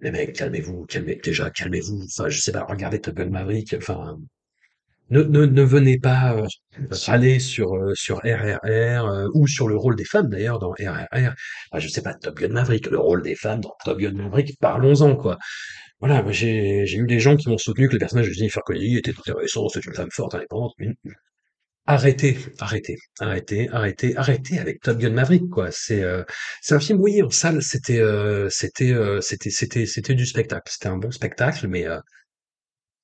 Les 0.01 0.11
mecs, 0.11 0.35
calmez-vous, 0.35 0.85
calmez, 0.87 1.21
déjà, 1.23 1.51
calmez-vous. 1.51 2.03
Enfin, 2.05 2.29
je 2.29 2.41
sais 2.41 2.53
pas, 2.53 2.65
regardez 2.69 3.01
Top 3.01 3.15
Gun 3.15 3.31
Maverick. 3.31 3.75
Enfin, 3.79 4.19
ne, 5.11 5.23
ne, 5.23 5.47
ne 5.47 5.63
venez 5.63 5.99
pas 5.99 6.35
euh, 6.35 6.47
râler 7.07 7.39
sur 7.39 7.75
euh, 7.75 7.93
RRR 8.11 9.07
euh, 9.07 9.29
ou 9.35 9.47
sur 9.47 9.69
le 9.69 9.77
rôle 9.77 9.97
des 9.97 10.05
femmes 10.05 10.29
d'ailleurs 10.29 10.59
dans 10.59 10.71
RRR. 10.71 11.35
Enfin, 11.71 11.79
je 11.79 11.89
sais 11.89 12.03
pas, 12.03 12.15
Top 12.15 12.37
Gun 12.39 12.49
Maverick, 12.49 12.87
le 12.89 12.99
rôle 12.99 13.23
des 13.23 13.35
femmes 13.35 13.61
dans 13.61 13.75
Top 13.85 13.99
Gun 13.99 14.13
Maverick, 14.13 14.59
parlons-en 14.61 15.17
quoi. 15.17 15.39
Voilà, 16.01 16.25
j'ai 16.33 16.97
eu 16.97 17.07
des 17.07 17.21
gens 17.21 17.37
qui 17.37 17.49
m'ont 17.49 17.59
soutenu 17.59 17.89
que 17.89 17.95
le 17.95 17.99
personnage 17.99 18.29
de 18.29 18.33
Jennifer 18.33 18.63
Connelly 18.65 18.99
était 18.99 19.13
intéressant, 19.17 19.69
c'est 19.69 19.85
une 19.87 19.95
femme 19.95 20.11
forte, 20.11 20.35
indépendante. 20.35 20.75
Arrêtez, 21.87 22.39
arrêtez, 22.61 22.97
arrêtez, 23.21 23.69
arrêtez, 23.71 24.17
arrêtez 24.17 24.59
avec 24.59 24.81
Top 24.81 24.97
Gun 24.99 25.11
Maverick, 25.11 25.51
quoi. 25.51 25.71
C'est 25.71 26.03
euh, 26.03 26.23
c'est 26.63 26.75
un 26.75 26.81
film, 26.81 26.99
oui, 27.01 27.23
en 27.23 27.29
salle, 27.31 27.63
c'était 27.63 28.01
euh, 28.01 28.49
c'était 28.51 28.93
euh, 28.93 29.21
c'était 29.21 29.51
c'était 29.51 29.85
c'était 29.87 30.15
du 30.15 30.25
spectacle. 30.27 30.71
C'était 30.73 30.89
un 30.89 30.97
bon 30.97 31.11
spectacle, 31.11 31.69
mais 31.69 31.87
euh, 31.87 31.99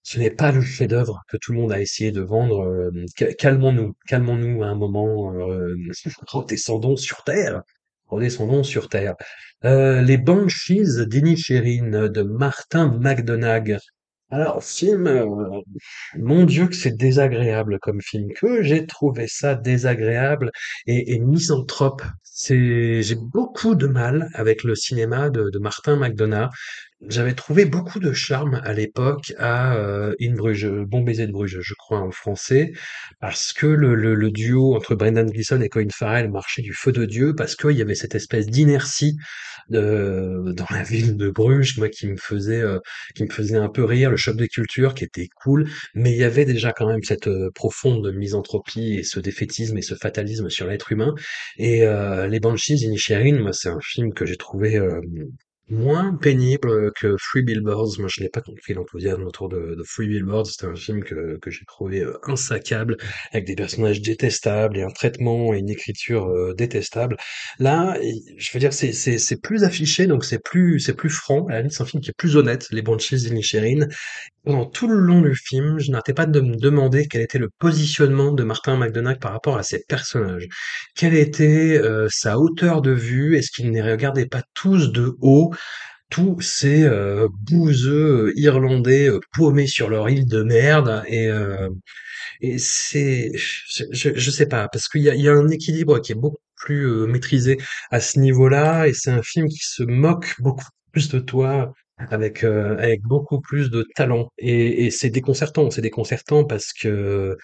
ce 0.03 0.19
n'est 0.19 0.31
pas 0.31 0.51
le 0.53 0.61
chef-d'œuvre 0.63 1.21
que 1.29 1.37
tout 1.37 1.53
le 1.53 1.59
monde 1.59 1.73
a 1.73 1.81
essayé 1.81 2.11
de 2.13 2.21
vendre. 2.23 2.61
euh, 2.65 2.91
ca- 3.17 3.33
calmons-nous, 3.35 3.95
calmons-nous 4.09 4.63
à 4.63 4.67
un 4.69 4.75
moment. 4.75 5.33
Redescendons 6.27 6.97
sur 6.97 7.23
terre, 7.25 7.63
redescendons 8.09 8.63
sur 8.65 8.89
terre. 8.89 9.15
Les 9.63 10.17
Banshees 10.19 11.07
d'Inisherin 11.07 12.09
de 12.09 12.23
Martin 12.23 12.99
McDonagh. 13.01 13.79
Alors, 14.33 14.63
film, 14.63 15.09
euh, 15.09 15.61
mon 16.17 16.45
Dieu 16.45 16.69
que 16.69 16.77
c'est 16.77 16.97
désagréable 16.97 17.81
comme 17.81 18.01
film, 18.01 18.33
que 18.33 18.63
j'ai 18.63 18.87
trouvé 18.87 19.27
ça 19.27 19.57
désagréable 19.57 20.53
et, 20.87 21.19
misanthrope. 21.19 22.03
C'est, 22.23 23.03
j'ai 23.03 23.17
beaucoup 23.17 23.75
de 23.75 23.89
mal 23.89 24.29
avec 24.35 24.63
le 24.63 24.77
cinéma 24.77 25.31
de, 25.31 25.51
de 25.51 25.59
Martin 25.59 25.97
McDonagh. 25.97 26.49
J'avais 27.09 27.35
trouvé 27.35 27.65
beaucoup 27.65 27.99
de 27.99 28.13
charme 28.13 28.61
à 28.63 28.75
l'époque 28.75 29.33
à 29.39 29.75
euh, 29.75 30.15
In 30.21 30.35
Bruges, 30.35 30.69
Bon 30.69 31.01
baiser 31.01 31.27
de 31.27 31.33
Bruges, 31.33 31.59
je 31.63 31.75
crois 31.75 31.99
en 31.99 32.11
français, 32.11 32.73
parce 33.21 33.55
que 33.55 33.67
le, 33.67 34.31
duo 34.31 34.77
entre 34.77 34.95
Brendan 34.95 35.31
Gleeson 35.31 35.63
et 35.63 35.71
Colin 35.71 35.89
Farrell 35.91 36.31
marchait 36.31 36.61
du 36.61 36.75
feu 36.75 36.93
de 36.93 37.07
Dieu, 37.07 37.35
parce 37.35 37.57
qu'il 37.57 37.71
y 37.73 37.81
avait 37.81 37.95
cette 37.95 38.15
espèce 38.15 38.47
d'inertie 38.47 39.17
dans 39.71 40.67
la 40.71 40.83
ville 40.83 41.17
de 41.17 41.31
Bruges, 41.31 41.79
moi 41.79 41.89
qui 41.89 42.07
me 42.09 42.17
faisait 42.17 42.61
euh, 42.61 42.79
qui 43.15 43.23
me 43.25 43.31
faisait 43.31 43.57
un 43.57 43.69
peu 43.69 43.85
rire, 43.85 44.11
le 44.11 44.17
choc 44.17 44.37
des 44.37 44.49
cultures 44.49 44.95
qui 44.95 45.05
était 45.05 45.29
cool, 45.43 45.69
mais 45.95 46.13
il 46.13 46.19
y 46.19 46.25
avait 46.25 46.45
déjà 46.45 46.73
quand 46.73 46.89
même 46.89 47.03
cette 47.03 47.29
euh, 47.29 47.51
profonde 47.55 48.13
misanthropie 48.15 48.95
et 48.95 49.05
ce 49.05 49.21
défaitisme 49.21 49.79
et 49.79 49.83
ce 49.83 49.95
fatalisme 49.95 50.51
sur 50.51 50.67
l'être 50.67 50.93
humain. 50.93 51.15
Et 51.57 51.87
euh, 51.87 52.27
les 52.27 52.41
Banshees 52.41 52.83
Inisherin, 52.83 53.39
moi 53.41 53.53
c'est 53.53 53.69
un 53.69 53.81
film 53.81 54.13
que 54.13 54.27
j'ai 54.27 54.37
trouvé 54.37 54.77
euh, 54.77 55.01
moins 55.71 56.15
pénible 56.15 56.93
que 56.93 57.17
Free 57.19 57.43
Billboards. 57.43 57.99
Moi 57.99 58.09
je 58.13 58.23
n'ai 58.23 58.29
pas 58.29 58.41
compris 58.41 58.75
l'enthousiasme 58.75 59.23
autour 59.25 59.49
de, 59.49 59.77
Free 59.87 60.09
Billboards. 60.09 60.47
C'était 60.47 60.67
un 60.67 60.75
film 60.75 61.03
que, 61.03 61.39
que 61.39 61.51
j'ai 61.51 61.65
trouvé 61.67 62.01
euh, 62.01 62.19
insaccable, 62.25 62.97
avec 63.33 63.47
des 63.47 63.55
personnages 63.55 64.03
détestables 64.03 64.77
et 64.79 64.83
un 64.83 64.91
traitement 64.91 65.55
et 65.55 65.59
une 65.59 65.71
écriture 65.71 66.29
euh, 66.29 66.55
détestable. 66.55 67.17
Là, 67.59 67.97
je 68.37 68.51
veux 68.53 68.61
dire, 68.61 68.73
c'est 68.73 68.93
c'est 68.93 69.19
c'est 69.19 69.41
plus 69.41 69.65
affiché, 69.65 70.07
donc 70.07 70.25
c'est 70.25 70.43
plus 70.43 70.81
c'est 70.81 70.95
plus 70.95 71.11
franc. 71.11 71.47
C'est 71.71 71.83
un 71.83 71.87
film 71.87 72.03
qui 72.03 72.11
est 72.11 72.17
plus 72.17 72.37
honnête. 72.37 72.67
Les 72.71 72.83
Banshees 72.83 73.17
d'Inisherin. 73.17 73.87
Pendant 74.45 74.65
tout 74.67 74.89
le 74.89 74.99
long 74.99 75.21
du 75.21 75.35
film, 75.35 75.79
je 75.79 75.91
n'arrêtais 75.91 76.15
pas 76.15 76.25
de 76.27 76.41
me 76.41 76.57
demander 76.57 77.07
quel 77.09 77.21
était 77.21 77.39
le 77.39 77.51
positionnement 77.59 78.33
de 78.33 78.43
Martin 78.43 78.77
McDonagh 78.77 79.19
par 79.19 79.33
rapport 79.33 79.59
à 79.59 79.63
ses 79.63 79.85
personnages. 79.87 80.47
Quelle 80.95 81.15
était 81.15 81.79
euh, 81.79 82.09
sa 82.11 82.39
hauteur 82.39 82.81
de 82.81 82.91
vue? 82.93 83.37
Est-ce 83.37 83.51
qu'il 83.51 83.71
ne 83.71 83.75
les 83.75 83.83
regardait 83.93 84.27
pas 84.27 84.43
tous 84.55 84.93
de 84.93 85.15
haut? 85.21 85.53
Tous 86.11 86.41
ces 86.41 86.85
euh, 86.85 87.29
bouseux 87.43 88.29
euh, 88.29 88.33
irlandais 88.37 89.09
euh, 89.09 89.21
paumés 89.33 89.67
sur 89.69 89.89
leur 89.91 90.09
île 90.11 90.27
de 90.27 90.43
merde 90.43 91.05
et 91.07 91.29
euh, 91.29 91.69
et 92.41 92.59
c'est 92.59 93.33
je, 93.37 93.85
je, 94.15 94.31
sais 94.31 94.47
pas 94.47 94.69
parce 94.69 94.89
qu'il 94.89 95.03
y 95.03 95.11
a, 95.11 95.15
y 95.15 95.29
a 95.29 95.33
un 95.33 95.49
équilibre 95.49 96.01
qui 96.01 96.13
est 96.13 96.15
beaucoup 96.15 96.39
plus 96.57 96.87
euh, 96.87 97.07
maîtrisé 97.07 97.59
à 97.91 98.01
ce 98.01 98.19
niveau-là 98.19 98.89
et 98.89 98.93
c'est 98.95 99.11
un 99.11 99.23
film 99.23 99.49
qui 99.49 99.61
se 99.61 99.83
moque 99.83 100.35
beaucoup 100.41 100.65
plus 100.93 101.09
de 101.11 101.19
toi 101.21 101.73
avec 102.11 102.45
euh, 102.45 102.77
avec 102.79 103.03
beaucoup 103.03 103.41
plus 103.41 103.71
de 103.71 103.87
talent 103.95 104.31
et, 104.39 104.87
et 104.87 104.91
c'est 104.91 105.11
déconcertant 105.11 105.71
c'est 105.71 105.83
déconcertant 105.83 106.45
parce 106.45 106.73
que 106.73 107.37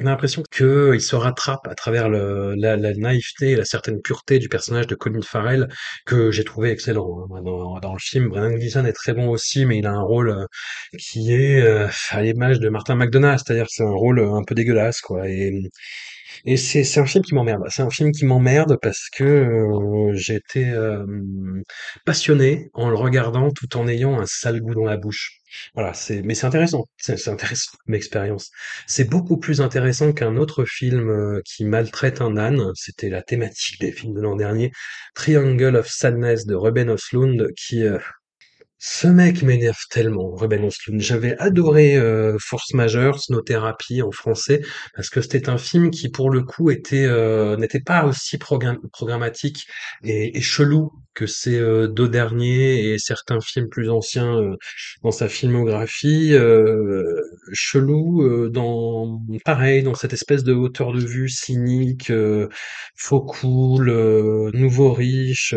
on 0.00 0.06
a 0.06 0.10
l'impression 0.10 0.42
que 0.50 0.92
il 0.94 1.00
se 1.00 1.16
rattrape 1.16 1.66
à 1.66 1.74
travers 1.74 2.08
le, 2.08 2.54
la, 2.54 2.76
la 2.76 2.94
naïveté 2.94 3.50
et 3.50 3.56
la 3.56 3.64
certaine 3.64 4.00
pureté 4.00 4.38
du 4.38 4.48
personnage 4.48 4.86
de 4.86 4.94
Colin 4.94 5.22
Farrell 5.22 5.68
que 6.06 6.30
j'ai 6.30 6.44
trouvé 6.44 6.70
excellent 6.70 7.26
hein. 7.34 7.42
dans, 7.42 7.92
le 7.92 7.98
film. 7.98 8.28
Brendan 8.28 8.54
Gleeson 8.54 8.84
est 8.84 8.92
très 8.92 9.12
bon 9.12 9.28
aussi, 9.28 9.66
mais 9.66 9.78
il 9.78 9.86
a 9.86 9.92
un 9.92 10.02
rôle 10.02 10.30
euh, 10.30 10.46
qui 10.98 11.32
est 11.32 11.60
euh, 11.60 11.88
à 12.10 12.22
l'image 12.22 12.60
de 12.60 12.68
Martin 12.68 12.94
McDonagh, 12.94 13.38
c'est-à-dire 13.38 13.66
c'est 13.68 13.82
un 13.82 13.90
rôle 13.90 14.20
un 14.20 14.44
peu 14.46 14.54
dégueulasse 14.54 15.00
quoi. 15.00 15.28
Et 15.28 15.52
et 16.44 16.56
c'est 16.56 16.84
c'est 16.84 17.00
un 17.00 17.06
film 17.06 17.24
qui 17.24 17.34
m'emmerde. 17.34 17.62
C'est 17.68 17.82
un 17.82 17.90
film 17.90 18.12
qui 18.12 18.24
m'emmerde 18.24 18.78
parce 18.80 19.08
que 19.10 19.24
euh, 19.24 20.12
j'étais 20.14 20.70
euh, 20.70 21.04
passionné 22.04 22.70
en 22.74 22.90
le 22.90 22.96
regardant 22.96 23.50
tout 23.50 23.76
en 23.76 23.88
ayant 23.88 24.18
un 24.20 24.26
sale 24.26 24.60
goût 24.60 24.74
dans 24.74 24.84
la 24.84 24.96
bouche. 24.96 25.40
Voilà, 25.74 25.94
c'est 25.94 26.22
mais 26.22 26.34
c'est 26.34 26.46
intéressant. 26.46 26.86
C'est 26.98 27.28
intéressant 27.28 27.70
comme 27.84 27.94
expérience. 27.94 28.50
C'est 28.86 29.08
beaucoup 29.08 29.38
plus 29.38 29.60
intéressant 29.60 30.12
qu'un 30.12 30.36
autre 30.36 30.64
film 30.64 31.08
euh, 31.10 31.40
qui 31.44 31.64
maltraite 31.64 32.20
un 32.20 32.36
âne. 32.36 32.72
C'était 32.74 33.08
la 33.08 33.22
thématique 33.22 33.80
des 33.80 33.92
films 33.92 34.14
de 34.14 34.20
l'an 34.20 34.36
dernier, 34.36 34.72
Triangle 35.14 35.76
of 35.76 35.88
Sadness 35.88 36.46
de 36.46 36.54
Ruben 36.54 36.90
Östlund, 36.90 37.52
qui 37.56 37.84
euh, 37.84 37.98
ce 38.80 39.08
mec 39.08 39.42
m'énerve 39.42 39.80
tellement, 39.90 40.34
Ruben 40.36 40.64
Östlund. 40.64 41.00
J'avais 41.00 41.36
adoré 41.38 41.96
euh, 41.96 42.36
Force 42.38 42.74
Majeure, 42.74 43.18
Snowtherapy 43.18 44.02
en 44.02 44.12
français, 44.12 44.60
parce 44.94 45.10
que 45.10 45.20
c'était 45.20 45.48
un 45.48 45.58
film 45.58 45.90
qui, 45.90 46.08
pour 46.10 46.30
le 46.30 46.42
coup, 46.42 46.70
était 46.70 47.04
euh, 47.04 47.56
n'était 47.56 47.80
pas 47.80 48.04
aussi 48.04 48.38
programm- 48.38 48.78
programmatique 48.92 49.66
et, 50.04 50.40
chelou 50.40 50.92
que 51.14 51.26
ces 51.26 51.58
euh, 51.58 51.88
deux 51.88 52.08
derniers 52.08 52.92
et 52.92 52.98
certains 53.00 53.40
films 53.40 53.68
plus 53.68 53.90
anciens 53.90 54.38
euh, 54.38 54.54
dans 55.02 55.10
sa 55.10 55.28
filmographie. 55.28 56.34
chelou 57.52 58.48
dans 58.50 59.20
pareil 59.44 59.82
dans 59.82 59.94
cette 59.94 60.12
espèce 60.12 60.44
de 60.44 60.52
hauteur 60.52 60.92
de 60.92 61.00
vue 61.00 61.28
cynique, 61.28 62.12
faux 62.96 63.22
cool, 63.22 63.90
nouveau 64.54 64.92
riche. 64.92 65.54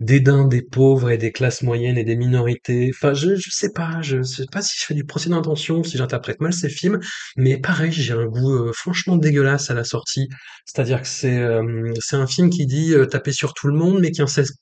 dédain 0.00 0.46
des 0.46 0.62
pauvres 0.62 1.10
et 1.10 1.18
des 1.18 1.32
classes 1.32 1.62
moyennes 1.62 1.98
et 1.98 2.04
des 2.04 2.16
minorités. 2.30 2.90
Enfin, 2.94 3.12
je, 3.14 3.34
je 3.36 3.50
sais 3.50 3.72
pas, 3.72 4.00
je 4.02 4.22
sais 4.22 4.46
pas 4.50 4.62
si 4.62 4.78
je 4.78 4.84
fais 4.84 4.94
du 4.94 5.04
procès 5.04 5.28
d'intention, 5.30 5.82
si 5.82 5.96
j'interprète 5.98 6.40
mal 6.40 6.52
ces 6.52 6.68
films, 6.68 7.00
mais 7.36 7.58
pareil, 7.58 7.92
j'ai 7.92 8.12
un 8.12 8.26
goût 8.26 8.52
euh, 8.52 8.72
franchement 8.72 9.16
dégueulasse 9.16 9.70
à 9.70 9.74
la 9.74 9.84
sortie. 9.84 10.28
C'est-à-dire 10.64 11.02
que 11.02 11.08
c'est 11.08 11.38
euh, 11.38 11.92
un 12.12 12.26
film 12.26 12.50
qui 12.50 12.66
dit 12.66 12.94
euh, 12.94 13.06
taper 13.06 13.32
sur 13.32 13.54
tout 13.54 13.66
le 13.66 13.74
monde, 13.74 14.00
mais 14.00 14.10
qui 14.12 14.22
insiste, 14.22 14.56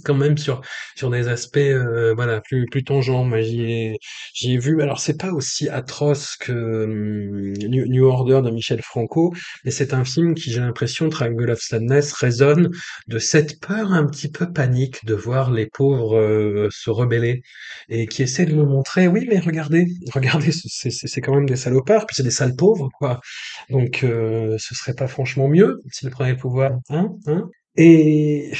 quand 0.04 0.14
même 0.14 0.36
sur 0.38 0.60
sur 0.96 1.10
des 1.10 1.28
aspects 1.28 1.58
voilà 2.16 2.40
plus 2.40 2.66
plus 2.70 2.84
tangents. 2.84 3.30
J'y 3.40 3.62
ai 3.62 3.98
ai 4.44 4.58
vu. 4.58 4.82
Alors, 4.82 5.00
c'est 5.00 5.18
pas 5.18 5.32
aussi 5.32 5.68
atroce 5.68 6.36
que 6.36 6.52
hum, 6.84 7.52
New, 7.68 8.04
Order 8.04 8.40
de 8.44 8.50
Michel 8.50 8.82
Franco, 8.82 9.32
mais 9.64 9.70
c'est 9.70 9.94
un 9.94 10.04
film 10.04 10.34
qui, 10.34 10.50
j'ai 10.50 10.60
l'impression, 10.60 11.08
Triangle 11.08 11.50
of 11.50 11.60
Sadness 11.60 12.12
résonne 12.12 12.70
de 13.08 13.18
cette 13.18 13.60
peur 13.60 13.92
un 13.92 14.06
petit 14.06 14.30
peu 14.30 14.52
panique 14.52 15.04
de 15.04 15.14
voir 15.14 15.50
les 15.50 15.66
pauvres 15.66 16.68
se 16.70 16.90
et 17.88 18.06
qui 18.06 18.22
essaie 18.22 18.46
de 18.46 18.54
nous 18.54 18.66
montrer, 18.66 19.08
oui, 19.08 19.26
mais 19.28 19.38
regardez, 19.38 19.86
regardez, 20.12 20.50
c'est 20.52 21.20
quand 21.20 21.34
même 21.34 21.46
des 21.46 21.56
salopards, 21.56 22.06
puis 22.06 22.16
c'est 22.16 22.22
des 22.22 22.30
sales 22.30 22.56
pauvres, 22.56 22.88
quoi. 22.98 23.20
Donc, 23.70 24.04
euh, 24.04 24.56
ce 24.58 24.74
serait 24.74 24.94
pas 24.94 25.08
franchement 25.08 25.48
mieux 25.48 25.80
s'ils 25.90 26.10
prenaient 26.10 26.32
le 26.32 26.36
pouvoir, 26.36 26.72
hein, 26.90 27.10
hein? 27.26 27.48
Et 27.76 28.52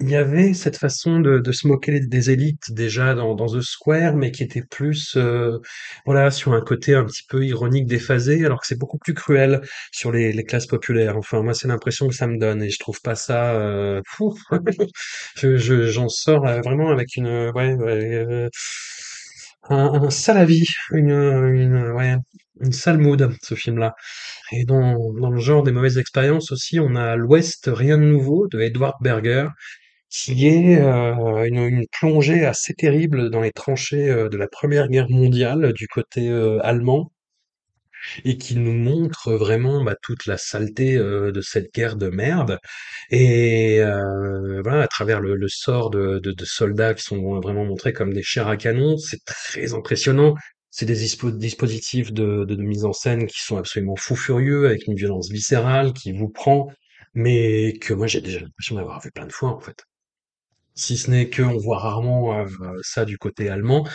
Il 0.00 0.10
y 0.10 0.16
avait 0.16 0.54
cette 0.54 0.76
façon 0.76 1.18
de 1.20 1.38
de 1.40 1.52
se 1.52 1.66
moquer 1.66 2.00
des 2.00 2.30
élites 2.30 2.70
déjà 2.72 3.14
dans 3.14 3.34
dans 3.34 3.46
The 3.46 3.60
Square, 3.62 4.14
mais 4.16 4.30
qui 4.30 4.42
était 4.44 4.62
plus, 4.62 5.16
heu, 5.16 5.60
voilà, 6.06 6.30
sur 6.30 6.52
un 6.52 6.60
côté 6.60 6.94
un 6.94 7.04
petit 7.04 7.22
peu 7.28 7.44
ironique, 7.44 7.86
déphasé, 7.86 8.44
alors 8.44 8.60
que 8.60 8.66
c'est 8.68 8.78
beaucoup 8.78 8.98
plus 8.98 9.14
cruel 9.14 9.60
sur 9.92 10.12
les 10.12 10.32
les 10.32 10.44
classes 10.44 10.66
populaires. 10.66 11.16
Enfin, 11.16 11.42
moi, 11.42 11.54
c'est 11.54 11.68
l'impression 11.68 12.06
que 12.08 12.14
ça 12.14 12.26
me 12.28 12.38
donne 12.38 12.62
et 12.62 12.70
je 12.70 12.78
trouve 12.78 13.00
pas 13.02 13.14
ça, 13.16 13.54
heu, 13.54 14.02
fou. 14.06 14.34
Je 15.36 15.56
je 15.56 15.86
j'en 15.86 16.08
sors, 16.08 16.46
heu, 16.46 16.60
vraiment 16.62 16.90
avec 16.90 17.16
une, 17.16 17.26
ouais, 17.54 17.74
ouais, 17.74 18.14
heu, 18.28 18.50
un 19.70 20.02
un 20.04 20.10
sale 20.10 20.38
avis, 20.38 20.64
une, 20.92 21.10
une, 21.10 21.90
ouais, 21.92 22.16
une 22.60 22.72
sale 22.72 22.98
mood, 22.98 23.32
ce 23.42 23.54
film-là. 23.54 23.94
Et 24.52 24.64
dans 24.66 25.12
dans 25.14 25.30
le 25.30 25.40
genre 25.40 25.62
des 25.64 25.72
mauvaises 25.72 25.98
expériences 25.98 26.52
aussi, 26.52 26.80
on 26.80 26.96
a 26.96 27.16
L'Ouest, 27.16 27.70
rien 27.72 27.98
de 27.98 28.04
nouveau 28.04 28.48
de 28.48 28.60
Edward 28.60 28.96
Berger, 29.02 29.48
qui 30.10 30.46
est 30.48 30.80
euh, 30.80 31.44
une, 31.46 31.58
une 31.64 31.86
plongée 32.00 32.44
assez 32.46 32.74
terrible 32.74 33.30
dans 33.30 33.40
les 33.40 33.52
tranchées 33.52 34.08
euh, 34.10 34.28
de 34.28 34.36
la 34.36 34.48
Première 34.48 34.88
Guerre 34.88 35.10
mondiale 35.10 35.72
du 35.74 35.86
côté 35.88 36.28
euh, 36.30 36.58
allemand 36.64 37.12
et 38.24 38.38
qui 38.38 38.56
nous 38.56 38.72
montre 38.72 39.32
vraiment 39.34 39.82
bah, 39.84 39.96
toute 40.02 40.26
la 40.26 40.36
saleté 40.38 40.96
euh, 40.96 41.32
de 41.32 41.40
cette 41.40 41.72
guerre 41.74 41.96
de 41.96 42.08
merde 42.08 42.58
et 43.10 43.80
euh, 43.80 44.60
voilà 44.62 44.82
à 44.82 44.88
travers 44.88 45.20
le, 45.20 45.34
le 45.36 45.48
sort 45.48 45.90
de, 45.90 46.18
de, 46.20 46.32
de 46.32 46.44
soldats 46.44 46.94
qui 46.94 47.02
sont 47.04 47.40
vraiment 47.40 47.64
montrés 47.64 47.92
comme 47.92 48.12
des 48.12 48.22
chairs 48.22 48.48
à 48.48 48.56
canon, 48.56 48.96
c'est 48.98 49.24
très 49.24 49.74
impressionnant. 49.74 50.34
C'est 50.70 50.86
des 50.86 50.96
dispo- 50.96 51.36
dispositifs 51.36 52.12
de, 52.12 52.44
de, 52.44 52.54
de 52.54 52.62
mise 52.62 52.84
en 52.84 52.92
scène 52.92 53.26
qui 53.26 53.40
sont 53.42 53.56
absolument 53.56 53.96
fous 53.96 54.16
furieux, 54.16 54.66
avec 54.66 54.86
une 54.86 54.94
violence 54.94 55.30
viscérale 55.30 55.92
qui 55.92 56.12
vous 56.12 56.28
prend, 56.28 56.68
mais 57.14 57.72
que 57.80 57.94
moi 57.94 58.06
j'ai 58.06 58.20
déjà 58.20 58.40
l'impression 58.40 58.76
d'avoir 58.76 59.00
vu 59.00 59.10
plein 59.12 59.26
de 59.26 59.32
fois 59.32 59.50
en 59.50 59.60
fait 59.60 59.76
si 60.78 60.96
ce 60.96 61.10
n'est 61.10 61.28
qu'on 61.30 61.56
voit 61.58 61.78
rarement 61.78 62.40
euh, 62.40 62.46
ça 62.82 63.04
du 63.04 63.18
côté 63.18 63.48
allemand, 63.48 63.86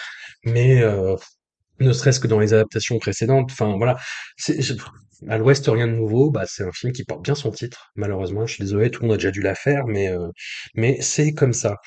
mais 0.46 0.82
euh, 0.84 1.16
ne 1.80 1.94
serait-ce 1.94 2.20
que 2.20 2.28
dans 2.28 2.40
les 2.40 2.54
adaptations 2.54 3.00
précédentes, 3.00 3.52
enfin 3.52 3.78
voilà, 3.78 3.98
à 5.30 5.38
l'Ouest 5.38 5.68
rien 5.68 5.88
de 5.88 5.94
nouveau, 5.94 6.30
bah 6.32 6.46
c'est 6.48 6.64
un 6.64 6.72
film 6.72 6.92
qui 6.94 7.04
porte 7.06 7.24
bien 7.24 7.36
son 7.36 7.52
titre. 7.52 7.92
Malheureusement, 7.96 8.46
je 8.46 8.56
suis 8.56 8.64
désolé, 8.64 8.92
tout 8.92 9.02
le 9.02 9.08
monde 9.08 9.16
a 9.16 9.18
déjà 9.18 9.32
dû 9.32 9.42
la 9.42 9.56
faire, 9.56 9.86
mais 9.88 10.10
euh, 10.10 10.28
mais 10.76 10.98
c'est 11.02 11.34
comme 11.34 11.54
ça. 11.54 11.78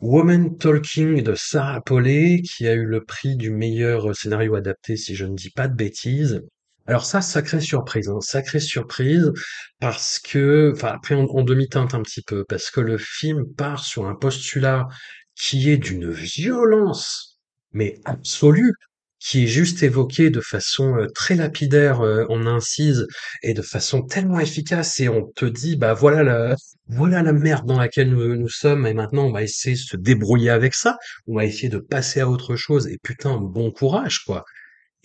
Woman 0.00 0.56
Talking 0.58 1.22
de 1.22 1.34
Sarah 1.34 1.80
Polley, 1.82 2.42
qui 2.42 2.68
a 2.68 2.74
eu 2.74 2.84
le 2.84 3.04
prix 3.04 3.36
du 3.36 3.50
meilleur 3.50 4.14
scénario 4.14 4.54
adapté, 4.54 4.96
si 4.96 5.14
je 5.16 5.24
ne 5.26 5.34
dis 5.34 5.50
pas 5.50 5.68
de 5.68 5.74
bêtises. 5.74 6.42
Alors 6.86 7.04
ça, 7.04 7.20
sacrée 7.20 7.60
surprise, 7.60 8.08
hein, 8.08 8.20
sacrée 8.20 8.60
surprise, 8.60 9.32
parce 9.80 10.18
que, 10.18 10.72
enfin 10.74 10.88
après 10.94 11.14
en 11.14 11.42
demi-teinte 11.42 11.94
un 11.94 12.02
petit 12.02 12.22
peu, 12.22 12.44
parce 12.48 12.70
que 12.70 12.80
le 12.80 12.96
film 12.98 13.44
part 13.56 13.84
sur 13.84 14.06
un 14.06 14.14
postulat 14.14 14.86
qui 15.34 15.70
est 15.70 15.78
d'une 15.78 16.10
violence, 16.10 17.40
mais 17.72 18.00
absolue, 18.04 18.72
qui 19.18 19.44
est 19.44 19.46
juste 19.48 19.82
évoqué 19.82 20.30
de 20.30 20.40
façon 20.40 20.96
euh, 20.96 21.06
très 21.14 21.34
lapidaire 21.34 22.00
euh, 22.02 22.24
en 22.28 22.46
incise 22.46 23.06
et 23.42 23.54
de 23.54 23.62
façon 23.62 24.02
tellement 24.02 24.38
efficace, 24.38 25.00
et 25.00 25.08
on 25.08 25.26
te 25.34 25.44
dit, 25.44 25.76
bah 25.76 25.94
voilà 25.94 26.22
la, 26.22 26.56
voilà 26.86 27.22
la 27.22 27.32
merde 27.32 27.66
dans 27.66 27.78
laquelle 27.78 28.10
nous, 28.10 28.36
nous 28.36 28.48
sommes, 28.48 28.86
et 28.86 28.94
maintenant 28.94 29.26
on 29.26 29.32
va 29.32 29.42
essayer 29.42 29.74
de 29.74 29.80
se 29.80 29.96
débrouiller 29.96 30.50
avec 30.50 30.74
ça, 30.74 30.98
on 31.26 31.34
va 31.36 31.44
essayer 31.44 31.68
de 31.68 31.78
passer 31.78 32.20
à 32.20 32.28
autre 32.28 32.54
chose, 32.56 32.86
et 32.86 32.98
putain, 33.02 33.38
bon 33.38 33.72
courage, 33.72 34.20
quoi. 34.24 34.44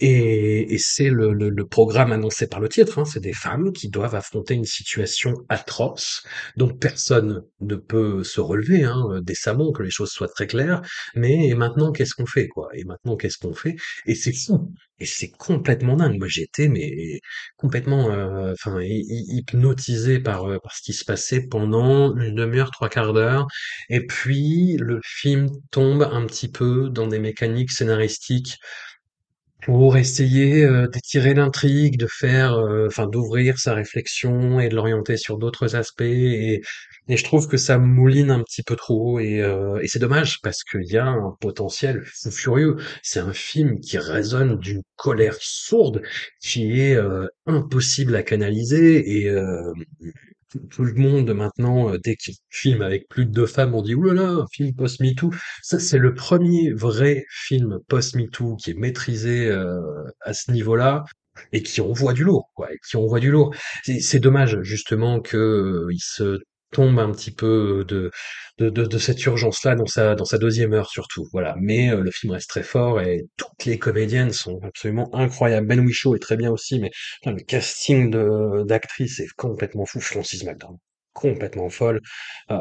Et, 0.04 0.74
et 0.74 0.78
c'est 0.80 1.10
le, 1.12 1.32
le- 1.32 1.50
le 1.50 1.68
programme 1.68 2.12
annoncé 2.12 2.48
par 2.48 2.60
le 2.60 2.68
titre, 2.70 2.98
hein, 2.98 3.06
c'est 3.06 3.20
des 3.20 3.34
femmes 3.34 3.72
qui 3.72 3.88
doivent 3.90 4.16
affronter 4.16 4.56
une 4.56 4.66
situation 4.66 5.36
atroce 5.48 6.24
dont 6.58 6.70
personne 6.70 7.44
ne 7.60 7.76
peut 7.76 8.24
se 8.24 8.42
relever, 8.42 8.84
hein, 8.84 9.04
euh, 9.12 9.22
décemment, 9.22 9.72
que 9.72 9.84
les 9.84 9.92
choses 9.92 10.10
soient 10.10 10.28
très 10.28 10.48
claires. 10.48 10.82
Mais 11.16 11.48
et 11.50 11.54
maintenant, 11.54 11.92
qu'est-ce 11.92 12.16
qu'on 12.16 12.26
fait, 12.26 12.48
quoi? 12.48 12.70
Et 12.74 12.84
maintenant, 12.84 13.16
qu'est-ce 13.16 13.38
qu'on 13.38 13.54
fait? 13.54 13.76
Et 14.08 14.16
c'est 14.16 14.34
fou, 14.34 14.74
et 15.00 15.06
c'est 15.06 15.30
complètement 15.32 15.96
dingue. 15.98 16.18
Moi, 16.18 16.28
j'étais 16.28 16.68
mais 16.68 17.20
complètement, 17.58 18.12
euh, 18.12 18.54
enfin, 18.54 18.82
hy- 18.82 19.06
hy- 19.08 19.38
hypnotisé 19.38 20.20
par 20.20 20.46
euh, 20.46 20.58
par 20.64 20.74
ce 20.76 20.82
qui 20.82 20.94
se 20.94 21.06
passait 21.06 21.48
pendant 21.48 22.16
une 22.18 22.34
demi-heure, 22.36 22.72
trois 22.72 22.90
quarts 22.90 23.14
d'heure. 23.14 23.46
Et 23.90 24.06
puis, 24.08 24.78
le 24.80 25.00
film 25.04 25.48
tombe 25.72 26.04
un 26.12 26.26
petit 26.26 26.50
peu 26.52 26.90
dans 26.90 27.08
des 27.08 27.20
mécaniques 27.20 27.72
scénaristiques 27.72 28.58
pour 29.64 29.98
essayer, 29.98 30.64
heu, 30.66 30.88
d'étirer 30.88 31.34
l'intrigue, 31.34 31.98
de 32.00 32.08
faire, 32.08 32.58
heu, 32.60 32.88
enfin 32.88 33.08
d'ouvrir 33.08 33.60
sa 33.60 33.74
réflexion 33.76 34.60
et 34.60 34.70
de 34.70 34.76
l'orienter 34.76 35.18
sur 35.18 35.38
d'autres 35.38 35.76
aspects 35.76 36.02
et 36.02 36.62
et 37.08 37.18
je 37.18 37.24
trouve 37.24 37.48
que 37.48 37.58
ça 37.58 37.78
mouline 37.80 38.30
un 38.32 38.42
petit 38.44 38.64
peu 38.64 38.76
trop 38.76 39.20
et 39.20 39.42
heu 39.42 39.80
et 39.82 39.88
c'est 39.88 40.00
dommage 40.00 40.40
parce 40.42 40.64
qu'il 40.64 40.84
y 40.86 40.98
a 40.98 41.06
un 41.08 41.36
potentiel 41.42 42.02
fou 42.06 42.32
furieux. 42.32 42.78
C'est 43.04 43.20
un 43.20 43.34
film 43.34 43.80
qui 43.80 43.98
résonne 43.98 44.58
d'une 44.60 44.84
colère 44.96 45.36
sourde 45.40 46.02
qui 46.40 46.80
est, 46.80 46.98
impossible 47.48 48.16
à 48.16 48.24
canaliser 48.24 49.24
et 49.24 49.30
tout, 50.70 50.84
le 50.84 50.94
monde 50.94 51.32
maintenant, 51.34 51.94
euh, 51.94 51.98
dès 52.04 52.16
qu'il 52.16 52.36
filme 52.50 52.82
avec 52.82 53.08
plus 53.10 53.26
de 53.26 53.32
deux 53.32 53.46
femmes, 53.46 53.74
on 53.76 53.82
dit 53.82 53.96
là, 53.96 54.30
un 54.30 54.46
film 54.52 54.74
post-MeToo. 54.74 55.32
Ça, 55.62 55.80
c'est 55.80 55.98
le 55.98 56.14
premier 56.14 56.72
vrai 56.74 57.26
film 57.30 57.80
post-MeToo 57.88 58.56
qui 58.58 58.72
est 58.72 58.76
maîtrisé 58.76 59.48
euh, 59.50 59.80
à 60.22 60.34
ce 60.34 60.52
niveau-là 60.52 61.06
et 61.54 61.64
qui 61.64 61.82
envoie 61.82 62.14
du 62.14 62.24
lourd, 62.24 62.52
quoi, 62.56 62.72
et 62.74 62.78
qui 62.88 62.98
envoie 62.98 63.20
du 63.20 63.32
lourd. 63.32 63.56
C'est 63.84 64.20
dommage 64.20 64.62
justement 64.64 65.22
que 65.22 65.38
euh, 65.38 65.94
se 65.98 66.40
tombe 66.72 67.00
un 67.00 67.12
petit 67.12 67.32
peu 67.32 67.86
de 67.88 68.12
de, 68.58 68.70
de, 68.70 68.86
de 68.86 68.98
cette 68.98 69.24
urgence-là 69.26 69.76
dans 69.76 69.86
sa 69.86 70.16
dans 70.16 70.26
sa 70.26 70.38
deuxième 70.38 70.74
heure 70.74 70.90
surtout. 70.90 71.28
Voilà. 71.32 71.56
Mais 71.60 71.90
euh, 71.92 72.02
le 72.02 72.12
film 72.12 72.34
reste 72.34 72.50
très 72.50 72.64
fort 72.64 73.02
et 73.02 73.24
toutes 73.38 73.66
les 73.66 73.80
comédiennes 73.80 74.32
sont 74.32 74.60
absolument 74.64 75.14
incroyables. 75.16 75.68
Ben 75.68 75.80
Whishaw 75.80 76.16
est 76.16 76.20
très 76.20 76.38
bien 76.38 76.52
aussi, 76.52 76.80
mais 76.80 76.92
le 77.26 77.38
casting 77.44 78.12
de 78.12 78.64
d'actrices 78.66 79.20
est 79.20 79.28
complètement 79.38 79.86
fou. 79.86 80.00
Francis 80.02 80.44
McDormand, 80.44 80.80
complètement 81.14 81.70
folle. 81.70 82.02
Euh, 82.52 82.58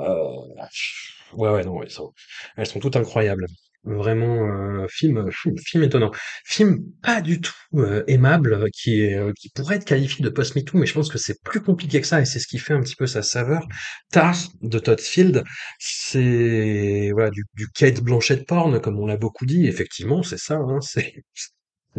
ouais 1.35 1.51
ouais 1.51 1.65
non, 1.65 1.83
elles 1.83 1.91
sont, 1.91 2.13
elles 2.57 2.67
sont 2.67 2.81
toutes 2.81 2.97
incroyables. 2.97 3.47
Vraiment, 3.85 4.47
euh, 4.47 4.87
film, 4.91 5.31
film, 5.33 5.83
étonnant. 5.83 6.11
Film 6.45 6.81
pas 7.03 7.23
du 7.23 7.41
tout 7.41 7.53
euh, 7.77 8.05
aimable, 8.09 8.53
euh, 8.53 8.67
qui 8.75 9.15
euh, 9.15 9.33
qui 9.35 9.49
pourrait 9.51 9.77
être 9.77 9.87
qualifié 9.87 10.23
de 10.23 10.29
post-MeToo, 10.29 10.77
mais 10.79 10.85
je 10.87 10.93
pense 10.93 11.09
que 11.11 11.17
c'est 11.19 11.43
plus 11.43 11.63
compliqué 11.63 12.01
que 12.03 12.07
ça, 12.07 12.21
et 12.21 12.27
c'est 12.27 12.41
ce 12.41 12.47
qui 12.47 12.59
fait 12.59 12.75
un 12.75 12.83
petit 12.83 12.95
peu 12.97 13.07
sa 13.07 13.23
saveur. 13.23 13.67
Tar 14.13 14.37
de 14.61 14.79
Todd 14.79 15.01
Field, 15.01 15.45
c'est 15.79 17.11
voilà 17.13 17.31
du, 17.31 17.45
du 17.55 17.69
Kate 17.71 18.03
Blanchett 18.03 18.47
porn, 18.47 18.81
comme 18.83 18.99
on 19.01 19.07
l'a 19.07 19.17
beaucoup 19.17 19.47
dit. 19.47 19.67
Effectivement, 19.67 20.23
c'est 20.23 20.39
ça. 20.39 20.57
Hein, 20.57 20.81
c'est 20.83 21.15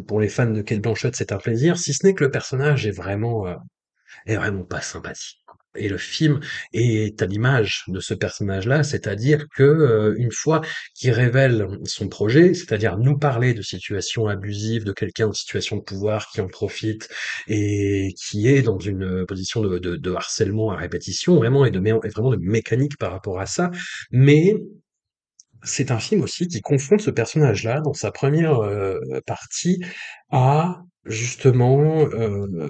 pour 0.08 0.20
les 0.20 0.30
fans 0.30 0.50
de 0.52 0.62
Kate 0.62 0.82
Blanchett, 0.82 1.16
c'est 1.16 1.32
un 1.32 1.38
plaisir. 1.38 1.78
Si 1.78 1.94
ce 1.94 2.06
n'est 2.06 2.14
que 2.14 2.24
le 2.24 2.32
personnage 2.32 2.86
est 2.86 2.92
vraiment 2.92 3.48
euh, 3.48 3.56
est 4.28 4.38
vraiment 4.38 4.64
pas 4.66 4.82
sympathique. 4.82 5.41
Et 5.76 5.88
le 5.88 5.98
film 5.98 6.40
est 6.74 7.22
à 7.22 7.26
l'image 7.26 7.84
de 7.88 8.00
ce 8.00 8.14
personnage-là, 8.14 8.84
c'est-à-dire 8.84 9.46
que 9.56 9.64
euh, 9.64 10.16
une 10.18 10.32
fois 10.32 10.62
qu'il 10.96 11.12
révèle 11.12 11.68
son 11.86 12.10
projet, 12.10 12.54
c'est-à-dire 12.54 12.98
nous 12.98 13.18
parler 13.18 13.54
de 13.54 13.62
situations 13.62 14.28
abusives, 14.28 14.84
de 14.84 14.92
quelqu'un 14.92 15.28
en 15.28 15.34
situation 15.34 15.78
de 15.78 15.82
pouvoir 15.82 16.28
qui 16.30 16.42
en 16.42 16.48
profite 16.48 17.10
et 17.48 18.14
qui 18.22 18.48
est 18.48 18.62
dans 18.62 18.80
une 18.80 19.26
position 19.26 19.62
de, 19.62 20.14
harcèlement 20.14 20.72
à 20.72 20.76
répétition, 20.76 21.36
vraiment 21.36 21.66
et 21.66 21.72
de 21.72 21.80
vraiment 21.80 22.32
de 22.32 22.38
mécanique 22.38 22.98
par 22.98 23.12
rapport 23.12 23.40
à 23.40 23.46
ça, 23.46 23.72
mais 24.12 24.56
c'est 25.64 25.92
un 25.92 26.00
film 26.00 26.22
aussi 26.22 26.48
qui 26.48 26.62
confronte 26.62 27.02
ce 27.02 27.12
personnage-là 27.12 27.82
dans 27.82 27.94
sa 27.94 28.12
première 28.12 28.60
euh, 28.60 29.00
partie 29.26 29.84
à 30.32 30.82
justement 31.06 32.02
euh, 32.02 32.68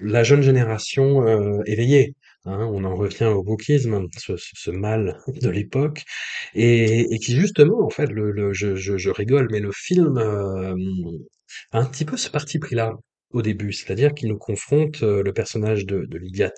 la 0.00 0.22
jeune 0.22 0.42
génération 0.42 1.26
euh, 1.26 1.60
éveillée. 1.66 2.14
Hein, 2.46 2.58
on 2.72 2.84
en 2.84 2.94
revient 2.96 3.24
au 3.26 3.42
wokisme, 3.44 4.06
ce, 4.18 4.32
mal 4.70 5.18
de 5.28 5.48
l'époque, 5.50 6.04
et, 6.54 7.06
qui 7.18 7.36
justement, 7.36 7.84
en 7.84 7.90
fait, 7.90 8.06
le, 8.06 8.30
le- 8.32 8.52
je, 8.52 8.74
je- 8.76 8.96
je 8.98 9.10
rigole, 9.10 9.48
mais 9.50 9.60
le 9.60 9.72
film 9.72 10.16
euh, 10.18 10.74
a 11.72 11.80
un 11.80 11.86
petit 11.86 12.04
peu 12.04 12.16
ce 12.16 12.30
parti 12.30 12.58
pris-là 12.58 12.94
au 13.32 13.42
début, 13.42 13.72
c'est-à-dire 13.72 14.14
qu'il 14.14 14.28
nous 14.28 14.38
confronte 14.38 15.02
euh, 15.02 15.22
le 15.22 15.32
personnage 15.32 15.86
de, 15.86 16.04
de 16.06 16.18
Lydia 16.18 16.50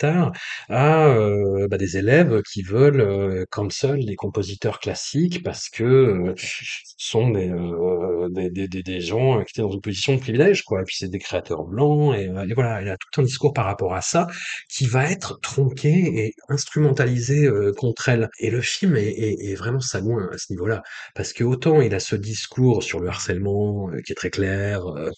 à 0.68 1.07
euh, 1.07 1.68
bah, 1.68 1.79
des 1.79 1.97
élèves 1.97 2.43
qui 2.51 2.62
veulent 2.62 3.01
euh, 3.01 3.45
cancel 3.51 3.97
les 3.97 4.16
compositeurs 4.16 4.81
classiques 4.81 5.43
parce 5.43 5.68
que 5.68 5.85
euh, 5.85 6.35
ce 6.37 6.64
sont 6.99 7.31
des, 7.31 7.49
euh, 7.51 8.29
des, 8.31 8.51
des, 8.51 8.68
des- 8.68 8.83
des 8.83 9.01
gens 9.01 9.39
qui 9.45 9.51
étaient 9.53 9.62
dans 9.62 9.70
une 9.73 9.81
position 9.81 10.14
de 10.14 10.20
privilège, 10.20 10.62
quoi. 10.64 10.81
Et 10.83 10.85
puis 10.85 10.97
c'est 10.99 11.09
des 11.09 11.18
créateurs 11.18 11.64
blancs, 11.64 12.14
et, 12.16 12.29
euh, 12.29 12.47
voilà, 12.55 12.83
il 12.83 12.89
a 12.89 12.97
tout 12.97 13.20
un 13.20 13.25
discours 13.25 13.53
par 13.53 13.64
rapport 13.66 13.95
à 13.95 14.01
ça 14.03 14.27
qui 14.70 14.87
va 14.87 15.11
être 15.11 15.39
tronqué 15.41 15.91
et 16.27 16.35
instrumentalisé 16.49 17.47
euh, 17.47 17.73
contre 17.77 18.09
elle. 18.09 18.29
Et 18.41 18.51
le 18.51 18.61
film 18.61 18.97
est, 18.97 19.07
est, 19.09 19.51
est 19.53 19.55
vraiment 19.55 19.81
sagouin 19.81 20.29
à 20.33 20.39
ce 20.39 20.53
niveau-là, 20.53 20.83
parce 21.14 21.33
que 21.33 21.45
autant 21.45 21.81
il 21.81 21.95
a 21.95 22.01
ce 22.01 22.16
discours 22.16 22.83
sur 22.83 23.01
le 23.01 23.09
harcèlement 23.09 23.91
euh, 23.91 24.01
qui 24.05 24.12
est 24.12 24.16
très 24.16 24.31
clair, 24.31 24.87
euh, 24.87 25.11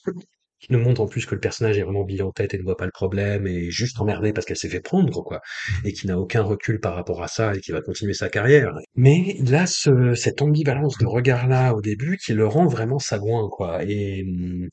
qui 0.65 0.73
nous 0.73 0.81
montre 0.81 1.01
en 1.01 1.07
plus 1.07 1.27
que 1.27 1.35
le 1.35 1.41
personnage 1.41 1.79
est 1.79 1.83
vraiment 1.83 2.05
bille 2.05 2.23
en 2.23 2.33
tête 2.33 2.55
et 2.55 2.59
ne 2.59 2.63
voit 2.63 2.77
pas 2.77 2.87
le 2.87 2.93
problème 2.93 3.47
et 3.47 3.71
juste 3.71 4.01
emmerdé 4.01 4.33
parce 4.33 4.47
qu'elle 4.47 4.57
s'est 4.57 4.69
fait 4.69 4.81
prendre, 4.81 5.23
quoi, 5.23 5.41
et 5.85 5.93
qui 5.93 6.07
n'a 6.07 6.19
aucun 6.19 6.43
recul 6.43 6.81
par 6.81 6.95
rapport 6.95 7.23
à 7.23 7.29
ça 7.29 7.55
et 7.55 7.61
qui 7.61 7.73
va 7.73 7.81
continuer 7.83 8.15
sa 8.15 8.29
carrière. 8.29 8.73
Mais 8.95 9.37
il 9.39 9.55
a 9.55 9.67
ce, 9.67 10.15
cette 10.15 10.43
ambivalence 10.43 10.99
de 10.99 11.07
regard-là 11.07 11.75
au 11.75 11.81
début 11.81 12.17
qui 12.17 12.33
le 12.33 12.47
rend 12.47 12.67
vraiment 12.67 12.99
sagouin, 12.99 13.49
quoi. 13.51 13.85
Et 13.85 14.23
hum, 14.23 14.69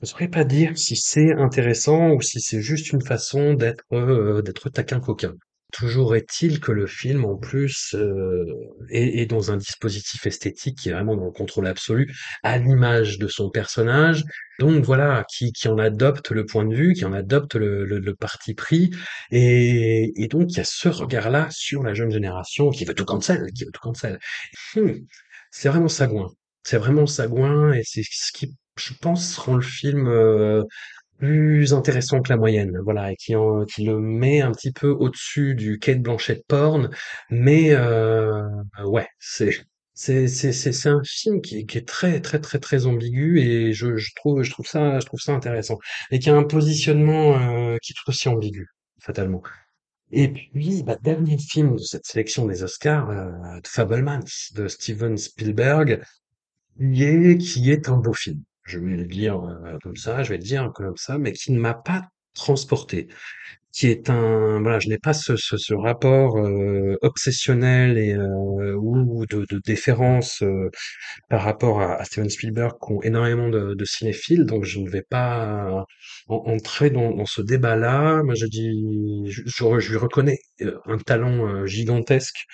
je 0.00 0.06
saurais 0.06 0.28
pas 0.28 0.44
dire 0.44 0.78
si 0.78 0.96
c'est 0.96 1.32
intéressant 1.32 2.12
ou 2.12 2.20
si 2.20 2.40
c'est 2.40 2.60
juste 2.60 2.92
une 2.92 3.02
façon 3.02 3.54
d'être 3.54 3.84
euh, 3.92 4.42
d'être 4.42 4.68
taquin 4.70 5.00
coquin. 5.00 5.34
Toujours 5.76 6.14
est-il 6.14 6.60
que 6.60 6.70
le 6.70 6.86
film, 6.86 7.24
en 7.24 7.36
plus, 7.36 7.96
euh, 7.96 8.44
est, 8.90 9.22
est 9.22 9.26
dans 9.26 9.50
un 9.50 9.56
dispositif 9.56 10.24
esthétique 10.24 10.78
qui 10.78 10.88
est 10.88 10.92
vraiment 10.92 11.16
dans 11.16 11.24
le 11.24 11.32
contrôle 11.32 11.66
absolu, 11.66 12.14
à 12.44 12.58
l'image 12.58 13.18
de 13.18 13.26
son 13.26 13.50
personnage. 13.50 14.22
Donc 14.60 14.84
voilà, 14.84 15.24
qui, 15.28 15.50
qui 15.52 15.66
en 15.66 15.78
adopte 15.78 16.30
le 16.30 16.46
point 16.46 16.64
de 16.64 16.76
vue, 16.76 16.92
qui 16.92 17.04
en 17.04 17.12
adopte 17.12 17.56
le, 17.56 17.84
le, 17.84 17.98
le 17.98 18.14
parti 18.14 18.54
pris, 18.54 18.92
et, 19.32 20.12
et 20.14 20.28
donc 20.28 20.52
il 20.52 20.58
y 20.58 20.60
a 20.60 20.64
ce 20.64 20.88
regard-là 20.88 21.48
sur 21.50 21.82
la 21.82 21.92
jeune 21.92 22.12
génération 22.12 22.70
qui 22.70 22.84
veut 22.84 22.94
tout 22.94 23.04
cancel, 23.04 23.50
qui 23.52 23.64
veut 23.64 23.72
tout 23.72 23.80
cancel. 23.80 24.20
Hmm, 24.76 24.92
c'est 25.50 25.68
vraiment 25.70 25.88
sagouin. 25.88 26.30
C'est 26.62 26.78
vraiment 26.78 27.06
sagouin, 27.08 27.72
et 27.72 27.82
c'est 27.84 28.04
ce 28.04 28.30
qui, 28.32 28.54
je 28.78 28.94
pense, 29.00 29.36
rend 29.38 29.56
le 29.56 29.62
film 29.62 30.06
euh, 30.06 30.62
plus 31.18 31.72
intéressant 31.74 32.20
que 32.22 32.30
la 32.30 32.36
moyenne, 32.36 32.78
voilà, 32.84 33.12
et 33.12 33.16
qui, 33.16 33.34
en- 33.36 33.64
qui 33.64 33.84
le 33.84 33.98
met 34.00 34.40
un 34.42 34.52
petit 34.52 34.72
peu 34.72 34.88
au-dessus 34.90 35.54
du 35.54 35.78
Kate 35.78 36.02
Blanchett 36.02 36.44
porn, 36.48 36.90
mais 37.30 37.72
euh, 37.72 38.42
ouais, 38.84 39.06
c'est 39.18 39.50
c'est 39.94 40.26
c'est 40.28 40.52
c'est 40.52 40.88
un 40.88 41.02
film 41.04 41.40
qui, 41.40 41.66
qui 41.66 41.78
est 41.78 41.86
très 41.88 42.20
très 42.20 42.40
très 42.40 42.58
très 42.58 42.86
ambigu 42.86 43.38
et 43.40 43.72
je, 43.72 43.96
je 43.96 44.10
trouve 44.16 44.42
je 44.42 44.50
trouve 44.50 44.66
ça 44.66 44.98
je 44.98 45.06
trouve 45.06 45.20
ça 45.20 45.32
intéressant 45.34 45.78
et 46.10 46.18
qui 46.18 46.30
a 46.30 46.34
un 46.36 46.42
positionnement 46.42 47.38
euh, 47.38 47.76
qui 47.80 47.92
est 47.92 47.96
tout 47.96 48.10
aussi 48.10 48.28
ambigu 48.28 48.66
fatalement. 49.00 49.42
Et 50.12 50.28
puis, 50.28 50.82
bah, 50.84 50.96
dernier 51.02 51.38
film 51.38 51.74
de 51.76 51.82
cette 51.82 52.06
sélection 52.06 52.46
des 52.46 52.62
Oscars, 52.62 53.10
euh, 53.10 53.60
The 53.62 53.68
Fabelmans 53.68 54.20
de 54.54 54.68
Steven 54.68 55.16
Spielberg, 55.18 56.02
qui 56.78 57.02
est, 57.04 57.38
qui 57.38 57.70
est 57.72 57.88
un 57.88 57.96
beau 57.98 58.12
film. 58.14 58.42
Je 58.64 58.78
vais 58.78 58.96
le 58.96 59.06
dire 59.06 59.40
euh, 59.42 59.78
comme 59.82 59.96
ça, 59.96 60.22
je 60.22 60.30
vais 60.30 60.38
le 60.38 60.42
dire 60.44 60.70
comme 60.74 60.96
ça, 60.96 61.18
mais 61.18 61.32
qui 61.32 61.52
ne 61.52 61.60
m'a 61.60 61.74
pas 61.74 62.02
transporté. 62.34 63.08
Qui 63.72 63.88
est 63.88 64.10
un, 64.10 64.60
voilà, 64.62 64.78
je 64.80 64.88
n'ai 64.88 64.98
pas 64.98 65.14
ce, 65.14 65.36
ce, 65.36 65.56
ce 65.56 65.74
rapport 65.74 66.38
euh, 66.38 66.96
obsessionnel 67.02 67.98
et 67.98 68.14
euh, 68.14 68.74
ou 68.76 69.26
de, 69.26 69.46
de 69.50 69.60
déférence 69.66 70.42
euh, 70.42 70.70
par 71.30 71.42
rapport 71.42 71.80
à, 71.82 71.94
à 71.96 72.04
Steven 72.04 72.30
Spielberg 72.30 72.72
qu'ont 72.80 73.02
énormément 73.02 73.48
de, 73.48 73.74
de 73.74 73.84
cinéphiles, 73.84 74.46
donc 74.46 74.64
je 74.64 74.80
ne 74.80 74.88
vais 74.90 75.02
pas 75.02 75.84
en- 76.28 76.36
entrer 76.46 76.90
dans, 76.90 77.12
dans 77.12 77.26
ce 77.26 77.42
débat-là. 77.42 78.22
Moi, 78.24 78.34
je 78.34 78.46
dis, 78.46 78.70
je, 79.30 79.42
je, 79.46 79.78
je 79.80 79.90
lui 79.92 79.98
reconnais 79.98 80.38
euh, 80.62 80.78
un 80.86 80.98
talent 80.98 81.46
euh, 81.48 81.66
gigantesque 81.66 82.46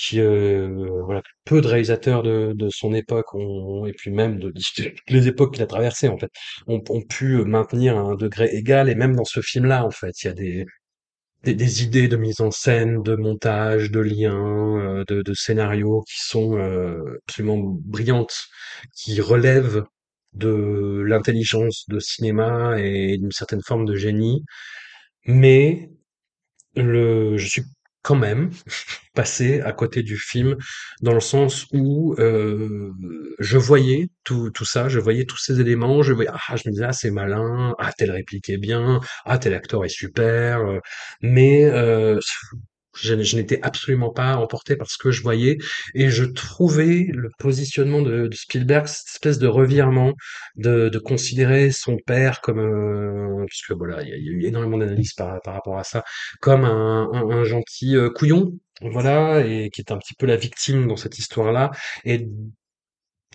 qui 0.00 0.20
euh, 0.20 0.68
voilà 1.04 1.22
peu 1.44 1.60
de 1.60 1.66
réalisateurs 1.68 2.22
de, 2.22 2.52
de 2.54 2.68
son 2.70 2.94
époque 2.94 3.34
ont, 3.34 3.86
et 3.86 3.92
puis 3.92 4.10
même 4.10 4.38
de, 4.38 4.50
de 4.50 4.92
les 5.08 5.28
époques 5.28 5.54
qu'il 5.54 5.62
a 5.62 5.66
traversées 5.66 6.08
en 6.08 6.18
fait 6.18 6.30
ont, 6.66 6.82
ont 6.88 7.02
pu 7.02 7.44
maintenir 7.44 7.98
un 7.98 8.14
degré 8.16 8.46
égal 8.54 8.88
et 8.88 8.94
même 8.94 9.14
dans 9.16 9.24
ce 9.24 9.40
film-là 9.42 9.84
en 9.84 9.90
fait 9.90 10.22
il 10.22 10.26
y 10.28 10.30
a 10.30 10.32
des 10.34 10.66
des, 11.44 11.54
des 11.54 11.82
idées 11.84 12.08
de 12.08 12.16
mise 12.16 12.40
en 12.40 12.50
scène, 12.50 13.02
de 13.02 13.16
montage, 13.16 13.90
de 13.90 14.00
liens, 14.00 14.78
euh, 14.78 15.04
de, 15.08 15.22
de 15.22 15.34
scénarios 15.34 16.02
qui 16.02 16.18
sont 16.20 16.56
euh, 16.58 17.18
absolument 17.28 17.58
brillantes, 17.58 18.36
qui 18.94 19.20
relèvent 19.20 19.84
de 20.34 21.02
l'intelligence 21.06 21.86
de 21.88 21.98
cinéma 21.98 22.76
et 22.78 23.16
d'une 23.18 23.32
certaine 23.32 23.62
forme 23.62 23.84
de 23.86 23.96
génie, 23.96 24.44
mais 25.26 25.90
le, 26.76 27.36
je 27.36 27.46
suis 27.48 27.62
quand 28.02 28.16
même 28.16 28.50
passé 29.14 29.60
à 29.60 29.72
côté 29.72 30.02
du 30.02 30.16
film 30.16 30.56
dans 31.02 31.12
le 31.14 31.20
sens 31.20 31.66
où 31.72 32.14
euh, 32.18 32.92
je 33.38 33.58
voyais 33.58 34.08
tout, 34.24 34.50
tout 34.50 34.64
ça, 34.64 34.88
je 34.88 34.98
voyais 35.00 35.24
tous 35.24 35.38
ces 35.38 35.60
éléments, 35.60 36.02
je 36.02 36.12
voyais 36.12 36.30
ah 36.32 36.56
je 36.56 36.68
me 36.68 36.72
disais 36.72 36.84
ah 36.86 36.92
c'est 36.92 37.10
malin, 37.10 37.74
ah 37.78 37.92
telle 37.96 38.10
réplique 38.12 38.48
est 38.50 38.58
bien, 38.58 39.00
ah 39.24 39.38
tel 39.38 39.54
acteur 39.54 39.84
est 39.84 39.88
super, 39.88 40.60
euh, 40.60 40.78
mais 41.22 41.64
euh, 41.64 42.18
je, 42.94 43.36
n'étais 43.36 43.60
absolument 43.62 44.10
pas 44.10 44.36
emporté 44.36 44.76
par 44.76 44.90
ce 44.90 44.98
que 44.98 45.10
je 45.10 45.22
voyais 45.22 45.58
et 45.94 46.10
je 46.10 46.24
trouvais 46.24 47.08
le 47.12 47.30
positionnement 47.38 48.02
de, 48.02 48.28
Spielberg 48.32 48.86
cette 48.86 49.08
espèce 49.08 49.38
de 49.38 49.46
revirement 49.46 50.14
de, 50.56 50.88
de 50.88 50.98
considérer 50.98 51.70
son 51.70 51.96
père 52.06 52.40
comme 52.40 52.58
euh, 52.58 53.44
puisque 53.46 53.72
voilà 53.72 54.02
il 54.02 54.08
y, 54.08 54.12
a 54.12 54.16
eu 54.16 54.44
énormément 54.44 54.78
d'analyses 54.78 55.14
par, 55.14 55.40
par 55.42 55.54
rapport 55.54 55.78
à 55.78 55.84
ça 55.84 56.02
comme 56.40 56.64
un, 56.64 57.08
un, 57.12 57.30
un 57.30 57.44
gentil 57.44 57.96
euh, 57.96 58.10
couillon 58.10 58.52
voilà 58.82 59.46
et 59.46 59.70
qui 59.70 59.80
est 59.80 59.92
un 59.92 59.98
petit 59.98 60.14
peu 60.14 60.26
la 60.26 60.36
victime 60.36 60.86
dans 60.86 60.96
cette 60.96 61.18
histoire-là. 61.18 61.70
Et 62.04 62.26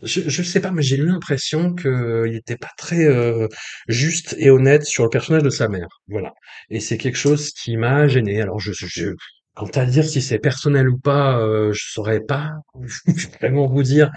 je, 0.04 0.22
je 0.30 0.44
sais 0.44 0.60
pas 0.60 0.72
mais 0.72 0.82
j'ai 0.82 0.98
eu 0.98 1.06
l'impression 1.06 1.74
que 1.74 2.26
il 2.28 2.36
était 2.36 2.58
pas 2.58 2.72
très 2.78 3.06
euh, 3.06 3.48
juste 3.88 4.36
et 4.38 4.50
honnête 4.50 4.84
sur 4.84 5.04
le 5.04 5.10
personnage 5.10 5.44
de 5.44 5.50
sa 5.50 5.70
mère 5.70 5.88
voilà. 6.08 6.34
Et 6.70 6.80
c'est 6.80 6.98
quelque 6.98 7.18
chose 7.18 7.52
qui 7.52 7.78
m'a 7.78 8.08
gêné. 8.08 8.42
Alors 8.42 8.60
je, 8.60 8.72
je 8.74 9.14
Quant 9.56 9.68
à 9.76 9.86
dire 9.86 10.04
si 10.04 10.22
c'est 10.22 10.40
personnel 10.40 10.90
ou 10.90 10.98
pas, 11.00 11.40
euh, 11.40 11.72
je 11.74 11.84
saurais 11.92 12.20
pas 12.22 12.52
vraiment 13.42 13.68
vous 13.68 13.84
dire 13.84 14.12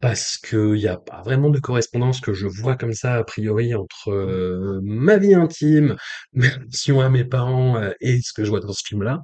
parce 0.00 0.36
qu'il 0.38 0.76
y 0.76 0.86
a 0.88 0.96
pas 0.98 1.22
vraiment 1.22 1.50
de 1.50 1.58
correspondance 1.58 2.20
que 2.20 2.32
je 2.32 2.46
vois 2.46 2.76
comme 2.76 2.92
ça 2.92 3.14
a 3.16 3.24
priori 3.24 3.74
entre 3.74 4.10
euh, 4.12 4.80
ma 4.84 5.16
vie 5.18 5.34
intime, 5.34 5.96
mes 6.32 6.48
relations 6.48 7.00
à 7.00 7.08
mes 7.10 7.24
parents 7.24 7.76
euh, 7.78 7.90
et 8.00 8.20
ce 8.22 8.32
que 8.32 8.44
je 8.44 8.50
vois 8.50 8.60
dans 8.60 8.72
ce 8.72 8.82
film-là. 8.86 9.22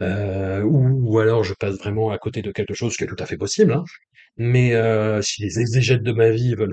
Euh, 0.00 0.62
ou, 0.62 1.12
ou 1.14 1.18
alors 1.20 1.44
je 1.44 1.54
passe 1.54 1.76
vraiment 1.78 2.10
à 2.10 2.18
côté 2.18 2.42
de 2.42 2.50
quelque 2.50 2.74
chose 2.74 2.96
qui 2.96 3.04
est 3.04 3.06
tout 3.06 3.16
à 3.20 3.26
fait 3.26 3.36
possible. 3.36 3.72
hein. 3.74 3.84
Mais 4.38 4.74
euh, 4.74 5.20
si 5.22 5.42
les 5.42 5.60
exégètes 5.60 6.02
de 6.02 6.12
ma 6.12 6.30
vie 6.30 6.54
veulent, 6.58 6.72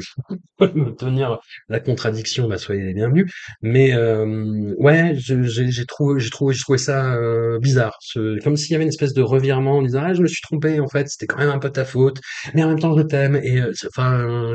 me 0.75 0.91
tenir 0.95 1.39
la 1.69 1.79
contradiction, 1.79 2.47
bah 2.47 2.57
soyez 2.57 2.83
les 2.83 2.93
bienvenus. 2.93 3.31
Mais 3.61 3.93
euh, 3.93 4.73
ouais, 4.77 5.13
j'ai 5.17 5.85
trouvé, 5.85 6.19
j'ai 6.19 6.29
trouvé, 6.29 6.55
trouvé 6.55 6.77
ça 6.77 7.13
euh, 7.15 7.59
bizarre. 7.59 7.97
Ce- 8.01 8.41
comme 8.43 8.55
s'il 8.57 8.71
y 8.71 8.75
avait 8.75 8.83
une 8.83 8.89
espèce 8.89 9.13
de 9.13 9.21
revirement 9.21 9.77
en 9.77 9.81
disant 9.83 10.01
ah 10.03 10.13
je 10.13 10.21
me 10.21 10.27
suis 10.27 10.41
trompé 10.41 10.79
en 10.79 10.87
fait, 10.87 11.07
c'était 11.09 11.27
quand 11.27 11.37
même 11.37 11.49
un 11.49 11.59
peu 11.59 11.69
ta 11.69 11.85
faute, 11.85 12.19
mais 12.53 12.63
en 12.63 12.69
même 12.69 12.79
temps 12.79 12.97
je 12.97 13.03
t'aime. 13.03 13.35
Et 13.43 13.59
euh, 13.59 13.71
enfin, 13.95 14.53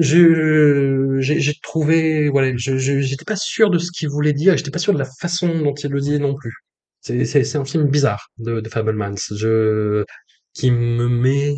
j'ai 0.00 1.54
trouvé, 1.62 2.28
voilà, 2.28 2.52
j'étais 2.56 3.24
pas 3.24 3.36
sûr 3.36 3.70
de 3.70 3.78
ce 3.78 3.90
qu'il 3.92 4.08
voulait 4.08 4.32
dire, 4.32 4.56
j'étais 4.56 4.70
pas 4.70 4.78
sûr 4.78 4.92
de 4.92 4.98
la 4.98 5.06
façon 5.20 5.48
dont 5.60 5.74
il 5.74 5.90
le 5.90 6.00
disait 6.00 6.18
non 6.18 6.34
plus. 6.34 6.54
C'est 7.02 7.56
un 7.56 7.64
film 7.64 7.86
bizarre 7.88 8.28
de, 8.38 8.60
de 8.60 8.68
Fabelmans. 8.68 9.14
Je 9.34 10.04
qui 10.54 10.70
me 10.70 11.08
met 11.08 11.54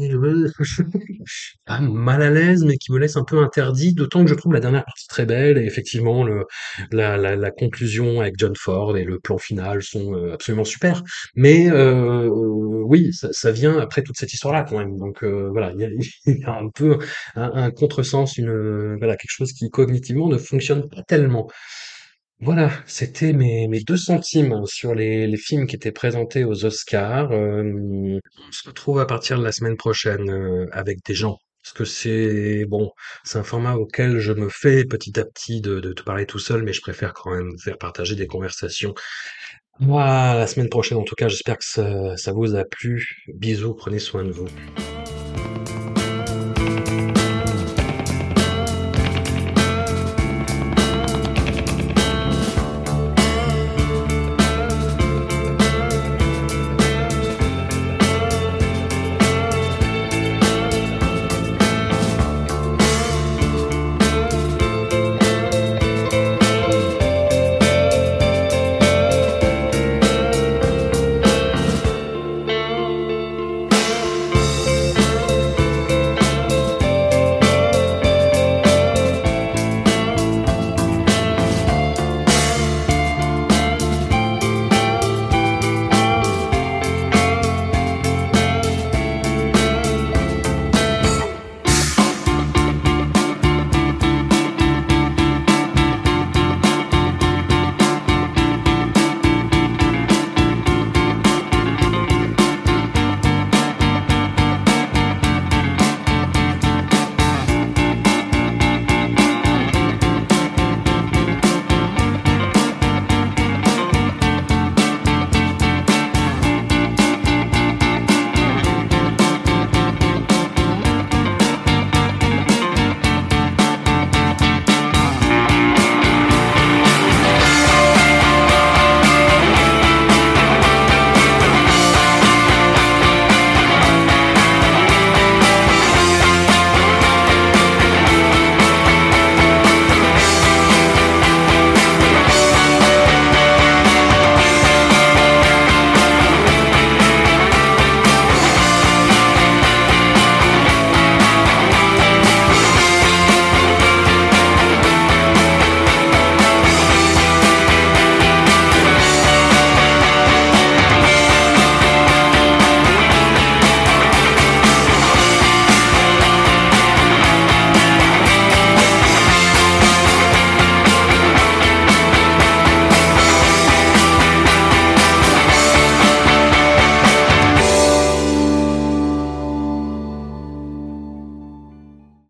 pas 1.66 1.80
mal 1.80 2.22
à 2.22 2.30
l'aise, 2.30 2.64
mais 2.64 2.76
qui 2.76 2.92
me 2.92 2.98
laisse 2.98 3.16
un 3.16 3.24
peu 3.24 3.38
interdit. 3.38 3.94
D'autant 3.94 4.24
que 4.24 4.30
je 4.30 4.34
trouve 4.34 4.52
la 4.52 4.60
dernière 4.60 4.84
partie 4.84 5.06
très 5.08 5.26
belle 5.26 5.58
et 5.58 5.64
effectivement 5.64 6.24
le 6.24 6.44
la 6.90 7.16
la, 7.16 7.36
la 7.36 7.50
conclusion 7.50 8.20
avec 8.20 8.34
John 8.38 8.54
Ford 8.56 8.96
et 8.96 9.04
le 9.04 9.18
plan 9.18 9.38
final 9.38 9.82
sont 9.82 10.14
euh, 10.14 10.34
absolument 10.34 10.64
super. 10.64 11.02
Mais 11.34 11.70
euh, 11.70 12.28
oui, 12.28 13.12
ça, 13.12 13.28
ça 13.32 13.50
vient 13.52 13.78
après 13.78 14.02
toute 14.02 14.16
cette 14.16 14.32
histoire-là 14.32 14.64
quand 14.68 14.78
même. 14.78 14.96
Donc 14.96 15.22
euh, 15.24 15.48
voilà, 15.50 15.72
il 15.76 15.80
y 16.26 16.30
y 16.40 16.44
a 16.44 16.52
un 16.58 16.68
peu 16.68 16.98
un, 17.34 17.50
un 17.54 17.70
contresens, 17.70 18.36
une 18.38 18.96
voilà 18.98 19.16
quelque 19.16 19.30
chose 19.30 19.52
qui 19.52 19.70
cognitivement 19.70 20.28
ne 20.28 20.38
fonctionne 20.38 20.88
pas 20.88 21.02
tellement. 21.02 21.48
Voilà, 22.44 22.72
c'était 22.86 23.32
mes, 23.32 23.68
deux 23.86 23.96
centimes 23.96 24.66
sur 24.66 24.96
les, 24.96 25.36
films 25.36 25.68
qui 25.68 25.76
étaient 25.76 25.92
présentés 25.92 26.42
aux 26.42 26.64
Oscars. 26.64 27.30
Euh, 27.30 27.62
on 27.62 28.52
se 28.52 28.68
retrouve 28.68 28.98
à 28.98 29.06
partir 29.06 29.38
de 29.38 29.44
la 29.44 29.52
semaine 29.52 29.76
prochaine 29.76 30.28
euh, 30.28 30.66
avec 30.72 31.04
des 31.04 31.14
gens. 31.14 31.38
Parce 31.62 31.72
que 31.72 31.84
c'est 31.84 32.64
bon, 32.64 32.90
c'est 33.22 33.38
un 33.38 33.44
format 33.44 33.76
auquel 33.76 34.18
je 34.18 34.32
me 34.32 34.48
fais 34.48 34.84
petit 34.84 35.20
à 35.20 35.24
petit 35.24 35.60
de, 35.60 35.78
te 35.92 36.02
parler 36.02 36.26
tout 36.26 36.40
seul, 36.40 36.64
mais 36.64 36.72
je 36.72 36.80
préfère 36.80 37.14
quand 37.14 37.30
même 37.30 37.56
faire 37.62 37.78
partager 37.78 38.16
des 38.16 38.26
conversations. 38.26 38.92
Moi, 39.78 40.04
la 40.34 40.48
semaine 40.48 40.68
prochaine, 40.68 40.98
en 40.98 41.04
tout 41.04 41.14
cas, 41.14 41.28
j'espère 41.28 41.58
que 41.58 42.16
ça 42.16 42.32
vous 42.32 42.56
a 42.56 42.64
plu. 42.64 43.22
Bisous, 43.32 43.74
prenez 43.74 44.00
soin 44.00 44.24
de 44.24 44.32
vous. 44.32 44.48